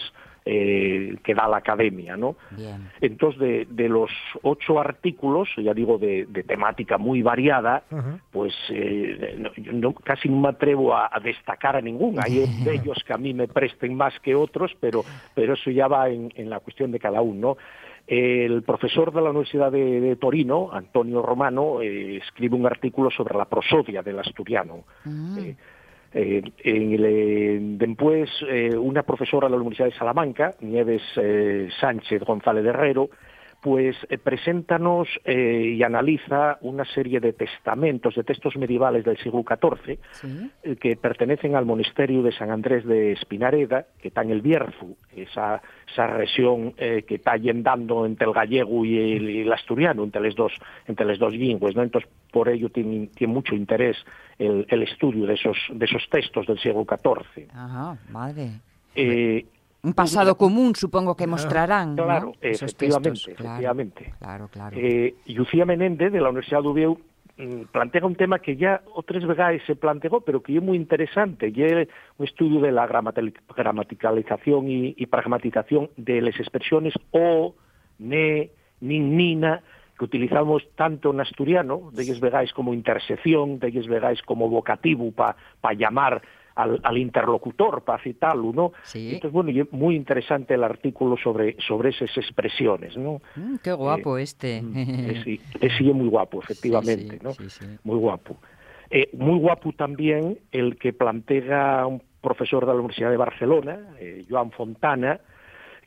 eh, 0.46 1.16
que 1.24 1.34
da 1.34 1.48
la 1.48 1.56
academia, 1.58 2.16
¿no? 2.16 2.36
Bien. 2.50 2.90
Entonces, 3.00 3.40
de, 3.40 3.66
de 3.70 3.88
los 3.88 4.10
ocho 4.42 4.78
artículos, 4.78 5.48
ya 5.56 5.72
digo, 5.72 5.96
de, 5.98 6.26
de 6.26 6.42
temática 6.42 6.98
muy 6.98 7.22
variada, 7.22 7.82
pues 8.30 8.54
eh, 8.70 9.36
no- 9.38 9.52
yo 9.56 9.72
no- 9.72 9.94
casi 9.94 10.28
no 10.28 10.40
me 10.40 10.48
atrevo 10.48 10.94
a, 10.94 11.08
a 11.10 11.18
destacar 11.20 11.76
a 11.76 11.80
ninguno. 11.80 12.20
Hay 12.22 12.38
de 12.64 12.74
ellos 12.74 13.02
que 13.06 13.12
a 13.12 13.18
mí 13.18 13.32
me 13.32 13.48
presten 13.48 13.94
más 13.94 14.18
que 14.20 14.34
otros, 14.34 14.72
pero, 14.80 15.04
pero 15.34 15.54
eso 15.54 15.70
ya 15.70 15.88
va 15.88 16.08
en, 16.10 16.30
en 16.36 16.50
la 16.50 16.60
cuestión 16.60 16.90
de 16.92 16.98
cada 17.00 17.20
uno. 17.22 17.56
El 18.06 18.62
profesor 18.64 19.14
de 19.14 19.22
la 19.22 19.30
Universidad 19.30 19.72
de, 19.72 19.98
de 20.00 20.16
Torino, 20.16 20.68
Antonio 20.72 21.22
Romano, 21.22 21.80
eh, 21.80 22.18
escribe 22.18 22.54
un 22.54 22.66
artículo 22.66 23.10
sobre 23.10 23.34
la 23.38 23.46
prosodia 23.46 24.02
del 24.02 24.18
asturiano. 24.18 24.84
Eh, 25.38 25.56
eh, 26.14 26.42
eh, 26.62 27.58
después, 27.60 28.30
eh, 28.48 28.76
una 28.76 29.02
profesora 29.02 29.48
de 29.48 29.50
la 29.50 29.56
Universidad 29.56 29.88
de 29.88 29.98
Salamanca, 29.98 30.54
Nieves 30.60 31.02
eh, 31.16 31.68
Sánchez 31.80 32.22
González 32.22 32.64
Herrero, 32.64 33.10
pues 33.64 33.96
eh, 34.10 34.18
preséntanos 34.18 35.08
eh, 35.24 35.74
y 35.78 35.82
analiza 35.82 36.58
una 36.60 36.84
serie 36.84 37.18
de 37.18 37.32
testamentos, 37.32 38.14
de 38.14 38.22
textos 38.22 38.56
medievales 38.58 39.06
del 39.06 39.16
siglo 39.16 39.42
XIV, 39.42 39.98
Sí. 40.12 40.50
eh, 40.64 40.76
que 40.76 40.96
pertenecen 40.96 41.56
al 41.56 41.64
monasterio 41.64 42.22
de 42.22 42.30
San 42.32 42.50
Andrés 42.50 42.84
de 42.84 43.12
Espinareda, 43.12 43.86
que 44.02 44.08
está 44.08 44.20
en 44.20 44.32
el 44.32 44.42
Bierzo, 44.42 44.88
esa, 45.16 45.62
esa 45.90 46.06
región 46.08 46.74
eh, 46.76 47.04
que 47.08 47.14
está 47.14 47.38
yendando 47.38 48.04
entre 48.04 48.26
el 48.26 48.34
gallego 48.34 48.84
y 48.84 48.98
el, 48.98 49.30
y 49.30 49.40
el 49.40 49.52
asturiano, 49.54 50.04
entre 50.04 50.20
las 50.20 50.34
dos, 50.34 50.52
entre 50.86 51.06
las 51.06 51.18
dos 51.18 51.32
lingües, 51.32 51.74
¿no? 51.74 51.82
Entonces, 51.82 52.10
por 52.30 52.50
ello 52.50 52.68
tiene, 52.68 53.06
tiene 53.16 53.32
mucho 53.32 53.54
interés 53.54 53.96
el, 54.38 54.66
el 54.68 54.82
estudio 54.82 55.24
de 55.24 55.34
esos, 55.34 55.56
de 55.72 55.86
esos 55.86 56.06
textos 56.10 56.46
del 56.46 56.58
siglo 56.58 56.84
XIV. 56.84 57.48
Ajá, 57.54 57.96
madre. 58.10 58.50
Eh, 58.94 59.46
Un 59.84 59.92
pasado 59.92 60.36
común, 60.36 60.74
supongo 60.74 61.14
que 61.14 61.26
mostrarán. 61.26 61.94
¿no? 61.94 62.04
Claro, 62.04 62.32
Esos 62.40 62.72
efectivamente, 62.72 63.10
textos, 63.10 63.34
claro. 63.34 63.50
efectivamente. 63.50 64.14
Claro, 64.18 64.48
claro. 64.48 64.76
Eh, 64.80 65.14
Lucía 65.26 65.66
Menéndez, 65.66 66.10
de 66.10 66.20
la 66.22 66.30
Universidad 66.30 66.62
de 66.62 66.68
Ubieu, 66.68 66.98
mm, 67.36 67.64
plantea 67.70 68.06
un 68.06 68.16
tema 68.16 68.38
que 68.38 68.56
ya 68.56 68.80
otras 68.94 69.26
veces 69.26 69.62
se 69.66 69.76
planteó, 69.76 70.22
pero 70.22 70.42
que 70.42 70.56
es 70.56 70.62
muy 70.62 70.78
interesante, 70.78 71.52
y 71.54 71.62
es 71.62 71.88
un 72.16 72.26
estudio 72.26 72.60
de 72.60 72.72
la 72.72 72.86
gramaticalización 72.86 74.70
y, 74.70 74.94
y 74.96 75.06
pragmatización 75.06 75.90
de 75.98 76.22
las 76.22 76.40
expresiones 76.40 76.94
o, 77.10 77.54
ne, 77.98 78.50
nin, 78.80 79.16
nina, 79.16 79.62
que 79.98 80.04
utilizamos 80.06 80.62
tanto 80.76 81.12
en 81.12 81.20
asturiano, 81.20 81.90
de 81.92 82.04
ellos 82.04 82.20
vegáis 82.20 82.52
como 82.52 82.72
intersección, 82.72 83.58
de 83.58 83.68
ellos 83.68 83.86
vegáis 83.86 84.22
como 84.22 84.48
vocativo 84.48 85.12
para 85.12 85.74
llamar 85.74 86.22
al, 86.54 86.80
al 86.82 86.98
interlocutor, 86.98 87.82
para 87.82 88.02
citarlo, 88.02 88.52
¿no? 88.52 88.72
Sí. 88.84 89.14
Entonces, 89.14 89.32
bueno, 89.32 89.50
y 89.50 89.66
muy 89.70 89.96
interesante 89.96 90.54
el 90.54 90.64
artículo 90.64 91.16
sobre, 91.16 91.56
sobre 91.66 91.90
esas 91.90 92.16
expresiones, 92.16 92.96
¿no? 92.96 93.20
Mm, 93.36 93.56
qué 93.62 93.72
guapo 93.72 94.18
este. 94.18 94.62
Eh, 94.74 95.20
sí, 95.24 95.40
eh, 95.60 95.68
sí, 95.76 95.88
es 95.88 95.94
muy 95.94 96.08
guapo, 96.08 96.40
efectivamente, 96.42 97.18
Sí, 97.36 97.66
¿no? 97.66 97.78
Muy 97.82 97.98
guapo. 97.98 98.36
Eh, 98.90 99.10
muy 99.12 99.38
guapo 99.38 99.72
también 99.72 100.38
el 100.52 100.76
que 100.76 100.92
plantea 100.92 101.86
un 101.86 102.02
profesor 102.20 102.64
de 102.64 102.72
la 102.72 102.78
Universidad 102.78 103.10
de 103.10 103.16
Barcelona, 103.16 103.78
eh, 103.98 104.24
Joan 104.28 104.50
Fontana, 104.52 105.20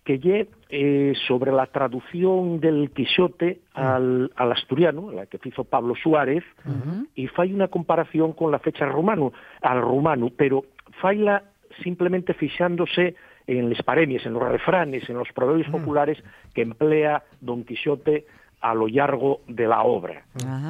que 0.07 0.19
lle 0.19 0.47
eh, 0.69 1.11
sobre 1.27 1.51
la 1.51 1.65
traducción 1.65 2.61
del 2.61 2.91
Quijote 2.91 3.59
al, 3.73 4.31
al 4.37 4.51
asturiano, 4.53 5.11
la 5.11 5.25
que 5.25 5.37
hizo 5.43 5.65
Pablo 5.65 5.95
Suárez, 6.01 6.45
y 7.13 7.27
fai 7.27 7.51
una 7.51 7.67
comparación 7.67 8.31
con 8.31 8.49
la 8.49 8.59
fecha 8.59 8.85
romano, 8.85 9.33
al 9.61 9.81
rumano, 9.81 10.31
pero 10.31 10.63
faila 11.01 11.43
simplemente 11.83 12.33
fixándose 12.33 13.15
en 13.47 13.67
les 13.67 13.83
paremies, 13.83 14.25
en 14.25 14.31
los 14.31 14.47
refranes, 14.47 15.09
en 15.09 15.17
los 15.17 15.27
proverbios 15.33 15.67
populares 15.69 16.17
que 16.53 16.61
emplea 16.61 17.23
Don 17.41 17.65
Quijote 17.65 18.25
a 18.61 18.73
lo 18.73 18.87
largo 18.87 19.41
de 19.49 19.67
la 19.67 19.83
obra. 19.83 20.23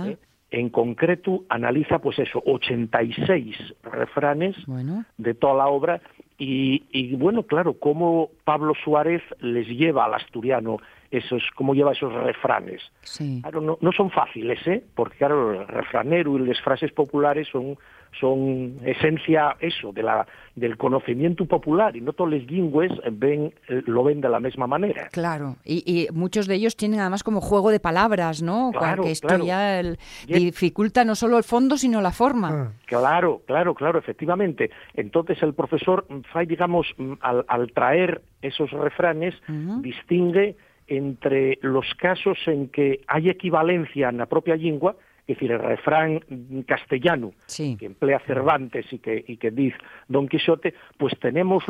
¿eh? 0.08 0.18
En 0.50 0.70
concreto, 0.70 1.44
analiza, 1.50 2.00
pues 2.00 2.18
eso, 2.18 2.42
86 2.44 3.56
refranes 3.84 4.56
Bueno. 4.66 5.06
de 5.18 5.34
toda 5.36 5.54
la 5.54 5.68
obra 5.68 6.02
y, 6.38 6.84
y, 6.92 7.16
bueno, 7.16 7.44
claro, 7.44 7.74
cómo 7.74 8.30
Pablo 8.44 8.74
Suárez 8.84 9.24
les 9.40 9.68
lleva 9.68 10.06
al 10.06 10.14
asturiano 10.14 10.78
esos, 11.12 11.44
cómo 11.56 11.74
lleva 11.74 11.92
esos 11.94 12.14
refranes. 12.14 12.82
Sí. 13.02 13.40
Claro, 13.42 13.62
no, 13.62 13.78
no 13.82 13.92
son 13.92 14.10
fáciles, 14.12 14.60
¿eh? 14.68 14.84
Porque 14.96 15.18
claro, 15.18 15.54
el 15.62 15.68
refranero 15.68 16.38
y 16.38 16.48
las 16.48 16.60
frases 16.62 16.92
populares 16.92 17.48
son 17.52 17.78
son 18.22 18.80
esencia 18.86 19.58
eso 19.60 19.92
de 19.92 20.02
la 20.02 20.26
del 20.56 20.78
conocimiento 20.78 21.46
popular 21.46 21.96
y 21.96 22.02
no 22.02 22.14
todos 22.14 22.32
los 22.32 22.44
lingües 22.48 22.92
ven 23.12 23.54
eh, 23.68 23.84
lo 23.86 24.04
ven 24.04 24.22
de 24.22 24.30
la 24.30 24.40
misma 24.40 24.66
manera. 24.66 25.10
Claro, 25.12 25.58
y, 25.64 25.84
y 25.86 26.08
muchos 26.14 26.48
de 26.48 26.56
ellos 26.56 26.76
tienen 26.76 27.00
además 27.00 27.22
como 27.24 27.42
juego 27.42 27.70
de 27.70 27.80
palabras, 27.80 28.42
¿no? 28.42 28.72
Claro, 28.72 29.04
que 29.04 29.12
esto 29.12 29.28
claro. 29.28 29.46
ya 29.46 29.80
el- 29.80 30.00
dificulta 30.26 31.04
no 31.06 31.16
solo 31.16 31.38
el 31.38 31.44
fondo, 31.44 31.78
sino 31.78 32.02
la 32.02 32.12
forma. 32.12 32.50
Ah. 32.50 32.72
Claro, 32.88 33.42
claro, 33.46 33.76
claro, 33.76 34.00
efectivamente. 34.00 34.72
Entonces 34.96 35.44
el 35.44 35.54
profesor 35.54 36.06
mm, 36.10 36.40
digamos, 36.48 36.88
mm, 36.98 37.14
al, 37.22 37.46
al 37.48 37.72
traer 37.74 38.22
esos 38.42 38.72
refranes, 38.72 39.36
Ujú. 39.50 39.82
distingue 39.82 40.56
entre 40.88 41.60
los 41.62 41.86
casos 41.96 42.38
en 42.48 42.70
que 42.70 43.02
hay 43.08 43.30
equivalencia 43.30 44.10
en 44.10 44.18
la 44.18 44.26
propia 44.26 44.56
lengua, 44.56 44.96
es 45.28 45.36
decir, 45.36 45.52
el 45.52 45.60
refrán 45.60 46.22
castellano 46.66 47.34
Sí. 47.48 47.76
que 47.78 47.86
emplea 47.88 48.20
Cervantes 48.20 48.86
y 48.94 49.00
que, 49.00 49.24
y 49.28 49.36
que 49.38 49.52
dice 49.52 49.78
Don 50.08 50.28
Quixote, 50.30 50.74
pues 50.98 51.14
tenemos 51.20 51.64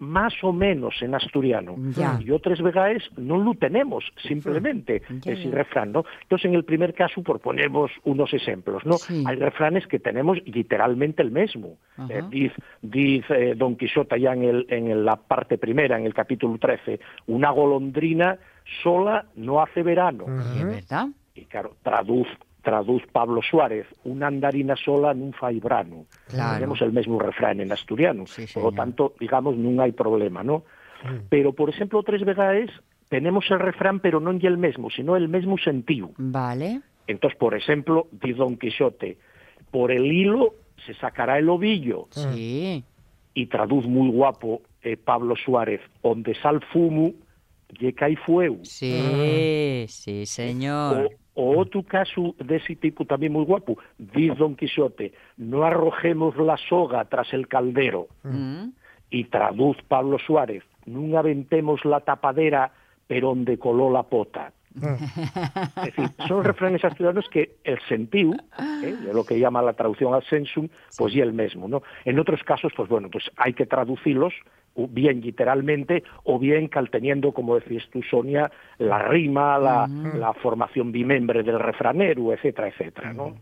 más 0.00 0.34
o 0.42 0.52
menos 0.52 1.00
en 1.00 1.14
asturiano. 1.14 1.76
Ya. 1.96 2.18
Y 2.20 2.30
otras 2.32 2.60
vegaes 2.60 3.02
no 3.16 3.38
lo 3.38 3.54
tenemos, 3.54 4.04
simplemente, 4.26 5.02
Ya, 5.22 5.32
ese 5.32 5.44
ya. 5.50 5.54
refrán, 5.54 5.92
¿no? 5.92 6.04
Entonces, 6.22 6.46
en 6.46 6.54
el 6.54 6.64
primer 6.64 6.94
caso, 6.94 7.22
por 7.22 7.40
ponemos 7.40 7.90
unos 8.02 8.34
ejemplos, 8.34 8.84
¿no? 8.84 8.94
Sí. 8.94 9.22
Hay 9.26 9.36
refranes 9.36 9.86
que 9.86 10.00
tenemos 10.00 10.38
literalmente 10.46 11.22
el 11.22 11.30
mismo. 11.30 11.76
Eh, 12.10 12.22
dice 12.28 12.54
dice, 12.82 13.50
eh, 13.50 13.54
Don 13.54 13.76
Quixote 13.76 14.20
ya 14.20 14.32
en, 14.32 14.42
el, 14.42 14.66
en 14.68 15.04
la 15.04 15.16
parte 15.16 15.58
primera, 15.58 15.96
en 15.98 16.06
el 16.06 16.12
capítulo 16.14 16.58
13, 16.58 16.98
una 17.28 17.50
golondrina 17.50 18.36
sola 18.82 19.26
no 19.36 19.62
hace 19.62 19.82
verano. 19.82 20.24
Es 20.56 20.64
verdad. 20.64 21.06
Y 21.36 21.44
claro, 21.46 21.76
traduz, 21.82 22.28
traduz 22.64 23.04
Pablo 23.12 23.44
Suárez, 23.44 23.84
unha 24.08 24.32
andarina 24.32 24.74
sola 24.74 25.12
nun 25.12 25.36
fai 25.36 25.60
brano. 25.60 26.08
Claro. 26.32 26.56
Tenemos 26.56 26.80
el 26.80 26.90
mesmo 26.96 27.20
refrán 27.20 27.60
en 27.60 27.70
asturiano, 27.70 28.24
sí, 28.24 28.48
por 28.48 28.64
lo 28.64 28.72
tanto, 28.72 29.12
digamos, 29.20 29.54
non 29.60 29.78
hai 29.78 29.92
problema, 29.92 30.40
¿no? 30.40 30.64
Mm. 31.04 31.28
Pero, 31.28 31.52
por 31.52 31.68
exemplo, 31.68 32.02
tres 32.02 32.24
vegaes 32.24 32.72
tenemos 33.12 33.44
el 33.52 33.60
refrán, 33.60 34.00
pero 34.00 34.18
non 34.18 34.40
lle 34.40 34.48
el 34.48 34.56
mesmo, 34.56 34.88
sino 34.88 35.14
el 35.14 35.28
mesmo 35.28 35.60
sentido. 35.60 36.10
Vale. 36.16 36.80
Entonces, 37.06 37.36
por 37.38 37.54
exemplo, 37.54 38.08
di 38.10 38.32
Don 38.32 38.56
Quixote, 38.56 39.20
por 39.70 39.92
el 39.92 40.08
hilo 40.10 40.56
se 40.86 40.96
sacará 40.96 41.38
el 41.38 41.48
ovillo. 41.52 42.08
Mm. 42.16 42.32
Sí. 42.32 42.84
Y 43.34 43.46
traduz 43.46 43.84
moi 43.86 44.08
guapo 44.08 44.64
eh, 44.80 44.96
Pablo 44.96 45.36
Suárez, 45.36 45.82
onde 46.00 46.32
sal 46.40 46.64
fumo, 46.72 47.12
lle 47.76 47.92
cai 47.92 48.16
fueu. 48.16 48.62
Sí, 48.64 48.94
mm. 48.94 49.88
sí, 49.90 50.26
señor. 50.26 51.12
O, 51.12 51.23
o 51.34 51.58
outro 51.58 51.82
caso 51.82 52.34
dese 52.38 52.78
tipo 52.78 53.04
tamén 53.04 53.34
moi 53.34 53.42
guapo, 53.42 53.78
diz 53.98 54.34
Don 54.38 54.54
Quixote, 54.54 55.12
no 55.38 55.66
arrojemos 55.66 56.38
la 56.38 56.54
soga 56.56 57.02
tras 57.10 57.34
el 57.34 57.50
caldero. 57.50 58.06
Mm. 58.22 58.70
E 59.10 59.18
traduz 59.30 59.78
Pablo 59.86 60.18
Suárez, 60.18 60.62
non 60.86 61.14
aventemos 61.14 61.82
la 61.86 62.02
tapadera 62.02 62.70
pero 63.06 63.30
onde 63.30 63.58
coló 63.58 63.90
la 63.90 64.02
pota. 64.02 64.52
Es 64.74 65.94
decir, 65.94 66.10
son 66.26 66.42
refranes 66.42 66.84
asturianos 66.84 67.28
que 67.28 67.56
el 67.62 67.78
sentido, 67.86 68.32
¿eh? 68.82 68.96
de 69.06 69.14
lo 69.14 69.24
que 69.24 69.38
llama 69.38 69.62
la 69.62 69.74
traducción 69.74 70.14
al 70.14 70.24
sensum, 70.24 70.68
pues 70.96 71.14
y 71.14 71.20
el 71.20 71.32
mismo, 71.32 71.68
¿no? 71.68 71.82
En 72.04 72.18
otros 72.18 72.42
casos, 72.42 72.72
pues 72.76 72.88
bueno, 72.88 73.08
pues 73.08 73.30
hay 73.36 73.52
que 73.52 73.66
traducirlos 73.66 74.34
o 74.74 74.88
bien 74.88 75.20
literalmente 75.20 76.02
o 76.24 76.38
bien 76.38 76.68
calteniendo, 76.68 77.32
como 77.32 77.54
decías 77.56 77.84
tú, 77.92 78.02
Sonia, 78.02 78.50
la 78.78 79.02
rima, 79.08 79.58
la, 79.58 79.86
la 79.86 80.32
formación 80.34 80.92
bimembre 80.92 81.42
del 81.42 81.58
refranero, 81.58 82.32
etcétera, 82.32 82.68
etcétera, 82.68 83.12
¿no? 83.12 83.34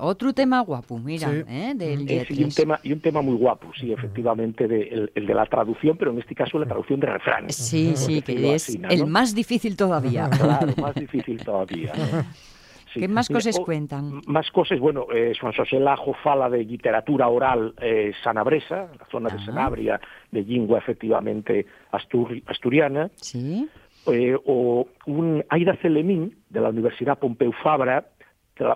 Otro 0.00 0.32
tema 0.32 0.60
guapo, 0.60 0.98
mira, 0.98 1.28
Sí. 1.28 1.44
¿eh? 1.48 1.72
del 1.76 2.10
Es, 2.10 2.30
y, 2.30 2.42
un 2.42 2.50
tema, 2.50 2.80
y 2.82 2.92
un 2.92 3.00
tema 3.00 3.22
muy 3.22 3.36
guapo, 3.36 3.70
sí, 3.78 3.92
efectivamente, 3.92 4.66
de, 4.66 4.82
el, 4.82 5.12
el 5.14 5.26
de 5.26 5.34
la 5.34 5.46
traducción, 5.46 5.96
pero 5.96 6.10
en 6.10 6.18
este 6.18 6.34
caso 6.34 6.58
la 6.58 6.66
traducción 6.66 6.98
de 6.98 7.06
refranes. 7.06 7.54
Sí, 7.54 7.92
sí, 7.94 8.20
que 8.20 8.54
es 8.54 8.64
así, 8.68 8.78
¿no? 8.78 8.88
el 8.88 9.06
más 9.06 9.32
difícil 9.32 9.76
todavía. 9.76 10.28
Claro, 10.28 10.72
más 10.80 10.94
difícil 10.94 11.42
todavía. 11.44 11.92
Sí. 12.92 13.00
¿Qué 13.00 13.08
más 13.08 13.30
Mira, 13.30 13.38
cosas 13.38 13.58
o- 13.58 13.64
cuentan? 13.64 14.20
Más 14.26 14.50
cosas, 14.50 14.80
bueno, 14.80 15.06
eh, 15.14 15.32
Juan 15.40 15.52
José 15.52 15.78
Lajo 15.78 16.12
fala 16.24 16.50
de 16.50 16.64
literatura 16.64 17.28
oral 17.28 17.72
eh, 17.80 18.12
sanabresa, 18.24 18.88
la 18.98 19.06
zona 19.10 19.28
de 19.30 19.36
Ah. 19.40 19.44
Sanabria, 19.46 20.00
de 20.32 20.42
lingua 20.42 20.78
efectivamente 20.78 21.66
asturi- 21.92 22.42
asturiana, 22.46 23.10
Sí. 23.16 23.68
eh, 24.08 24.36
o 24.44 24.88
un 25.06 25.44
Aida 25.50 25.76
Celemín, 25.76 26.36
de 26.48 26.60
la 26.60 26.70
Universidad 26.70 27.18
Pompeu 27.18 27.52
Fabra, 27.62 28.06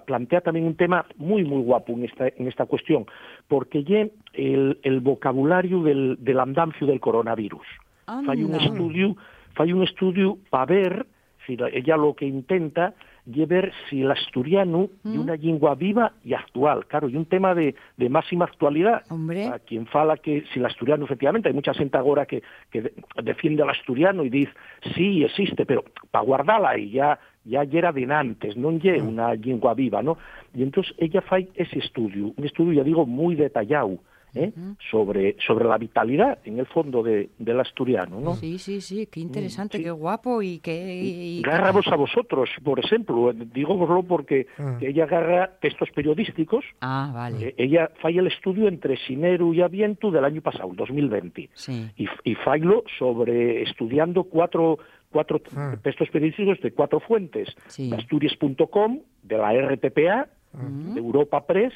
plantea 0.07 0.41
también 0.41 0.65
un 0.67 0.77
tema 0.77 1.05
muy, 1.17 1.45
muy 1.45 1.61
guapo 1.63 1.93
en 1.93 2.05
esta, 2.05 2.29
en 2.29 2.49
esta 2.49 2.65
cuestión, 2.67 3.05
porque 3.49 3.83
lle 3.85 4.13
el, 4.33 4.79
el 4.83 5.01
vocabulario 5.01 5.83
del, 5.83 6.17
del 6.21 6.41
andancio 6.41 6.87
del 6.87 7.01
coronavirus. 7.01 7.67
Fai 8.07 8.43
un 8.45 8.55
Anda. 8.55 8.65
estudio, 8.65 9.17
fai 9.55 9.73
un 9.73 9.83
estudio 9.83 10.39
para 10.51 10.67
ver, 10.67 11.07
si 11.47 11.57
la- 11.57 11.69
ella 11.69 11.97
lo 11.99 12.15
que 12.15 12.25
intenta 12.27 12.95
lle 13.27 13.47
ver 13.47 13.73
si 13.89 14.03
el 14.03 14.11
asturiano 14.11 14.89
Mm. 15.03 15.19
una 15.21 15.37
lengua 15.37 15.75
viva 15.75 16.13
y 16.25 16.35
actual, 16.35 16.85
claro, 16.87 17.09
y 17.09 17.17
un 17.17 17.25
tema 17.25 17.55
de, 17.55 17.75
de 17.97 18.09
máxima 18.09 18.45
actualidad. 18.45 19.03
Hombre. 19.11 19.47
A 19.49 19.59
quien 19.59 19.87
fala 19.87 20.17
que 20.19 20.45
si 20.53 20.59
el 20.61 20.67
asturiano, 20.67 21.05
efectivamente, 21.05 21.49
hay 21.49 21.55
mucha 21.55 21.73
gente 21.75 21.97
ahora 21.97 22.27
que, 22.27 22.43
que 22.71 22.83
de- 22.83 22.93
defiende 23.23 23.63
al 23.63 23.71
asturiano 23.71 24.25
y 24.25 24.31
dice, 24.31 24.53
sí, 24.95 25.25
existe, 25.25 25.65
pero 25.65 25.85
para 26.11 26.25
guardarla 26.25 26.77
y 26.79 26.91
ya 26.91 27.19
ya 27.47 27.61
era 27.61 27.93
de 27.93 28.05
antes, 28.09 28.57
non 28.57 28.81
lle 28.81 28.97
una 29.05 29.35
lengua 29.37 29.75
viva, 29.77 30.01
¿no? 30.01 30.17
Y 30.57 30.63
entonces 30.63 30.95
ella 30.97 31.21
fai 31.21 31.49
ese 31.55 31.79
estudio, 31.79 32.33
un 32.37 32.45
estudio, 32.45 32.73
ya 32.81 32.85
digo, 32.85 33.05
muy 33.05 33.35
detallado, 33.37 34.01
¿eh? 34.35 34.53
sobre, 34.91 35.37
sobre 35.47 35.65
la 35.67 35.79
vitalidad, 35.79 36.39
en 36.45 36.59
el 36.59 36.67
fondo, 36.67 37.03
de, 37.03 37.31
del 37.39 37.61
asturiano, 37.61 38.21
¿no? 38.21 38.35
Sí, 38.35 38.59
sí, 38.59 38.81
sí, 38.81 39.07
qué 39.07 39.21
interesante, 39.21 39.79
sí. 39.79 39.85
qué 39.85 39.91
guapo 39.91 40.43
y 40.43 40.59
qué... 40.59 41.01
y- 41.03 41.43
a 41.47 41.97
vosotros, 41.97 42.51
por 42.63 42.79
ejemplo, 42.81 43.33
dígoslo 43.33 44.03
porque 44.03 44.47
Ah. 44.59 44.77
que 44.81 44.89
ella 44.89 45.05
agarra 45.05 45.51
textos 45.61 45.89
periodísticos, 45.95 46.65
Ah, 46.81 47.11
vale. 47.15 47.49
eh, 47.49 47.55
ella 47.59 47.91
falla 48.01 48.21
el 48.21 48.27
estudio 48.29 48.69
entre 48.69 48.97
Sineru 48.97 49.55
y 49.55 49.61
Aviento 49.63 50.11
del 50.11 50.25
año 50.25 50.41
pasado, 50.41 50.71
2020, 50.75 51.51
Sí. 51.55 51.89
y, 51.97 52.07
y 52.25 52.35
failo 52.37 52.85
sobre 52.99 53.63
estudiando 53.63 54.25
cuatro, 54.25 54.79
cuatro 55.11 55.41
Ah. 55.57 55.77
textos 55.83 56.09
periodísticos 56.11 56.61
de 56.61 56.73
cuatro 56.73 57.01
fuentes, 57.01 57.49
Sí. 57.69 57.91
de 57.91 57.97
Asturias.com, 57.97 59.01
de 59.23 59.39
la 59.39 59.53
RTPA, 59.53 60.29
de 60.53 61.01
Europa 61.01 61.47
Press 61.47 61.73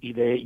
y 0.00 0.12
de 0.12 0.44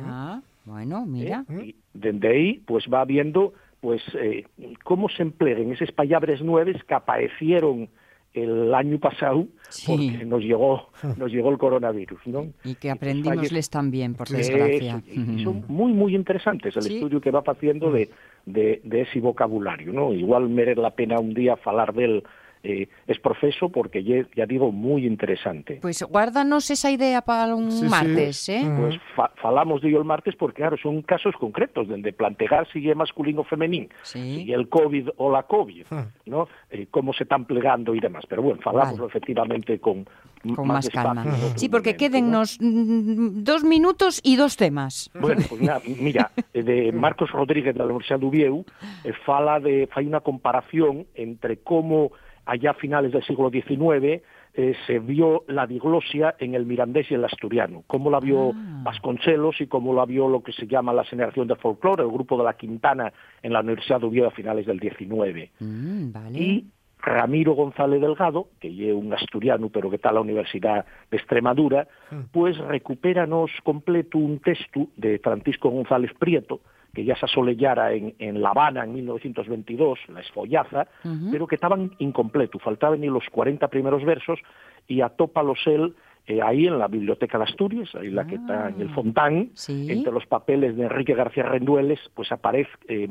Ah, 0.00 0.40
bueno, 0.64 1.04
mira. 1.06 1.44
¿eh? 1.50 1.64
Y 1.66 1.74
desde 1.92 2.28
ahí, 2.28 2.62
pues 2.66 2.84
va 2.92 3.04
viendo 3.04 3.52
pues 3.80 4.00
eh, 4.18 4.46
cómo 4.82 5.08
se 5.10 5.22
emplean 5.22 5.70
esas 5.72 5.92
palabras 5.92 6.40
nuevas 6.40 6.82
que 6.84 6.94
aparecieron 6.94 7.88
el 8.32 8.74
año 8.74 8.98
pasado 8.98 9.46
Sí. 9.68 10.10
porque 10.12 10.24
nos 10.24 10.40
llegó 10.42 10.88
nos 11.18 11.30
llegó 11.30 11.50
el 11.50 11.58
coronavirus, 11.58 12.20
¿no? 12.26 12.46
Y 12.64 12.74
que 12.76 12.90
aprendimosles 12.90 13.68
también, 13.70 14.14
por 14.14 14.28
desgracia. 14.28 15.02
y- 15.06 15.20
y 15.40 15.44
son 15.44 15.64
muy 15.68 15.92
muy 15.92 16.14
interesantes 16.14 16.74
el 16.76 16.82
Sí. 16.82 16.94
estudio 16.94 17.20
que 17.20 17.30
va 17.30 17.42
haciendo 17.46 17.92
de, 17.92 18.08
de, 18.46 18.80
de 18.84 19.02
ese 19.02 19.20
vocabulario, 19.20 19.92
¿no? 19.92 20.12
Igual 20.14 20.48
merece 20.48 20.80
la 20.80 20.90
pena 20.90 21.20
un 21.20 21.34
día 21.34 21.56
hablar 21.64 21.92
del 21.94 22.24
eh, 22.64 22.88
es 23.06 23.18
profeso 23.18 23.68
porque 23.68 24.02
ye, 24.02 24.26
ya 24.34 24.46
digo 24.46 24.72
muy 24.72 25.06
interesante. 25.06 25.78
Pues 25.82 26.02
guárdanos 26.02 26.70
esa 26.70 26.90
idea 26.90 27.20
para 27.20 27.54
un 27.54 27.70
sí, 27.70 27.86
martes, 27.86 28.38
sí. 28.38 28.52
eh? 28.52 28.64
Mm. 28.64 28.80
Pues 28.80 29.00
fa 29.14 29.30
falamos 29.36 29.82
de 29.82 29.88
ello 29.88 29.98
el 29.98 30.04
martes 30.04 30.34
porque 30.34 30.62
claro, 30.62 30.76
son 30.78 31.02
casos 31.02 31.34
concretos 31.38 31.86
donde 31.88 32.12
plantear 32.12 32.66
si 32.72 32.88
es 32.88 32.96
masculino 32.96 33.42
o 33.42 33.44
femenino, 33.44 33.88
sí. 34.02 34.44
si 34.44 34.52
el 34.52 34.68
COVID 34.68 35.10
o 35.18 35.30
la 35.30 35.42
COVID, 35.42 35.86
ah. 35.90 36.06
¿no? 36.26 36.48
Eh, 36.70 36.86
cómo 36.90 37.12
se 37.12 37.24
están 37.24 37.44
plegando 37.44 37.94
y 37.94 38.00
demás, 38.00 38.24
pero 38.28 38.42
bueno, 38.42 38.60
falamos 38.62 38.98
vale. 38.98 39.08
efectivamente 39.08 39.78
con 39.78 40.06
con 40.52 40.66
más, 40.66 40.84
más 40.84 40.90
calma. 40.90 41.24
Sí, 41.56 41.68
porque 41.68 41.96
quédennos 41.96 42.60
¿no? 42.60 43.30
dos 43.32 43.64
minutos 43.64 44.20
y 44.22 44.36
dos 44.36 44.56
temas. 44.56 45.10
Bueno, 45.18 45.42
pues 45.48 45.60
na, 45.60 45.80
mira, 45.98 46.30
eh, 46.52 46.62
de 46.62 46.92
Marcos 47.04 47.30
Rodríguez 47.30 47.74
de 47.74 47.78
la 47.78 47.86
Universidad 47.86 48.20
de 48.20 48.26
Uvieu, 48.26 48.64
eh, 49.04 49.12
fala 49.24 49.60
de 49.60 49.88
fai 49.92 50.06
una 50.06 50.20
comparación 50.20 51.06
entre 51.14 51.58
cómo 51.58 52.12
allá 52.46 52.70
a 52.70 52.74
finales 52.74 53.12
del 53.12 53.24
siglo 53.24 53.50
XIX 53.50 54.22
eh, 54.56 54.74
se 54.86 54.98
vio 55.00 55.44
la 55.48 55.66
diglosia 55.66 56.36
en 56.38 56.54
el 56.54 56.64
mirandés 56.66 57.10
y 57.10 57.14
el 57.14 57.24
asturiano, 57.24 57.82
cómo 57.86 58.10
la 58.10 58.20
vio 58.20 58.52
Ah. 58.54 58.80
Vasconcelos 58.84 59.60
y 59.60 59.66
cómo 59.66 59.94
la 59.94 60.04
vio 60.04 60.28
lo 60.28 60.42
que 60.42 60.52
se 60.52 60.66
llama 60.66 60.92
la 60.92 61.04
generación 61.04 61.48
de 61.48 61.56
folclore, 61.56 62.02
el 62.02 62.10
grupo 62.10 62.36
de 62.36 62.44
la 62.44 62.54
Quintana 62.54 63.12
en 63.42 63.52
la 63.52 63.60
Universidad 63.60 64.00
de 64.00 64.06
Oviedo 64.06 64.28
a 64.28 64.30
finales 64.30 64.66
del 64.66 64.80
XIX. 64.80 65.50
Mm, 65.60 66.12
vale. 66.12 66.38
Y 66.38 66.66
Ramiro 66.98 67.52
González 67.52 68.00
Delgado, 68.00 68.48
que 68.60 68.68
es 68.68 68.94
un 68.94 69.12
asturiano 69.12 69.68
pero 69.68 69.90
que 69.90 69.96
está 69.96 70.10
en 70.10 70.14
la 70.16 70.20
Universidad 70.22 70.84
de 71.10 71.16
Extremadura, 71.16 71.86
pues 72.32 72.56
recupéranos 72.58 73.50
completo 73.62 74.18
un 74.18 74.38
texto 74.38 74.88
de 74.96 75.18
Francisco 75.18 75.70
González 75.70 76.12
Prieto, 76.18 76.60
que 76.94 77.04
ya 77.04 77.16
se 77.16 77.26
asolellara 77.26 77.92
en, 77.92 78.14
en 78.18 78.40
La 78.40 78.50
Habana 78.50 78.84
en 78.84 78.94
1922, 78.94 79.98
La 80.08 80.20
Esfollaza, 80.20 80.86
pero 81.30 81.46
que 81.46 81.56
estaban 81.56 81.90
incompletos, 81.98 82.62
faltaban 82.62 83.00
ni 83.00 83.08
los 83.08 83.28
40 83.30 83.68
primeros 83.68 84.04
versos, 84.04 84.38
y 84.86 85.00
atópalos 85.00 85.58
él 85.66 85.94
eh, 86.26 86.40
ahí 86.40 86.66
en 86.66 86.78
la 86.78 86.88
Biblioteca 86.88 87.36
de 87.36 87.44
Asturias, 87.44 87.94
ahí 87.94 88.10
la 88.10 88.26
que 88.26 88.36
está 88.36 88.70
en 88.70 88.80
el 88.80 88.88
Fontán, 88.90 89.50
Sí. 89.54 89.90
entre 89.90 90.12
los 90.12 90.24
papeles 90.26 90.76
de 90.76 90.84
Enrique 90.84 91.14
García 91.14 91.42
Rendueles, 91.42 91.98
pues 92.14 92.32
aparece 92.32 92.70
eh, 92.88 93.08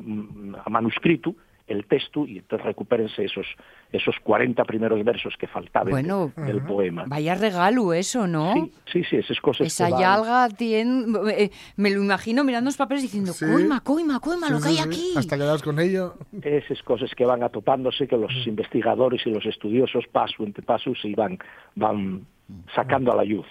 a 0.65 0.69
manuscrito 0.69 1.35
el 1.73 1.85
texto 1.85 2.25
y 2.25 2.37
entonces 2.39 2.65
recupérense 2.65 3.23
esos 3.25 3.45
esos 3.91 4.15
40 4.23 4.63
primeros 4.65 5.03
versos 5.03 5.35
que 5.37 5.45
faltaban 5.45 5.91
Bueno, 5.91 6.31
de- 6.35 6.43
del 6.45 6.61
poema. 6.63 7.03
Vaya 7.05 7.35
regalo 7.35 7.93
eso, 7.93 8.25
¿no? 8.25 8.53
Sí, 8.53 8.71
sí, 8.91 9.03
sí, 9.07 9.15
esas 9.17 9.39
cosas 9.39 9.67
Esa 9.67 9.85
que 9.85 9.91
van- 9.91 10.01
yalga 10.01 10.49
tiene... 10.49 11.05
eh, 11.31 11.51
me 11.75 11.91
lo 11.91 12.01
imagino 12.03 12.43
mirando 12.43 12.69
los 12.69 12.77
papeles 12.77 13.03
diciendo, 13.03 13.33
Sí. 13.33 13.45
coima, 13.45 13.81
coima, 13.81 14.19
coima, 14.19 14.49
lo 14.49 14.57
Sí, 14.59 14.63
que 14.63 14.69
hay 14.69 14.77
aquí. 14.87 15.13
Hasta 15.15 15.37
quedaos 15.37 15.61
con 15.61 15.79
ello. 15.79 16.15
esas 16.41 16.81
cosas 16.81 17.11
que 17.15 17.23
van 17.25 17.43
atopándose, 17.43 18.07
que 18.07 18.17
los 18.17 18.31
investigadores 18.47 19.21
y 19.27 19.29
los 19.29 19.45
estudiosos 19.45 20.05
paso 20.11 20.43
entre 20.43 20.63
paso 20.63 20.93
se 20.99 21.13
van, 21.13 21.37
van 21.75 22.25
sacando 22.75 23.11
a 23.11 23.15
la 23.15 23.23
luz. 23.23 23.45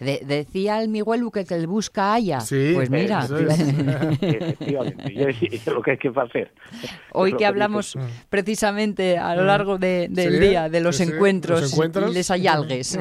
De- 0.00 0.22
decía 0.24 0.80
el 0.80 0.88
Miguel 0.88 1.22
que, 1.32 1.44
que 1.44 1.54
el 1.54 1.66
busca 1.66 2.14
haya. 2.14 2.40
Sí, 2.40 2.72
pues 2.74 2.88
mira. 2.90 3.26
Efectivamente, 4.20 5.30
es, 5.54 5.66
lo 5.66 5.82
que 5.82 5.92
hay 5.92 5.98
que 5.98 6.08
hacer. 6.14 6.52
hoy 7.12 7.30
que 7.32 7.36
dice- 7.38 7.46
hablamos 7.46 7.96
precisamente 8.28 9.18
a 9.18 9.34
lo 9.36 9.44
largo 9.44 9.78
de- 9.78 10.08
del 10.10 10.32
Sí, 10.34 10.38
día 10.48 10.68
de 10.68 10.80
los 10.80 10.96
sí, 10.96 11.04
encuentros, 11.04 11.60
los 11.60 11.72
encuentros. 11.72 12.10
y 12.10 12.14
les 12.14 12.30
ayalgues. 12.30 12.98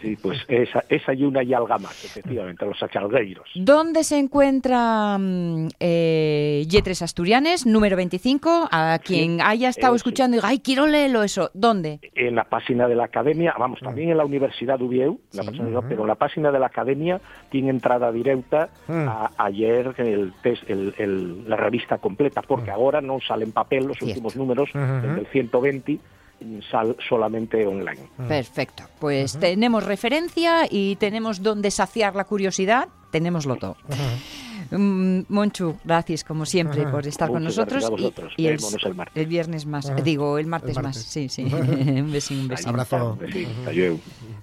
Sí, 0.00 0.16
pues 0.20 0.38
esa, 0.48 0.84
esa 0.88 1.14
y 1.14 1.22
una 1.24 1.42
y 1.44 1.54
alga 1.54 1.78
más, 1.78 2.04
efectivamente, 2.04 2.64
los 2.66 2.82
achalgueiros. 2.82 3.48
¿Dónde 3.54 4.02
se 4.02 4.18
encuentra 4.18 5.16
mm, 5.18 5.68
eh, 5.78 6.64
Yetres 6.68 7.02
Asturianes, 7.02 7.66
número 7.66 7.96
25? 7.96 8.68
A 8.72 8.98
quien 9.04 9.40
haya 9.40 9.68
estado 9.68 9.94
eh, 9.94 9.96
escuchando 9.96 10.36
y 10.36 10.38
diga, 10.38 10.48
ay, 10.48 10.58
quiero 10.58 10.86
leerlo 10.88 11.22
eso. 11.22 11.50
¿Dónde? 11.54 12.00
En 12.14 12.34
la 12.34 12.44
página 12.44 12.88
de 12.88 12.96
la 12.96 13.04
academia, 13.04 13.54
vamos, 13.58 13.78
también 13.80 14.10
en 14.10 14.16
la 14.18 14.21
Universidad 14.24 14.78
de 14.78 14.84
Ubieu, 14.84 15.18
la 15.32 15.42
Sí. 15.42 15.48
página 15.48 15.68
de- 15.80 15.86
pero 15.88 16.06
la 16.06 16.14
página 16.14 16.50
de 16.50 16.58
la 16.58 16.66
academia 16.66 17.20
tiene 17.50 17.70
entrada 17.70 18.10
directa 18.12 18.70
a, 18.88 19.30
ayer 19.38 19.94
el, 19.98 20.32
test- 20.42 20.64
el- 20.68 20.94
el- 20.98 21.48
la 21.48 21.56
revista 21.56 21.98
completa, 21.98 22.42
porque 22.42 22.70
ahora 22.70 23.00
no 23.00 23.18
sale 23.20 23.44
en 23.44 23.52
papel 23.52 23.86
los 23.86 23.96
Cierto. 23.98 24.10
últimos 24.14 24.36
números, 24.36 24.70
desde 24.72 25.20
el 25.20 25.26
120 25.26 25.98
sal 26.70 26.96
solamente 27.08 27.64
online. 27.66 28.00
Perfecto. 28.26 28.82
Pues 28.98 29.38
tenemos 29.38 29.84
referencia 29.86 30.66
y 30.68 30.96
tenemos 30.96 31.42
donde 31.42 31.70
saciar 31.70 32.16
la 32.16 32.24
curiosidad. 32.24 32.88
Tenemoslo 33.12 33.56
todo. 33.56 33.76
Mm, 34.76 35.24
Monchu, 35.28 35.76
gracias 35.84 36.24
como 36.24 36.46
siempre 36.46 36.86
por 36.86 37.06
estar 37.06 37.28
con 37.30 37.44
nosotros. 37.44 37.90
Y, 38.36 38.42
y 38.42 38.46
el, 38.46 38.56
Vémonos 38.56 38.84
el 38.84 38.94
martes. 38.94 39.16
el 39.16 39.26
viernes 39.26 39.66
más. 39.66 39.92
Digo, 40.02 40.38
el 40.38 40.46
martes, 40.46 40.76
El 40.76 40.82
más. 40.82 40.96
Sí, 40.96 41.28
sí. 41.28 41.42
un 41.52 42.10
besín, 42.12 42.40
un 42.40 42.48
besín. 42.48 42.68
Abrazo. 42.68 43.18
Adiós. 43.66 43.98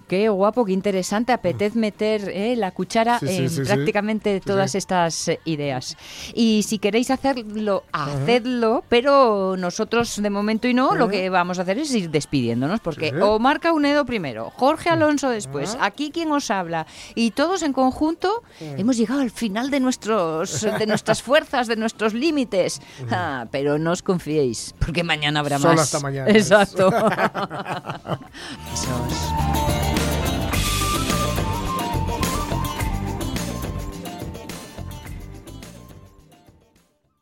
Qué 0.09 0.27
guapo, 0.27 0.65
qué 0.65 0.71
interesante. 0.73 1.31
Apetez 1.31 1.75
meter 1.75 2.29
eh, 2.29 2.55
la 2.55 2.71
cuchara 2.71 3.19
Sí, 3.19 3.27
sí, 3.27 3.37
en 3.37 3.49
sí, 3.49 3.61
prácticamente 3.61 4.41
todas 4.41 4.73
estas 4.73 5.27
eh, 5.27 5.39
ideas. 5.45 5.95
Y 6.33 6.63
si 6.63 6.79
queréis 6.79 7.11
hacerlo, 7.11 7.83
hacedlo, 7.91 8.83
pero 8.89 9.55
nosotros 9.55 10.19
de 10.19 10.29
momento 10.31 10.67
y 10.67 10.73
no, 10.73 10.95
lo 10.95 11.07
que 11.09 11.29
vamos 11.29 11.59
a 11.59 11.61
hacer 11.61 11.77
es 11.77 11.93
ir 11.93 12.09
despidiéndonos, 12.09 12.79
porque. 12.79 13.13
Omar 13.21 13.59
Caunedo 13.59 14.05
primero, 14.05 14.51
Jorge 14.55 14.89
Alonso 14.89 15.29
después, 15.29 15.77
aquí 15.79 16.09
quien 16.09 16.31
os 16.31 16.49
habla, 16.49 16.87
y 17.13 17.29
todos 17.31 17.61
en 17.61 17.73
conjunto 17.73 18.41
hemos 18.59 18.97
llegado 18.97 19.21
al 19.21 19.29
final 19.29 19.69
de, 19.69 19.79
nuestros, 19.79 20.61
de 20.61 20.87
nuestras 20.87 21.21
fuerzas, 21.21 21.67
de 21.67 21.75
nuestros 21.75 22.15
límites. 22.15 22.81
Ah, 23.11 23.45
pero 23.51 23.77
no 23.77 23.91
os 23.91 24.01
confiéis, 24.01 24.73
porque 24.79 25.03
mañana 25.03 25.41
habrá 25.41 25.59
Solo 25.59 25.75
más. 25.75 25.81
hasta 25.81 25.99
mañana. 25.99 26.31
Exacto. 26.31 26.89
Besos. 28.71 29.58